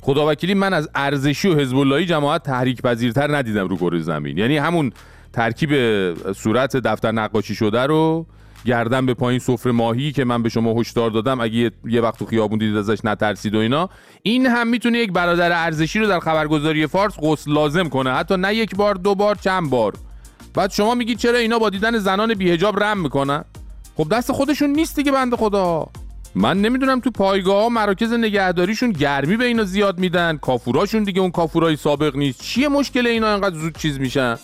خداوکیلی 0.00 0.54
من 0.54 0.72
از 0.72 0.88
ارزشی 0.94 1.48
و 1.48 1.54
حزب 1.54 2.00
جماعت 2.00 2.42
تحریک 2.42 2.82
پذیرتر 2.82 3.36
ندیدم 3.36 3.68
رو 3.68 3.76
کره 3.76 4.00
زمین. 4.00 4.38
یعنی 4.38 4.56
همون 4.56 4.92
ترکیب 5.32 5.70
صورت 6.32 6.76
دفتر 6.76 7.12
نقاشی 7.12 7.54
شده 7.54 7.82
رو 7.82 8.26
گردن 8.64 9.06
به 9.06 9.14
پایین 9.14 9.38
سفره 9.38 9.72
ماهی 9.72 10.12
که 10.12 10.24
من 10.24 10.42
به 10.42 10.48
شما 10.48 10.80
هشدار 10.80 11.10
دادم 11.10 11.40
اگه 11.40 11.70
یه 11.84 12.00
وقت 12.00 12.18
تو 12.18 12.26
خیابون 12.26 12.58
دیدید 12.58 12.76
ازش 12.76 12.98
نترسید 13.04 13.54
و 13.54 13.58
اینا 13.58 13.88
این 14.22 14.46
هم 14.46 14.68
می‌تونه 14.68 14.98
یک 14.98 15.12
برادر 15.12 15.52
ارزشی 15.52 15.98
رو 15.98 16.06
در 16.06 16.20
خبرگزاری 16.20 16.86
فارس 16.86 17.12
غسل 17.20 17.52
لازم 17.52 17.88
کنه. 17.88 18.12
حتی 18.12 18.36
نه 18.36 18.54
یک 18.54 18.76
بار 18.76 18.94
دو 18.94 19.14
بار 19.14 19.34
چند 19.34 19.70
بار. 19.70 19.92
بعد 20.54 20.70
شما 20.70 20.94
میگید 20.94 21.18
چرا 21.18 21.38
اینا 21.38 21.58
با 21.58 21.70
دیدن 21.70 21.98
زنان 21.98 22.34
بیهجاب 22.34 22.82
رم 22.82 23.00
می‌کنن؟ 23.00 23.44
خب 24.02 24.08
دست 24.08 24.32
خودشون 24.32 24.70
نیست 24.70 24.96
دیگه 24.96 25.12
بنده 25.12 25.36
خدا. 25.36 25.86
من 26.34 26.60
نمی‌دونم 26.60 27.00
تو 27.00 27.10
پایگاه 27.10 27.62
ها 27.62 27.68
مراکز 27.68 28.12
نگهداریشون 28.12 28.90
گرمی 28.90 29.36
به 29.36 29.44
اینا 29.44 29.64
زیاد 29.64 29.98
میدن 29.98 30.36
کافوراشون 30.36 31.04
دیگه 31.04 31.20
اون 31.20 31.30
کافورای 31.30 31.76
سابق 31.76 32.16
نیست. 32.16 32.42
چیه 32.42 32.68
مشکل 32.68 33.06
اینا 33.06 33.28
انقدر 33.28 33.58
زود 33.58 33.78
چیز 33.78 34.00
میشن؟ 34.00 34.38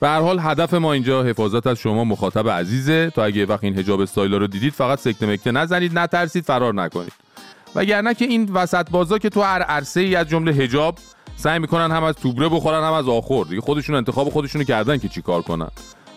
به 0.00 0.08
هر 0.08 0.20
حال 0.20 0.38
هدف 0.40 0.74
ما 0.74 0.92
اینجا 0.92 1.22
حفاظت 1.22 1.66
از 1.66 1.78
شما 1.78 2.04
مخاطب 2.04 2.48
عزیزه. 2.48 3.12
تا 3.14 3.24
اگه 3.24 3.46
وقت 3.46 3.64
این 3.64 3.78
حجاب 3.78 4.00
استایلا 4.00 4.36
رو 4.36 4.46
دیدید 4.46 4.72
فقط 4.72 4.98
سکته 4.98 5.26
مکته 5.26 5.50
نزنید 5.50 5.98
نترسید 5.98 6.44
فرار 6.44 6.74
نکنید. 6.74 7.12
وگرنه 7.74 8.14
که 8.14 8.24
این 8.24 8.50
وسط 8.52 8.90
بازا 8.90 9.18
که 9.18 9.28
تو 9.28 9.42
هر 9.42 9.62
عرصه 9.62 10.00
ای 10.00 10.16
از 10.16 10.28
جمله 10.28 10.52
حجاب 10.52 10.98
سعی 11.36 11.58
می‌کنن 11.58 11.90
هم 11.90 12.04
از 12.04 12.14
توبره 12.14 12.48
بخورن 12.48 12.84
هم 12.84 12.92
از 12.92 13.08
آخر. 13.08 13.44
دیگه 13.48 13.60
خودشون 13.60 13.96
انتخاب 13.96 14.30
خودشونو 14.30 14.64
کردن 14.64 14.98
که 14.98 15.08
چیکار 15.08 15.42
کنن. 15.42 15.68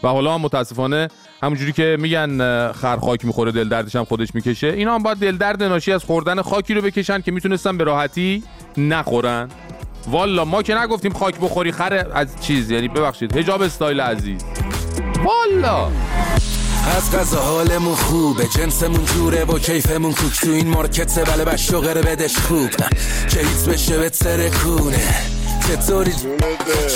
و 0.04 0.08
حالا 0.08 0.38
متاسفانه 0.38 1.08
همونجوری 1.44 1.72
که 1.72 1.98
میگن 2.00 2.38
خر 2.72 2.98
خاک 2.98 3.26
می‌خوره 3.26 3.52
دل 3.52 3.70
دردش 3.70 3.96
هم 3.96 4.04
خودش 4.04 4.36
می‌کشه. 4.36 4.68
اینا 4.68 4.96
هم 4.96 5.04
باید 5.04 5.18
دل 5.18 5.38
درد 5.38 5.64
ناشی 5.64 5.92
از 5.92 6.04
خوردن 6.04 6.42
خاکی 6.42 6.74
رو 6.74 6.82
بکشن 6.82 7.22
که 7.22 7.32
می‌تونستن 7.32 7.78
به 7.78 7.84
راحتی 7.84 8.44
نخورن. 8.78 9.50
والا 10.08 10.46
ما 10.46 10.64
که 10.64 10.76
نگفتیم 10.76 11.14
خاک 11.14 11.36
بخوری 11.42 11.72
خر 11.72 12.06
از 12.14 12.28
چیز. 12.42 12.72
یعنی 12.72 12.88
ببخشید 12.88 13.38
حجاب 13.38 13.62
استایل 13.62 14.02
عزیز. 14.02 14.42
والا! 15.18 15.92
از 16.98 17.16
غذا 17.16 17.42
حالمون 17.42 17.96
خوبه 17.96 18.48
جنسمون 18.48 19.06
جوره 19.06 19.46
و 19.46 19.60
کیفمون 19.60 20.14
کوک. 20.14 20.40
تو 20.42 20.52
این 20.52 20.68
مارکت 20.68 21.30
بله 21.30 21.46
بشوقه 21.46 21.94
بدش 21.94 22.38
خوب. 22.38 22.70
هیچ 23.30 23.70
بشه 23.70 23.98
به 23.98 24.10
ترکونه 24.10 25.08
چطوری؟ 25.68 26.14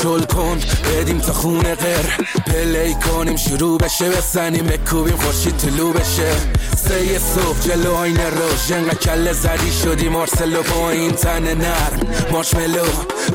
چل 0.01 0.25
کن 0.25 0.59
بدیم 0.85 1.19
تا 1.19 1.33
خونه 1.33 1.75
غر 1.75 2.23
پلی 2.47 2.93
کنیم 2.93 3.35
شروع 3.35 3.77
بشه 3.77 4.09
بزنیم 4.09 4.65
بکوبیم 4.65 5.17
خورشید 5.17 5.57
طلوع 5.57 5.93
بشه. 5.93 6.31
سه 6.77 7.19
صبح 7.19 7.59
جلو 7.61 7.93
آینه 7.95 8.29
روش 8.29 8.71
انقدر 8.71 8.97
کله 8.97 9.33
زدی 9.33 9.71
شدی 9.83 10.09
مارسلو 10.09 10.63
با 10.63 10.89
این 10.89 11.11
تن 11.11 11.43
نرم. 11.43 11.99
مارشملو 12.31 12.85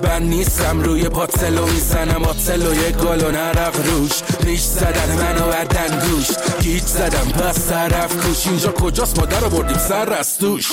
من 0.02 0.22
نیستم 0.22 0.80
روی 0.80 1.08
پاتلو 1.08 1.66
می‌زنم. 1.66 2.24
آتلو 2.24 2.74
یه 2.74 2.90
گل 2.90 3.24
و 3.24 3.30
نرق 3.30 3.76
روش. 3.86 4.12
ریش 4.44 4.62
زدن 4.62 5.12
منو 5.12 5.46
بردن 5.46 6.08
گوش. 6.08 6.26
گیج 6.60 6.84
زدم 6.84 7.28
پس 7.30 7.68
طرف 7.68 8.16
کوش. 8.16 8.46
اینجا 8.46 8.72
کجاست؟ 8.72 9.18
ما 9.18 9.26
در 9.26 9.40
بردیم 9.40 9.78
سر 9.78 10.12
از 10.12 10.38
توش. 10.38 10.66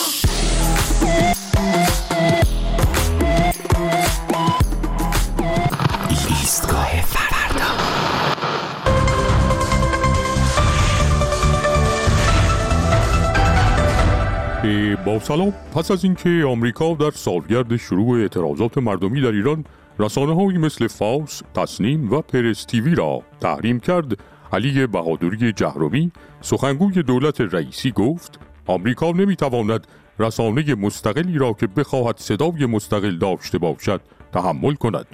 با 15.06 15.20
سلام 15.20 15.54
پس 15.76 15.91
از 15.91 16.04
اینکه 16.04 16.43
آمریکا 16.47 16.93
در 16.93 17.12
سالگرد 17.12 17.76
شروع 17.78 18.20
اعتراضات 18.22 18.78
مردمی 18.78 19.22
در 19.22 19.32
ایران 19.32 19.66
رسانه 19.99 20.36
هایی 20.36 20.58
مثل 20.58 20.88
فاوس، 20.88 21.41
تصنیم 21.54 22.14
و 22.14 22.22
پرس 22.22 22.66
تیوی 22.66 22.95
را 22.95 23.22
تحریم 23.39 23.80
کرد 23.80 24.18
علی 24.54 24.88
بهادری 24.88 25.54
جهرومی 25.54 26.12
سخنگوی 26.41 27.04
دولت 27.04 27.41
رئیسی 27.41 27.91
گفت 27.91 28.39
آمریکا 28.68 29.12
نمی‌تواند 29.12 29.88
رسانه 30.20 30.76
مستقلی 30.76 31.38
را 31.38 31.54
که 31.54 31.68
بخواهد 31.68 32.18
صدای 32.18 32.66
مستقل 32.66 33.18
داشته 33.18 33.58
باشد 33.58 34.01
تحمل 34.34 34.74
کند. 34.74 35.06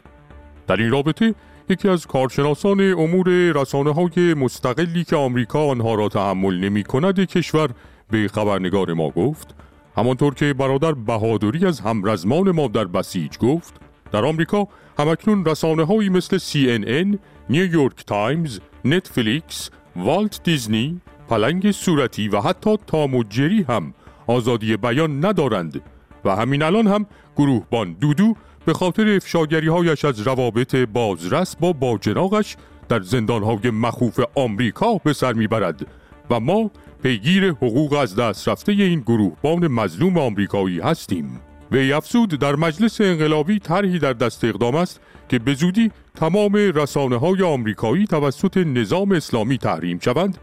در 0.68 0.76
این 0.76 0.92
رابطه 0.92 1.36
یکی 1.70 1.90
از 1.90 2.08
کارشناسان 2.08 2.82
امور 2.82 3.30
رسانه 3.30 3.94
های 3.94 4.34
مستقلی 4.34 5.04
که 5.04 5.16
آمریکا 5.16 5.68
آنها 5.68 5.96
را 5.96 6.10
تحمل 6.10 6.60
نمی 6.60 6.84
کند 6.84 7.20
کشور 7.20 7.70
به 8.12 8.28
خبرنگار 8.28 8.94
ما 8.94 9.10
گفت 9.10 9.56
همانطور 9.98 10.34
که 10.34 10.54
برادر 10.54 10.92
بهادری 10.92 11.66
از 11.66 11.80
همرزمان 11.80 12.52
ما 12.52 12.68
در 12.68 12.86
بسیج 12.86 13.38
گفت 13.38 13.74
در 14.12 14.26
آمریکا 14.26 14.68
هم‌اکنون 15.00 15.46
رسانه 15.46 15.84
هایی 15.84 16.10
مثل 16.10 16.38
CNN، 16.38 17.18
نیویورک 17.50 18.06
تایمز، 18.06 18.60
نتفلیکس، 18.86 19.70
والت 19.96 20.44
دیزنی، 20.44 21.02
پلنگ 21.30 21.72
صورتی 21.72 22.28
و 22.28 22.42
حتی 22.42 22.78
تام 22.88 23.16
و 23.16 23.24
جری 23.24 23.66
هم 23.70 23.94
آزادی 24.28 24.78
بیان 24.78 25.26
ندارند 25.26 25.82
و 26.26 26.36
همین 26.36 26.62
الان 26.62 26.88
هم 26.88 27.06
گروهبان 27.38 27.94
دودو 27.94 28.36
به 28.66 28.74
خاطر 28.74 29.16
افشاگری 29.16 29.68
هایش 29.68 30.06
از 30.06 30.20
روابط 30.20 30.76
بازرس 30.76 31.56
با 31.56 31.74
باجناقش 31.74 32.56
در 32.90 33.02
زندانهای 33.02 33.70
مخوف 33.70 34.20
آمریکا 34.36 34.96
به 34.96 35.14
سر 35.14 35.34
می‌برد 35.34 35.88
و 36.30 36.40
ما 36.40 36.72
پیگیر 37.04 37.50
حقوق 37.52 37.94
از 37.94 38.16
دست 38.16 38.48
رفته 38.48 38.72
این 38.72 39.00
گروهبان 39.00 39.68
مظلوم 39.68 40.18
آمریکایی 40.18 40.80
هستیم. 40.80 41.40
وی 41.72 41.94
افزود 41.94 42.30
در 42.30 42.56
مجلس 42.56 43.02
انقلابی 43.02 43.60
طرحی 43.60 44.00
در 44.00 44.14
دست 44.14 44.44
اقدام 44.44 44.76
است 44.76 45.00
که 45.30 45.40
به 45.40 45.54
زودی 45.54 45.92
تمام 46.16 46.54
رسانه 46.54 47.18
های 47.18 47.42
آمریکایی 47.42 48.08
توسط 48.08 48.58
نظام 48.58 49.12
اسلامی 49.12 49.58
تحریم 49.58 50.00
شوند 50.00 50.38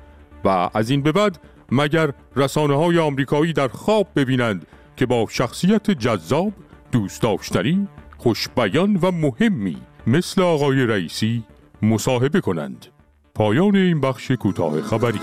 و 0.44 0.70
از 0.74 0.90
این 0.90 1.02
به 1.02 1.12
بعد 1.12 1.38
مگر 1.72 2.12
رسانه 2.36 2.74
های 2.74 2.98
آمریکایی 2.98 3.52
در 3.52 3.68
خواب 3.68 4.06
ببینند 4.16 4.66
که 4.96 5.06
با 5.06 5.26
شخصیت 5.30 5.90
جذاب، 5.90 6.52
دوست 6.92 7.22
داشتنی، 7.22 7.88
خوشبیان 8.16 8.96
و 8.96 9.10
مهمی 9.10 9.76
مثل 10.06 10.42
آقای 10.42 10.86
رئیسی 10.86 11.44
مصاحبه 11.82 12.40
کنند. 12.40 12.86
پایان 13.34 13.76
این 13.76 14.00
بخش 14.00 14.30
کوتاه 14.30 14.82
خبری 14.82 15.20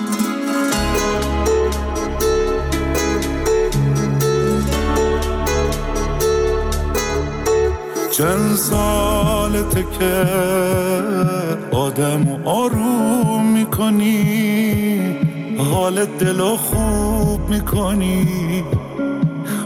چند 8.17 8.55
سالته 8.55 9.85
که 9.99 10.25
آدم 11.71 12.41
آروم 12.45 13.45
می‌کنی 13.53 15.17
حال 15.57 16.05
دلو 16.05 16.57
خوب 16.57 17.49
می‌کنی 17.49 18.63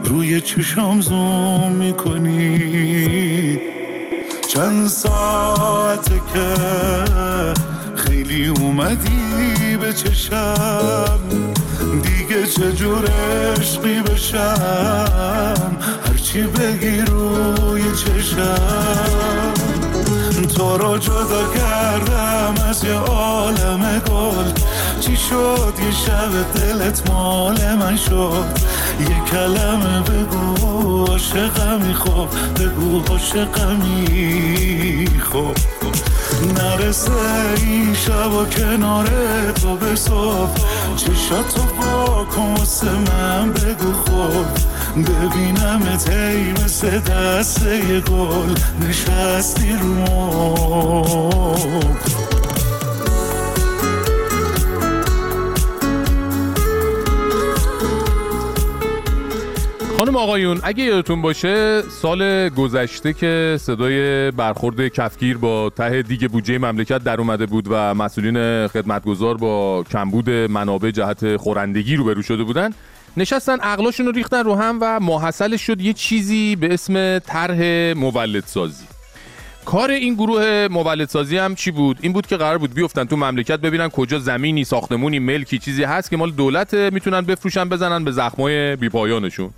روی 0.04 0.42
چشام 0.42 1.02
زوم 1.02 1.72
می‌کنی. 1.72 3.60
چند 4.48 4.88
ساعته 4.88 6.22
که 6.34 6.54
خیلی 7.96 8.48
اومدی 8.48 9.78
به 9.82 9.94
چشم 9.94 11.20
دیگه 12.04 12.48
چجور 12.48 13.06
عشقی 13.58 14.02
بشم؟ 14.02 15.78
هرچی 16.38 16.48
بگی 16.48 17.02
روی 17.02 17.84
چشم. 17.96 19.54
تو 20.58 20.78
رو 20.78 20.98
جدا 20.98 21.54
کردم 21.56 22.56
از 22.70 22.84
یه 22.84 22.94
عالم 22.94 24.00
گل. 24.00 24.52
چی 25.00 25.18
شد؟ 25.18 25.74
یه 25.86 25.92
شب 25.92 26.54
دلت 26.56 27.10
مال 27.10 27.76
من 27.76 27.98
شد. 27.98 28.46
یه 29.00 29.22
کلمه 29.32 30.02
بگو 30.02 31.06
عاشقمی 31.06 31.94
خب. 31.94 32.28
بگو 32.62 33.02
عاشقمی 33.10 35.08
خب. 35.32 35.56
نرسه 36.58 37.12
این 37.58 37.94
شب 37.94 38.34
و 38.34 38.46
کنار 38.46 39.08
تو 39.62 39.76
به 39.76 39.96
صبح. 39.96 40.56
چشاتو 40.96 41.62
با 41.62 42.26
کن 42.26 42.56
من 43.12 43.52
بگو 43.52 43.94
خب. 43.94 44.77
ببینم 45.04 45.98
تی 45.98 46.52
مثل 46.52 47.00
دسته 47.00 48.00
گل 48.00 48.56
نشستی 48.82 49.76
رو 49.82 50.06
خانم 59.98 60.16
آقایون 60.16 60.60
اگه 60.64 60.84
یادتون 60.84 61.22
باشه 61.22 61.82
سال 61.82 62.50
گذشته 62.50 63.14
که 63.14 63.58
صدای 63.60 64.32
برخورد 64.32 64.88
کفگیر 64.88 65.38
با 65.38 65.70
ته 65.70 66.02
دیگ 66.02 66.32
بودجه 66.32 66.58
مملکت 66.58 67.04
در 67.04 67.20
اومده 67.22 67.46
بود 67.46 67.68
و 67.70 67.94
مسئولین 67.94 68.68
خدمتگزار 68.68 69.38
با 69.38 69.84
کمبود 69.92 70.30
منابع 70.30 70.92
جهت 70.92 71.38
خورندگی 71.38 71.96
روبرو 71.96 72.22
شده 72.22 72.44
بودن 72.44 72.70
نشستن 73.18 73.60
عقلاشون 73.60 74.06
رو 74.06 74.12
ریختن 74.12 74.44
رو 74.44 74.56
هم 74.56 74.78
و 74.82 75.00
محصلش 75.00 75.62
شد 75.62 75.82
یه 75.82 75.94
چیزی 75.94 76.56
به 76.56 76.74
اسم 76.74 77.20
طرح 77.20 77.58
مولد 77.94 78.44
سازی 78.46 78.86
کار 79.66 79.92
این 79.92 80.14
گروه 80.14 80.68
مولدسازی 80.72 81.38
هم 81.38 81.56
چی 81.56 81.72
بود؟ 81.72 81.98
این 82.02 82.14
بود 82.14 82.28
که 82.28 82.38
قرار 82.38 82.58
بود 82.58 82.74
بیفتن 82.74 83.04
تو 83.04 83.16
مملکت 83.16 83.60
ببینن 83.60 83.88
کجا 83.90 84.20
زمینی 84.20 84.64
ساختمونی 84.64 85.20
ملکی 85.20 85.60
چیزی 85.60 85.84
هست 85.84 86.10
که 86.10 86.18
مال 86.18 86.32
دولت 86.32 86.74
می‌تونن 86.74 87.22
بفروشن 87.22 87.70
بزنن 87.70 88.04
به 88.04 88.12
زخمای 88.12 88.76
بیپایانشون. 88.76 89.50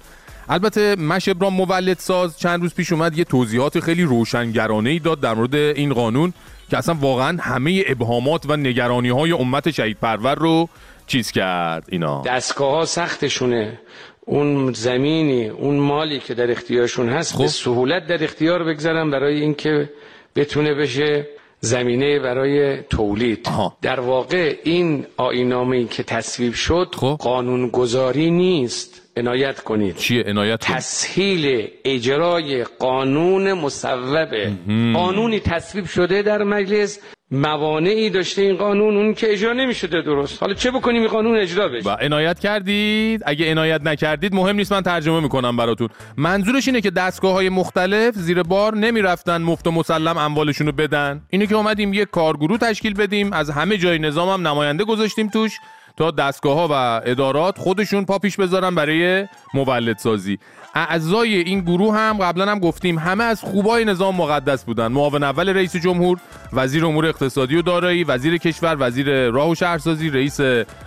البته 0.49 0.95
مش 0.95 1.30
ابرام 1.30 1.53
مولد 1.53 1.99
ساز 1.99 2.39
چند 2.39 2.62
روز 2.62 2.74
پیش 2.74 2.91
اومد 2.91 3.18
یه 3.18 3.24
توضیحات 3.24 3.80
خیلی 3.80 4.03
روشنگرانه 4.03 4.89
ای 4.89 4.99
داد 4.99 5.20
در 5.20 5.34
مورد 5.34 5.55
این 5.55 5.93
قانون 5.93 6.34
که 6.70 6.78
اصلا 6.78 6.95
واقعا 6.95 7.38
همه 7.41 7.84
ابهامات 7.88 8.45
و 8.49 8.57
نگرانی 8.57 9.10
های 9.10 9.32
امت 9.32 9.72
شهید 9.72 9.97
پرور 10.01 10.36
رو 10.36 10.70
چیز 11.10 11.32
کرد 11.32 11.86
اینا؟ 11.91 12.22
دستگاه 12.26 12.72
ها 12.72 12.86
سختشونه. 12.86 13.80
اون 14.26 14.74
زمینی 14.74 15.47
اون 15.47 15.76
مالی 15.76 16.20
که 16.20 16.34
در 16.34 16.51
اختیارشون 16.51 17.10
هست 17.10 17.38
به 17.38 17.47
سهولت 17.47 18.07
در 18.07 18.24
اختیار 18.24 18.64
بگذارن 18.64 19.12
برای 19.12 19.41
اینکه 19.41 19.89
بتونه 20.36 20.74
بشه 20.74 21.28
زمینه 21.60 22.20
برای 22.20 22.82
تولید. 22.82 23.49
در 23.82 23.99
واقع 23.99 24.55
این 24.64 25.05
آینامه 25.18 25.86
که 25.86 26.03
تصویب 26.03 26.53
شد 26.53 26.95
قانون 27.20 27.70
گذاری 27.70 28.32
نیست. 28.32 29.01
عنایت 29.18 29.60
کنید. 29.60 29.95
چیه 29.95 30.24
عنایت 30.24 30.60
تسهیل 30.60 31.68
اجرای 31.86 32.64
قانون 32.64 33.53
مصوبه. 33.53 34.51
قانونی 34.93 35.39
تصویب 35.39 35.86
شده 35.86 36.22
در 36.22 36.43
مجلس. 36.43 36.99
موانعی 37.32 38.09
داشته 38.09 38.41
این 38.41 38.55
قانون 38.55 38.97
اون 38.97 39.13
که 39.13 39.32
اجرا 39.32 39.53
نمی‌شده 39.53 40.01
درست. 40.01 40.41
حالا 40.41 40.53
چه 40.53 40.71
بکنیم؟ 40.71 41.01
این 41.01 41.11
قانون 41.11 41.38
اجرا 41.38 41.67
بشه. 41.67 41.89
و 41.89 41.95
عنایت 42.01 42.39
کردید. 42.39 43.23
اگه 43.25 43.51
عنایت 43.51 43.82
نکردید 43.82 44.36
مهم 44.36 44.55
نیست 44.55 44.73
من 44.73 44.82
ترجمه 44.82 45.19
می‌کنم 45.19 45.57
براتون. 45.57 45.89
منظورش 46.17 46.67
اینه 46.67 46.82
که 46.82 46.91
دستگاه 46.91 47.34
های 47.34 47.49
مختلف 47.49 48.15
زیر 48.15 48.43
بار 48.43 48.75
نمی‌رفتن 48.75 49.41
مفت 49.41 49.67
و 49.67 49.71
مسلم 49.71 50.17
اموالشون 50.17 50.67
رو 50.67 50.73
بدن. 50.73 51.21
اینه 51.30 51.47
که 51.47 51.55
اومدیم 51.55 51.93
یه 51.93 52.05
کارگروه 52.05 52.57
تشکیل 52.57 52.93
بدیم. 52.93 53.34
از 53.34 53.49
همه 53.49 53.77
جای 53.77 53.99
نظام 53.99 54.30
هم 54.30 54.47
نماینده 54.47 54.84
گذاشتیم 54.84 55.30
توش. 55.30 55.51
تا 56.00 56.12
دستگاه 56.12 56.56
ها 56.56 56.68
و 56.72 57.02
ادارات 57.06 57.58
خودشون 57.58 58.06
پا 58.06 58.20
پیش 58.20 58.38
بذارن 58.38 58.76
برای 58.76 59.28
مولد 59.54 59.97
سازی 59.97 60.39
اعضای 60.76 61.36
این 61.36 61.62
گروه 61.62 61.95
هم 61.95 62.18
قبلا 62.18 62.52
هم 62.52 62.60
گفتیم 62.60 63.00
همه 63.00 63.24
از 63.24 63.41
خوبای 63.41 63.86
نظام 63.86 64.16
مقدس 64.16 64.64
بودن. 64.64 64.88
معاون 64.88 65.24
اول 65.24 65.50
رئیس 65.50 65.76
جمهور 65.76 66.20
وزیر 66.54 66.86
امور 66.86 67.06
اقتصادی 67.06 67.56
و 67.56 67.62
دارایی 67.62 68.04
وزیر 68.04 68.38
کشور 68.38 68.78
وزیر 68.80 69.30
راه 69.30 69.50
و 69.50 69.56
شهرسازی 69.56 70.10
رئیس 70.10 70.39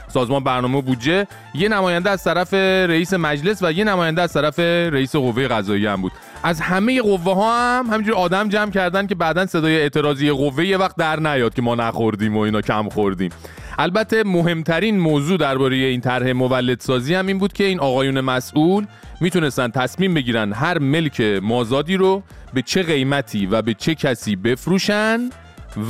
سازمان 0.09 0.45
برنامه 0.45 0.83
بودجه. 0.83 1.27
یه 1.55 1.69
نماینده 1.69 2.11
از 2.11 2.25
طرف 2.25 2.55
رئیس 2.55 3.15
مجلس 3.15 3.63
و 3.63 3.73
یه 3.73 3.85
نماینده 3.85 4.23
از 4.23 4.33
طرف 4.33 4.59
رئیس 4.59 5.17
قوه 5.17 5.49
قضاییه 5.49 5.91
هم 5.91 6.03
بود. 6.03 6.13
از 6.43 6.61
همه 6.61 7.03
قوه 7.03 7.35
ها 7.35 7.79
هم 7.79 7.87
همینجور 7.87 8.15
آدم 8.15 8.49
جمع 8.49 8.71
کردن 8.71 9.07
که 9.07 9.15
بعدا 9.15 9.47
صدای 9.47 9.77
اعتراضی 9.77 10.31
قوه 10.31 10.67
یه 10.67 10.77
وقت 10.77 10.97
در 10.97 11.21
نیاد 11.21 11.55
که 11.55 11.63
ما 11.63 11.75
نخوردیم 11.75 12.37
و 12.37 12.41
اینا 12.41 12.61
کم 12.61 12.89
خوردیم. 12.89 13.31
البته 13.79 14.23
مهمترین 14.25 14.99
موضوع 14.99 15.39
درباره 15.39 15.77
این 15.77 16.01
طرح 16.01 16.33
مولدسازی 16.33 17.15
هم 17.15 17.27
این 17.27 17.39
بود 17.39 17.53
که 17.53 17.65
این 17.65 17.81
آقایون 17.81 18.21
مسئول 18.21 18.87
می‌تونستن 19.21 19.71
تصمیم 19.71 20.15
بگیرن 20.15 20.53
هر 20.53 20.79
ملک 20.79 21.21
مازادی 21.21 21.97
رو 21.97 22.23
به 22.55 22.63
چه 22.63 22.83
قیمتی 22.83 23.47
و 23.47 23.63
به 23.63 23.75
چه 23.75 23.95
کسی 23.95 24.37
بفروشن 24.37 25.31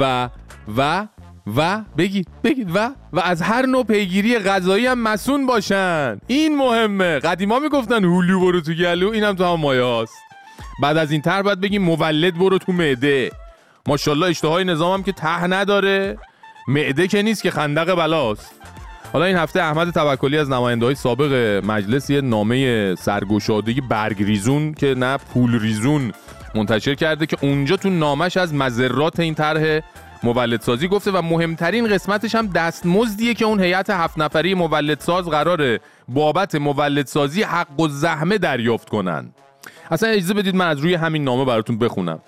و 0.01 0.29
و 0.77 1.07
و 1.57 1.81
بگید 1.99 2.29
بگید 2.45 2.71
و 2.75 2.91
و 3.13 3.21
از 3.21 3.43
هر 3.43 3.67
نوع 3.67 3.85
پیگیری 3.85 4.39
غذایی 4.39 4.87
هم 4.87 4.99
مسون 4.99 5.47
باشن. 5.47 6.19
این 6.27 6.57
مهمه. 6.57 7.19
قدیما 7.19 7.59
می‌گفتن 7.59 8.05
هولو 8.05 8.41
برو 8.41 8.61
تو 8.61 8.73
گلو 8.73 9.11
اینم 9.11 9.35
تو 9.35 9.45
هم 9.45 9.61
مایه 9.61 10.07
بعد 10.83 10.97
از 10.97 11.13
این 11.13 11.23
تر 11.23 11.43
باید 11.43 11.61
بگیم 11.61 11.83
مولد 11.83 12.39
برو 12.39 12.59
تو 12.59 12.73
معده. 12.73 13.31
ماشاءالله 13.89 14.27
اشتهای 14.27 14.65
نظام 14.65 14.93
هم 14.99 15.03
که 15.03 15.13
ته 15.13 15.47
نداره. 15.47 16.19
معده 16.69 17.09
که 17.09 17.23
نیست 17.23 17.43
که 17.43 17.51
خندق 17.51 17.95
بلاست. 17.95 18.55
حالا 19.13 19.25
این 19.25 19.37
هفته 19.37 19.63
احمد 19.63 19.91
توکلی 19.91 20.39
از 20.39 20.51
نماینده 20.51 20.87
های 20.87 20.95
سابق 20.95 21.33
مجلس 21.65 22.11
یه 22.11 22.21
نامه 22.21 22.95
سرگشادگی 22.95 23.81
برگ 23.81 24.23
ریزون 24.23 24.75
که 24.75 24.95
نه 24.95 25.17
پول 25.17 25.61
ریزون 25.61 26.13
منتشر 26.55 26.95
کرده 26.95 27.27
که 27.27 27.37
اونجا 27.41 27.77
تو 27.77 27.91
نامش 27.91 28.37
از 28.37 28.55
مذرات 28.55 29.21
این 29.21 29.35
طرح 29.35 29.81
مولدسازی 30.23 30.89
گفته 30.89 31.11
و 31.11 31.23
مهمترین 31.23 31.89
قسمتش 31.89 32.35
هم 32.35 32.47
دستمزدیه 32.47 33.35
که 33.35 33.45
اون 33.45 33.61
هیئت 33.61 33.91
هفت 33.91 34.19
نفری 34.19 34.55
مولدساز 34.55 35.29
قراره 35.29 35.81
بابت 36.09 36.55
مولدسازی 36.55 37.43
حق 37.43 37.81
و 37.81 37.89
زحمه 37.89 38.39
دریافت 38.39 38.89
کنن. 38.89 39.33
اصلا 39.91 40.09
اجازه 40.09 40.35
بدید 40.35 40.55
من 40.55 40.69
از 40.69 40.79
روی 40.79 40.95
همین 40.95 41.25
نامه 41.25 41.45
براتون 41.45 41.79
بخونم. 41.79 42.21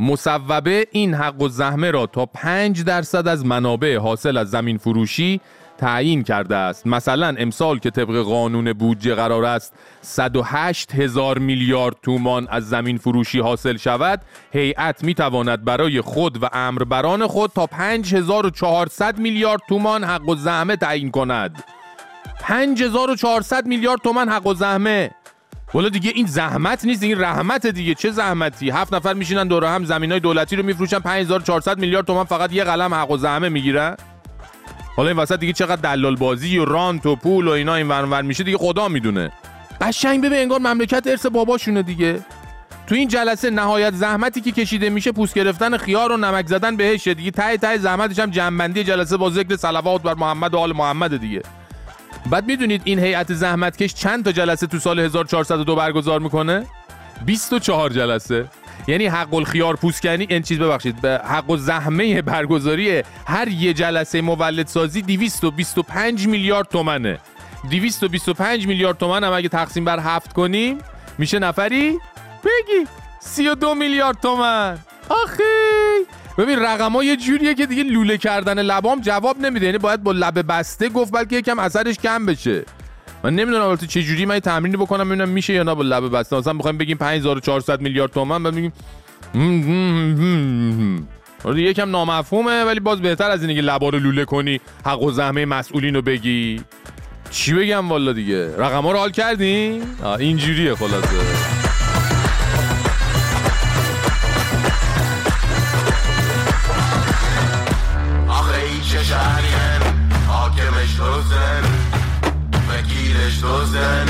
مصوبه 0.00 0.86
این 0.92 1.14
حق 1.14 1.42
و 1.42 1.48
زحمه 1.48 1.90
را 1.90 2.06
تا 2.06 2.26
5 2.26 2.82
درصد 2.82 3.28
از 3.28 3.46
منابع 3.46 3.96
حاصل 3.96 4.36
از 4.36 4.50
زمین 4.50 4.78
فروشی 4.78 5.40
تعیین 5.78 6.22
کرده 6.22 6.56
است. 6.56 6.86
مثلا 6.86 7.34
امسال 7.38 7.78
که 7.78 7.90
طبق 7.90 8.22
قانون 8.22 8.72
بودجه 8.72 9.14
قرار 9.14 9.44
است 9.44 9.72
108 10.00 10.94
هزار 10.94 11.38
میلیارد 11.38 11.96
تومان 12.02 12.46
از 12.50 12.68
زمین 12.68 12.98
فروشی 12.98 13.40
حاصل 13.40 13.76
شود 13.76 14.20
هیئت 14.52 15.04
می 15.04 15.14
تواند 15.14 15.64
برای 15.64 16.00
خود 16.00 16.42
و 16.42 16.48
امربران 16.52 17.26
خود 17.26 17.50
تا 17.50 17.66
5400 17.66 19.18
میلیارد 19.18 19.60
تومان 19.68 20.04
حق 20.04 20.28
و 20.28 20.34
زحمه 20.34 20.76
تعیین 20.76 21.10
کند. 21.10 21.64
5400 22.40 23.66
میلیارد 23.66 24.00
تومان 24.00 24.28
حق 24.28 24.46
و 24.46 24.54
زحمه. 24.54 25.10
والا 25.74 25.88
دیگه 25.88 26.12
این 26.14 26.26
زحمت 26.26 26.84
نیست 26.84 27.02
این 27.02 27.20
رحمت 27.20 27.66
دیگه. 27.66 27.94
چه 27.94 28.10
زحمتی؟ 28.10 28.70
هفت 28.70 28.94
نفر 28.94 29.14
میشینن 29.14 29.48
دور 29.48 29.64
هم 29.64 29.84
زمینای 29.84 30.20
دولتی 30.20 30.56
رو 30.56 30.62
میفروشن 30.62 30.98
5400 30.98 31.78
میلیارد 31.78 32.06
تومان 32.06 32.24
فقط 32.24 32.52
یه 32.52 32.64
قلم 32.64 32.94
حق 32.94 33.10
و 33.10 33.16
زحمه 33.16 33.48
می‌گیرن. 33.48 33.96
حالا 34.96 35.08
این 35.08 35.18
وسط 35.18 35.40
دیگه 35.40 35.52
چقدر 35.52 35.76
دلال 35.76 36.16
بازی 36.16 36.58
و 36.58 36.64
رانت 36.64 37.06
و 37.06 37.16
پول 37.16 37.48
و 37.48 37.50
اینا 37.50 37.74
این 37.74 37.88
ور 37.88 38.22
میشه 38.22 38.44
دیگه 38.44 38.58
خدا 38.58 38.88
می‌دونه. 38.88 39.32
قشنگ 39.80 40.24
ببین 40.24 40.38
انگار 40.38 40.58
مملکت 40.58 41.06
ارث 41.06 41.26
باباشونه 41.26 41.82
دیگه. 41.82 42.20
تو 42.86 42.94
این 42.94 43.08
جلسه 43.08 43.50
نهایت 43.50 43.94
زحمتی 43.94 44.40
که 44.40 44.52
کشیده 44.52 44.90
میشه 44.90 45.12
پوست 45.12 45.34
گرفتن 45.34 45.76
خیار 45.76 46.12
و 46.12 46.16
نمک 46.16 46.46
زدن 46.46 46.76
بهش 46.76 47.08
دیگه. 47.08 47.30
ته 47.30 47.56
ته 47.56 47.78
زحمتش 47.78 48.18
هم 48.18 48.30
جنبندی 48.30 48.84
جلسه 48.84 49.16
با 49.16 49.30
ذکر 49.30 49.56
صلوات 49.56 50.02
بر 50.02 50.14
محمد 50.14 50.54
و 50.54 50.58
آل 50.58 50.72
محمد 50.72 51.16
دیگه. 51.16 51.42
بعد 52.30 52.46
می‌دونید 52.46 52.82
این 52.84 52.98
هیئت 52.98 53.34
زحمتکش 53.34 53.94
چند 53.94 54.24
تا 54.24 54.32
جلسه 54.32 54.66
تو 54.66 54.78
سال 54.78 55.00
1402 55.00 55.76
برگزار 55.76 56.20
می‌کنه؟ 56.20 56.66
24 57.26 57.90
جلسه. 57.90 58.48
یعنی 58.86 59.06
حق 59.06 59.34
الخيار 59.34 59.76
پوسکنی 59.76 60.26
این 60.30 60.42
چیز 60.42 60.58
ببخشید 60.58 61.00
به 61.00 61.20
حق 61.24 61.50
و 61.50 61.56
زحمه 61.56 62.22
برگزاری 62.22 63.02
هر 63.26 63.48
یه 63.48 63.74
جلسه 63.74 64.20
مولد 64.20 64.66
سازی 64.66 65.02
225 65.02 66.26
میلیارد 66.26 66.68
تومنه. 66.68 67.18
225 67.70 68.66
میلیارد 68.66 68.98
تومن 68.98 69.24
هم 69.24 69.32
اگه 69.32 69.48
تقسیم 69.48 69.84
بر 69.84 69.98
هفت 69.98 70.32
کنیم 70.32 70.78
میشه 71.18 71.38
نفری؟ 71.38 71.98
بگی 72.44 72.86
32 73.20 73.74
میلیارد 73.74 74.16
تومن. 74.20 74.78
آخی! 75.08 75.42
ببین 76.38 76.58
رقم 76.58 77.02
یه 77.02 77.16
جوریه 77.16 77.54
که 77.54 77.66
دیگه 77.66 77.82
لوله 77.82 78.18
کردن 78.18 78.62
لبام 78.62 79.00
جواب 79.00 79.40
نمیده. 79.40 79.66
یعنی 79.66 79.78
باید 79.78 80.02
با 80.02 80.12
لب 80.12 80.52
بسته 80.52 80.88
گفت 80.88 81.12
بلکه 81.12 81.36
یکم 81.36 81.58
اثرش 81.58 81.96
کم 81.96 82.26
بشه. 82.26 82.64
من 83.24 83.34
نمی‌دونم 83.34 83.64
البته 83.64 83.86
چه 83.86 84.02
جوری 84.02 84.26
من 84.26 84.38
تمرینی 84.38 84.76
بکنم 84.76 85.08
ببینم 85.08 85.28
میشه 85.28 85.52
یا 85.52 85.62
نه 85.62 85.74
با 85.74 85.82
لب 85.82 86.18
بسته. 86.18 86.36
مثلا 86.36 86.54
بخوایم 86.54 86.78
بگیم 86.78 86.96
5400 86.96 87.80
میلیارد 87.80 88.12
تومان 88.12 88.42
بعد 88.42 88.54
میگیم 88.54 88.72
آره 91.44 91.62
یکم 91.62 91.90
نامفهومه 91.90 92.64
ولی 92.64 92.80
باز 92.80 93.02
بهتر 93.02 93.30
از 93.30 93.42
اینه 93.42 93.54
که 93.54 93.60
لبا 93.60 93.88
رو 93.88 93.98
لوله 93.98 94.24
کنی 94.24 94.60
حق 94.86 95.02
و 95.02 95.10
زحمه 95.10 95.44
مسئولین 95.44 95.94
رو 95.94 96.02
بگی. 96.02 96.60
چی 97.30 97.54
بگم 97.54 97.88
والا 97.88 98.12
دیگه؟ 98.12 98.56
رقم 98.56 98.82
ها 98.82 98.92
رو 98.92 98.98
حال 98.98 99.10
کردین 99.10 99.82
اینجوریه 100.18 100.74
خلاصه. 100.74 101.63
وکیلش 113.24 113.40
دوزن 113.40 114.06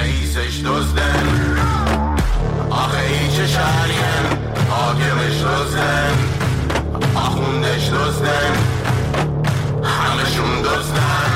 رئیسش 0.00 0.60
دوزن 0.64 1.58
آخه 2.70 2.98
این 2.98 3.30
چه 3.30 3.46
شهریه 3.46 4.04
حاکمش 4.70 5.40
دوزن 5.40 6.14
آخوندش 7.14 7.88
دوزن 7.88 8.52
همشون 9.84 10.62
دوزن 10.62 11.32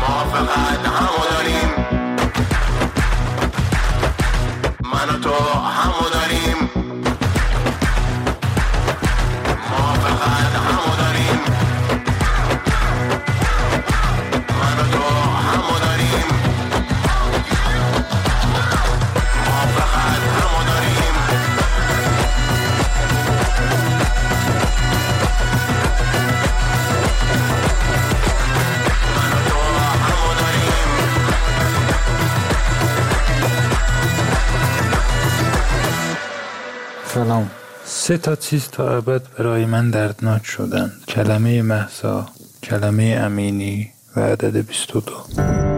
ما 0.00 0.24
فقط 0.32 0.81
سه 37.84 38.18
تا 38.18 38.36
چیز 38.36 38.68
تا 38.68 38.96
ابد 38.96 39.22
برای 39.38 39.64
من 39.64 39.90
دردناک 39.90 40.46
شدن 40.46 40.92
کلمه 41.08 41.62
محسا 41.62 42.26
کلمه 42.62 43.18
امینی 43.24 43.90
و 44.16 44.20
عدد 44.20 44.66
22 44.66 45.71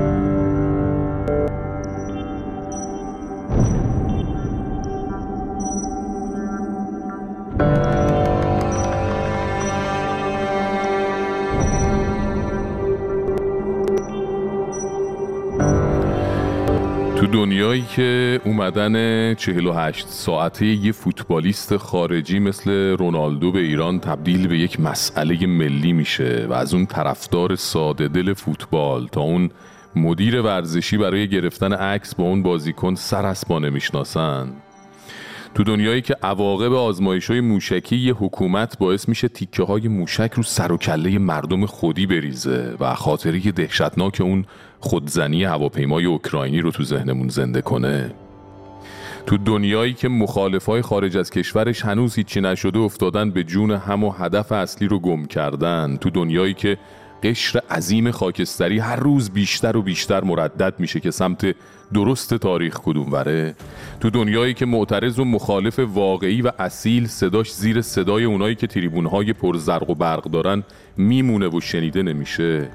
اومدن 18.55 19.35
48 19.35 20.09
ساعته 20.09 20.67
یه 20.67 20.93
فوتبالیست 20.93 21.77
خارجی 21.77 22.39
مثل 22.39 22.71
رونالدو 22.71 23.53
به 23.53 23.59
ایران 23.59 24.01
تبدیل 24.01 24.49
به 24.49 24.59
یک 24.59 24.81
مسئله 24.81 25.47
ملی 25.47 25.93
میشه 25.93 26.47
و 26.51 26.53
از 26.53 26.75
اون 26.75 26.87
طرفدار 26.87 27.57
ساده 27.57 28.09
دل 28.09 28.33
فوتبال 28.33 29.07
تا 29.07 29.21
اون 29.21 29.51
مدیر 29.97 30.41
ورزشی 30.41 30.97
برای 30.99 31.29
گرفتن 31.29 31.73
عکس 31.73 32.15
با 32.15 32.25
اون 32.25 32.43
بازیکن 32.43 32.95
سر 32.95 33.27
اسبا 33.27 33.59
نمی‌شناسن 33.59 34.53
تو 35.55 35.65
دنیایی 35.65 36.03
که 36.03 36.17
عواقب 36.23 36.73
آزمایش 36.73 37.31
های 37.31 37.41
موشکی 37.41 37.97
یه 37.97 38.15
حکومت 38.15 38.79
باعث 38.79 39.09
میشه 39.09 39.29
تیکه 39.29 39.63
های 39.63 39.89
موشک 39.89 40.33
رو 40.35 40.43
سر 40.43 40.73
و 40.73 40.77
کله 40.77 41.19
مردم 41.19 41.67
خودی 41.67 42.07
بریزه 42.07 42.77
و 42.81 42.95
خاطره 42.95 43.53
دهشتناک 43.53 44.21
اون 44.21 44.45
خودزنی 44.81 45.45
هواپیمای 45.45 46.05
اوکراینی 46.05 46.61
رو 46.61 46.71
تو 46.71 46.85
ذهنمون 46.85 47.29
زنده 47.29 47.63
کنه. 47.63 48.24
تو 49.27 49.39
دنیایی 49.39 49.93
که 49.93 50.09
مخالفای 50.09 50.83
خارج 50.83 51.17
از 51.17 51.31
کشورش 51.31 51.85
هنوز 51.85 52.15
هیچی 52.15 52.41
نشده 52.41 52.79
افتادن 52.79 53.31
به 53.31 53.45
جون 53.45 53.71
هم 53.71 54.05
و 54.05 54.11
هدف 54.11 54.53
اصلی 54.53 54.89
رو 54.89 54.99
گم 54.99 55.25
کردن. 55.25 55.97
تو 55.97 56.11
دنیایی 56.11 56.55
که 56.55 56.79
قشر 57.23 57.61
عظیم 57.71 58.11
خاکستری 58.11 58.79
هر 58.79 58.97
روز 58.97 59.31
بیشتر 59.31 59.77
و 59.77 59.83
بیشتر 59.83 60.25
مردد 60.25 60.75
میشه 60.79 61.01
که 61.01 61.11
سمت 61.11 61.55
درست 61.95 62.35
تاریخ 62.35 62.81
کدوم 62.81 63.13
وره 63.13 63.55
تو 64.01 64.11
دنیایی 64.11 64.55
که 64.55 64.67
معترض 64.67 65.19
و 65.19 65.25
مخالف 65.25 65.79
واقعی 65.79 66.43
و 66.43 66.53
اصیل 66.59 67.07
صداش 67.07 67.55
زیر 67.55 67.83
صدای 67.83 68.25
اونایی 68.25 68.55
که 68.55 68.67
تریبونهای 68.67 69.33
پر 69.33 69.57
زرق 69.57 69.91
و 69.91 69.95
برق 69.95 70.25
دارن 70.25 70.63
میمونه 70.97 71.49
و 71.49 71.61
شنیده 71.61 72.03
نمیشه. 72.03 72.69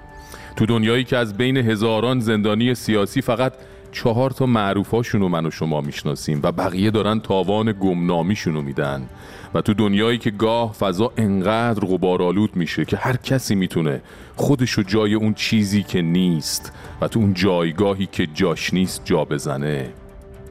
تو 0.56 0.66
دنیایی 0.66 1.04
که 1.04 1.18
از 1.18 1.38
بین 1.38 1.58
هزاران 1.58 2.20
زندانی 2.20 2.76
سیاسی 2.76 3.22
فقط 3.22 3.54
چهار 3.92 4.32
تا 4.32 4.46
معروفاشون 4.46 5.22
رو 5.22 5.30
من 5.30 5.46
و 5.46 5.52
شما 5.52 5.82
می‌شناسیم 5.82 6.40
و 6.44 6.52
بقیه 6.52 6.92
دارن 6.92 7.20
تاوان 7.20 7.72
گمنامیشون 7.72 8.54
رو 8.54 8.62
میدن. 8.62 9.10
و 9.54 9.62
تو 9.62 9.74
دنیایی 9.74 10.18
که 10.18 10.32
گاه 10.32 10.74
فضا 10.74 11.12
انقدر 11.18 11.86
غبارآلود 11.86 12.56
میشه 12.56 12.86
که 12.86 12.98
هر 12.98 13.16
کسی 13.16 13.56
می‌تونه 13.56 14.02
خودش 14.36 14.72
رو 14.72 14.84
جای 14.84 15.14
اون 15.14 15.34
چیزی 15.34 15.84
که 15.84 16.02
نیست 16.02 16.74
و 17.02 17.08
تو 17.08 17.20
اون 17.20 17.34
جایگاهی 17.34 18.06
که 18.06 18.28
جاش 18.28 18.74
نیست 18.74 19.02
جا 19.06 19.26
بزنه. 19.26 19.90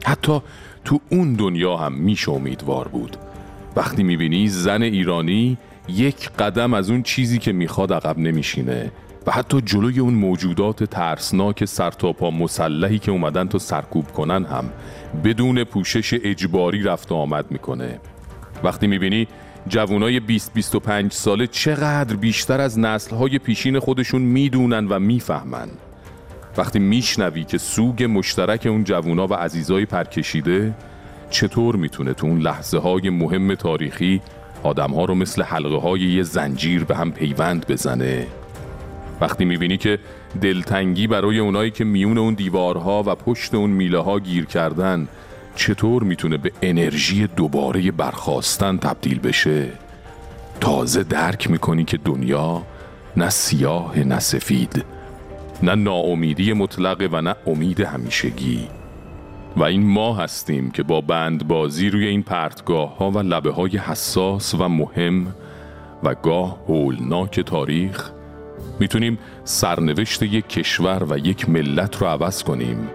حتی 0.05 0.41
تو 0.85 0.99
اون 1.09 1.33
دنیا 1.33 1.77
هم 1.77 1.93
میشه 1.93 2.31
امیدوار 2.31 2.87
بود. 2.87 3.17
وقتی 3.75 4.03
می‌بینی 4.03 4.47
زن 4.47 4.81
ایرانی 4.81 5.57
یک 5.87 6.29
قدم 6.29 6.73
از 6.73 6.89
اون 6.89 7.03
چیزی 7.03 7.39
که 7.39 7.51
می‌خواد 7.51 7.93
عقب 7.93 8.17
نمیشینه. 8.17 8.91
و 9.27 9.31
حتی 9.31 9.61
جلوی 9.61 9.99
اون 9.99 10.13
موجودات 10.13 10.83
ترسناک 10.83 11.65
سرتاپا 11.65 12.31
مسلحی 12.31 12.99
که 12.99 13.11
اومدن 13.11 13.47
تا 13.47 13.57
سرکوب 13.57 14.07
کنن 14.11 14.45
هم 14.45 14.69
بدون 15.23 15.63
پوشش 15.63 16.19
اجباری 16.23 16.83
رفت 16.83 17.11
آمد 17.11 17.51
می‌کنه. 17.51 17.99
وقتی 18.63 18.87
می‌بینی 18.87 19.27
جوانای 19.67 20.39
20-25 20.39 21.11
ساله 21.11 21.47
چقدر 21.47 22.15
بیشتر 22.15 22.61
از 22.61 22.79
نسلهای 22.79 23.39
پیشین 23.39 23.79
خودشون 23.79 24.21
می‌دونن 24.21 24.87
و 24.87 24.99
می‌فهمن. 24.99 25.69
وقتی 26.57 26.79
میشنوی 26.79 27.43
که 27.43 27.57
سوگ 27.57 28.03
مشترک 28.03 28.65
اون 28.65 28.83
جوونا 28.83 29.27
و 29.27 29.33
عزیزای 29.33 29.85
پرکشیده 29.85 30.75
چطور 31.29 31.75
می‌تونه 31.75 32.13
تو 32.13 32.27
اون 32.27 32.39
لحظه 32.39 32.77
های 32.77 33.09
مهم 33.09 33.55
تاریخی 33.55 34.21
آدمها 34.63 35.05
رو 35.05 35.15
مثل 35.15 35.43
حلقه 35.43 35.77
های 35.77 36.01
یه 36.01 36.23
زنجیر 36.23 36.83
به 36.83 36.95
هم 36.95 37.11
پیوند 37.11 37.67
بزنه؟ 37.67 38.27
وقتی 39.21 39.45
می‌بینی 39.45 39.77
که 39.77 39.99
دلتنگی 40.41 41.07
برای 41.07 41.39
اونایی 41.39 41.71
که 41.71 41.83
میون 41.83 42.17
اون 42.17 42.33
دیوارها 42.33 43.03
و 43.05 43.15
پشت 43.15 43.55
اون 43.55 43.69
میله 43.69 43.99
ها 43.99 44.19
گیر 44.19 44.45
کردن 44.45 45.07
چطور 45.55 46.03
می‌تونه 46.03 46.37
به 46.37 46.51
انرژی 46.61 47.27
دوباره 47.27 47.91
برخواستن 47.91 48.77
تبدیل 48.77 49.19
بشه؟ 49.19 49.67
تازه 50.61 51.03
درک 51.03 51.51
می‌کنی 51.51 51.83
که 51.83 51.97
دنیا 51.97 52.63
نه 53.17 53.29
سیاه 53.29 53.99
نه 53.99 54.19
سفید 54.19 54.85
نه 55.63 55.75
ناامیدی 55.75 56.53
مطلقه 56.53 57.09
و 57.11 57.21
نه 57.21 57.35
امید 57.47 57.79
همیشگی. 57.81 58.67
و 59.57 59.63
این 59.63 59.83
ما 59.83 60.15
هستیم 60.15 60.71
که 60.71 60.83
با 60.83 61.01
بندبازی 61.01 61.89
روی 61.89 62.07
این 62.07 62.23
پرتگاه 62.23 62.97
ها 62.97 63.11
و 63.11 63.19
لبه 63.19 63.51
های 63.51 63.77
حساس 63.77 64.53
و 64.53 64.67
مهم 64.69 65.35
و 66.03 66.15
گاه 66.15 66.59
هولناک 66.67 67.39
تاریخ 67.39 68.11
می‌تونیم 68.79 69.19
سرنوشت 69.43 70.23
یک 70.23 70.47
کشور 70.47 71.03
و 71.09 71.17
یک 71.17 71.49
ملت 71.49 71.97
رو 71.97 72.07
عوض 72.07 72.43
کنیم 72.43 72.89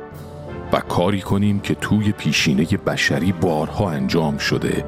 و 0.72 0.80
کاری 0.80 1.20
کنیم 1.20 1.60
که 1.60 1.74
توی 1.74 2.12
پیشینه 2.12 2.64
بشری 2.64 3.32
بارها 3.32 3.90
انجام 3.90 4.38
شده 4.38 4.84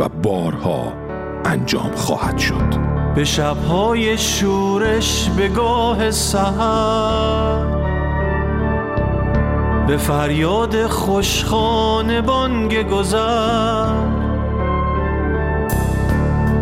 و 0.00 0.08
بارها 0.08 0.92
انجام 1.44 1.90
خواهد 1.94 2.38
شد. 2.38 2.94
به 3.14 3.24
شبهای 3.24 4.18
شورش 4.18 5.30
به 5.36 5.48
گاه 5.48 6.10
سهر 6.10 7.64
به 9.86 9.96
فریاد 9.96 10.86
خوشخانه 10.86 12.20
بانگ 12.20 12.88
گذر. 12.88 14.33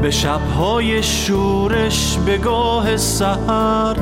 به 0.03 0.11
شبهای 0.11 1.03
شورش 1.03 2.19
به 2.27 2.39
گاه 2.39 2.97
سهر 2.97 3.97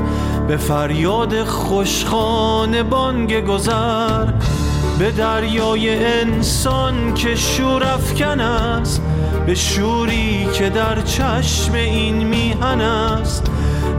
به 0.49 0.57
فریاد 0.57 1.45
خوشخانه 1.45 2.83
بانگ 2.83 3.45
گذر. 3.45 4.27
به 4.99 5.11
دریای 5.11 6.05
انسان 6.05 7.15
که 7.15 7.35
شور 7.35 7.85
افکن 7.85 8.41
است 8.41 9.03
به 9.47 9.55
شوری 9.55 10.49
که 10.53 10.71
در 10.71 11.01
چشم 11.01 11.75
این 11.75 12.17
میهن 12.17 12.81
است. 12.81 13.51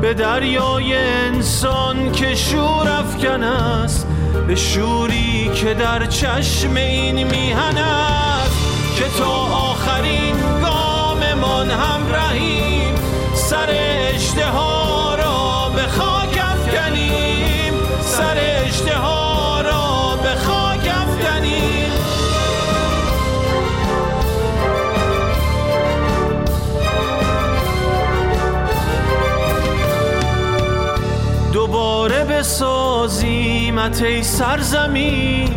به 0.01 0.13
دریای 0.13 0.95
انسان 0.97 2.11
که 2.11 2.35
شور 2.35 2.89
افکن 2.89 3.43
است 3.43 4.07
به 4.47 4.55
شوری 4.55 5.51
که 5.55 5.73
در 5.73 6.05
چشم 6.05 6.75
این 6.75 7.23
میهن 7.27 7.77
است. 7.77 8.57
که 8.95 9.05
تا 9.17 9.31
آخرین 9.71 10.60
اشتها 14.31 15.15
را 15.15 15.69
به 15.75 15.81
خاک 15.81 16.41
افکنیم. 16.43 17.73
سر 18.01 18.37
اشتها 18.37 19.61
را 19.61 20.17
به 20.23 20.35
خاک 20.35 20.91
افکنیم. 20.93 21.91
دوباره 31.53 32.23
بسازیمت 32.23 34.01
ای 34.01 34.23
سرزمین. 34.23 35.49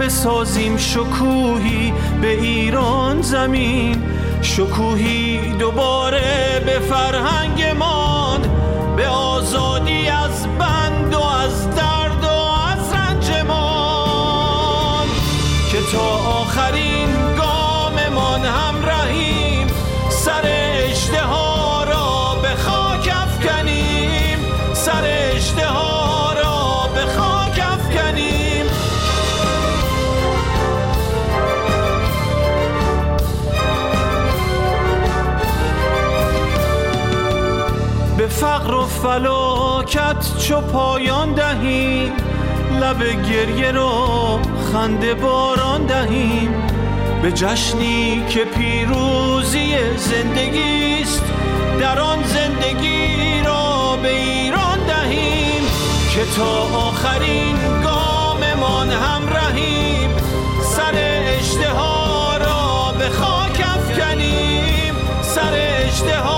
بسازیم 0.00 0.76
شکوهی 0.76 1.92
به 2.20 2.30
ایران 2.30 3.22
زمین. 3.22 4.02
شکوهی 4.42 5.38
دوباره 5.58 6.62
به 6.66 6.78
فرهنگمان 6.78 8.07
به 8.07 8.07
آزادی 9.48 10.08
از 10.08 10.46
بند 10.58 11.14
و 11.14 11.20
از 11.20 11.70
درد 11.70 12.24
و 12.24 12.28
از 12.72 12.92
رنجمان 12.92 13.48
که 15.72 15.78
تا 15.92 16.08
آخرین 16.40 17.08
گاممان 17.36 18.44
هم 18.44 18.84
رهیم 18.84 19.66
سر 20.10 20.42
اشتها 20.44 21.84
را 21.84 22.34
به 22.42 22.48
خاک 22.48 23.12
افکنیم. 23.22 24.38
سر 24.74 25.02
اشتها 25.04 26.32
را 26.32 26.88
به 26.94 27.06
خاک 27.06 27.62
افکنیم. 27.72 28.66
به 38.18 38.26
فقر 38.26 38.74
و 38.74 38.87
فلاکت 39.02 40.38
چو 40.38 40.60
پایان 40.60 41.32
دهیم. 41.34 42.12
لب 42.80 43.02
گریه 43.02 43.72
رو 43.72 43.90
خنده 44.72 45.14
باران 45.14 45.86
دهیم. 45.86 46.54
به 47.22 47.32
جشنی 47.32 48.24
که 48.28 48.44
پیروزی 48.44 49.74
زندگی 49.96 51.02
است 51.02 51.22
در 51.80 52.00
آن 52.00 52.18
زندگی 52.22 53.42
را 53.46 53.96
به 54.02 54.08
ایران 54.08 54.78
دهیم. 54.86 55.62
که 56.14 56.24
تا 56.36 56.78
آخرین 56.78 57.56
گاممان 57.84 58.90
هم 58.90 59.28
رهیم. 59.28 60.10
سر 60.62 60.94
اشتها 61.38 62.36
را 62.36 62.92
به 62.98 63.08
خاک 63.08 63.64
افکنیم. 63.76 64.94
سر 65.22 65.52
اشتها 65.86 66.37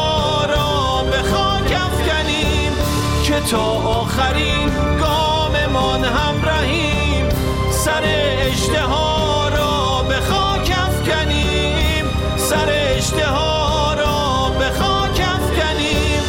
تا 3.51 3.63
آخرین 4.01 4.71
گاممان 5.01 6.05
هم 6.05 6.45
رهیم 6.45 7.29
سر 7.71 8.03
اشتها 8.05 9.49
را 9.49 10.03
به 10.09 10.21
خاک 10.21 10.73
افکنیم. 10.87 12.05
سر 12.37 12.69
اشتها 12.97 13.95
را 13.95 14.51
به 14.59 14.71
خاک 14.71 15.21
افکنیم. 15.21 16.23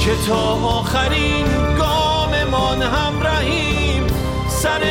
که 0.00 0.10
تا 0.28 0.52
آخرین 0.54 1.46
گاممان 1.78 2.82
هم 2.82 3.22
رهیم 3.22 4.06
سر 4.48 4.82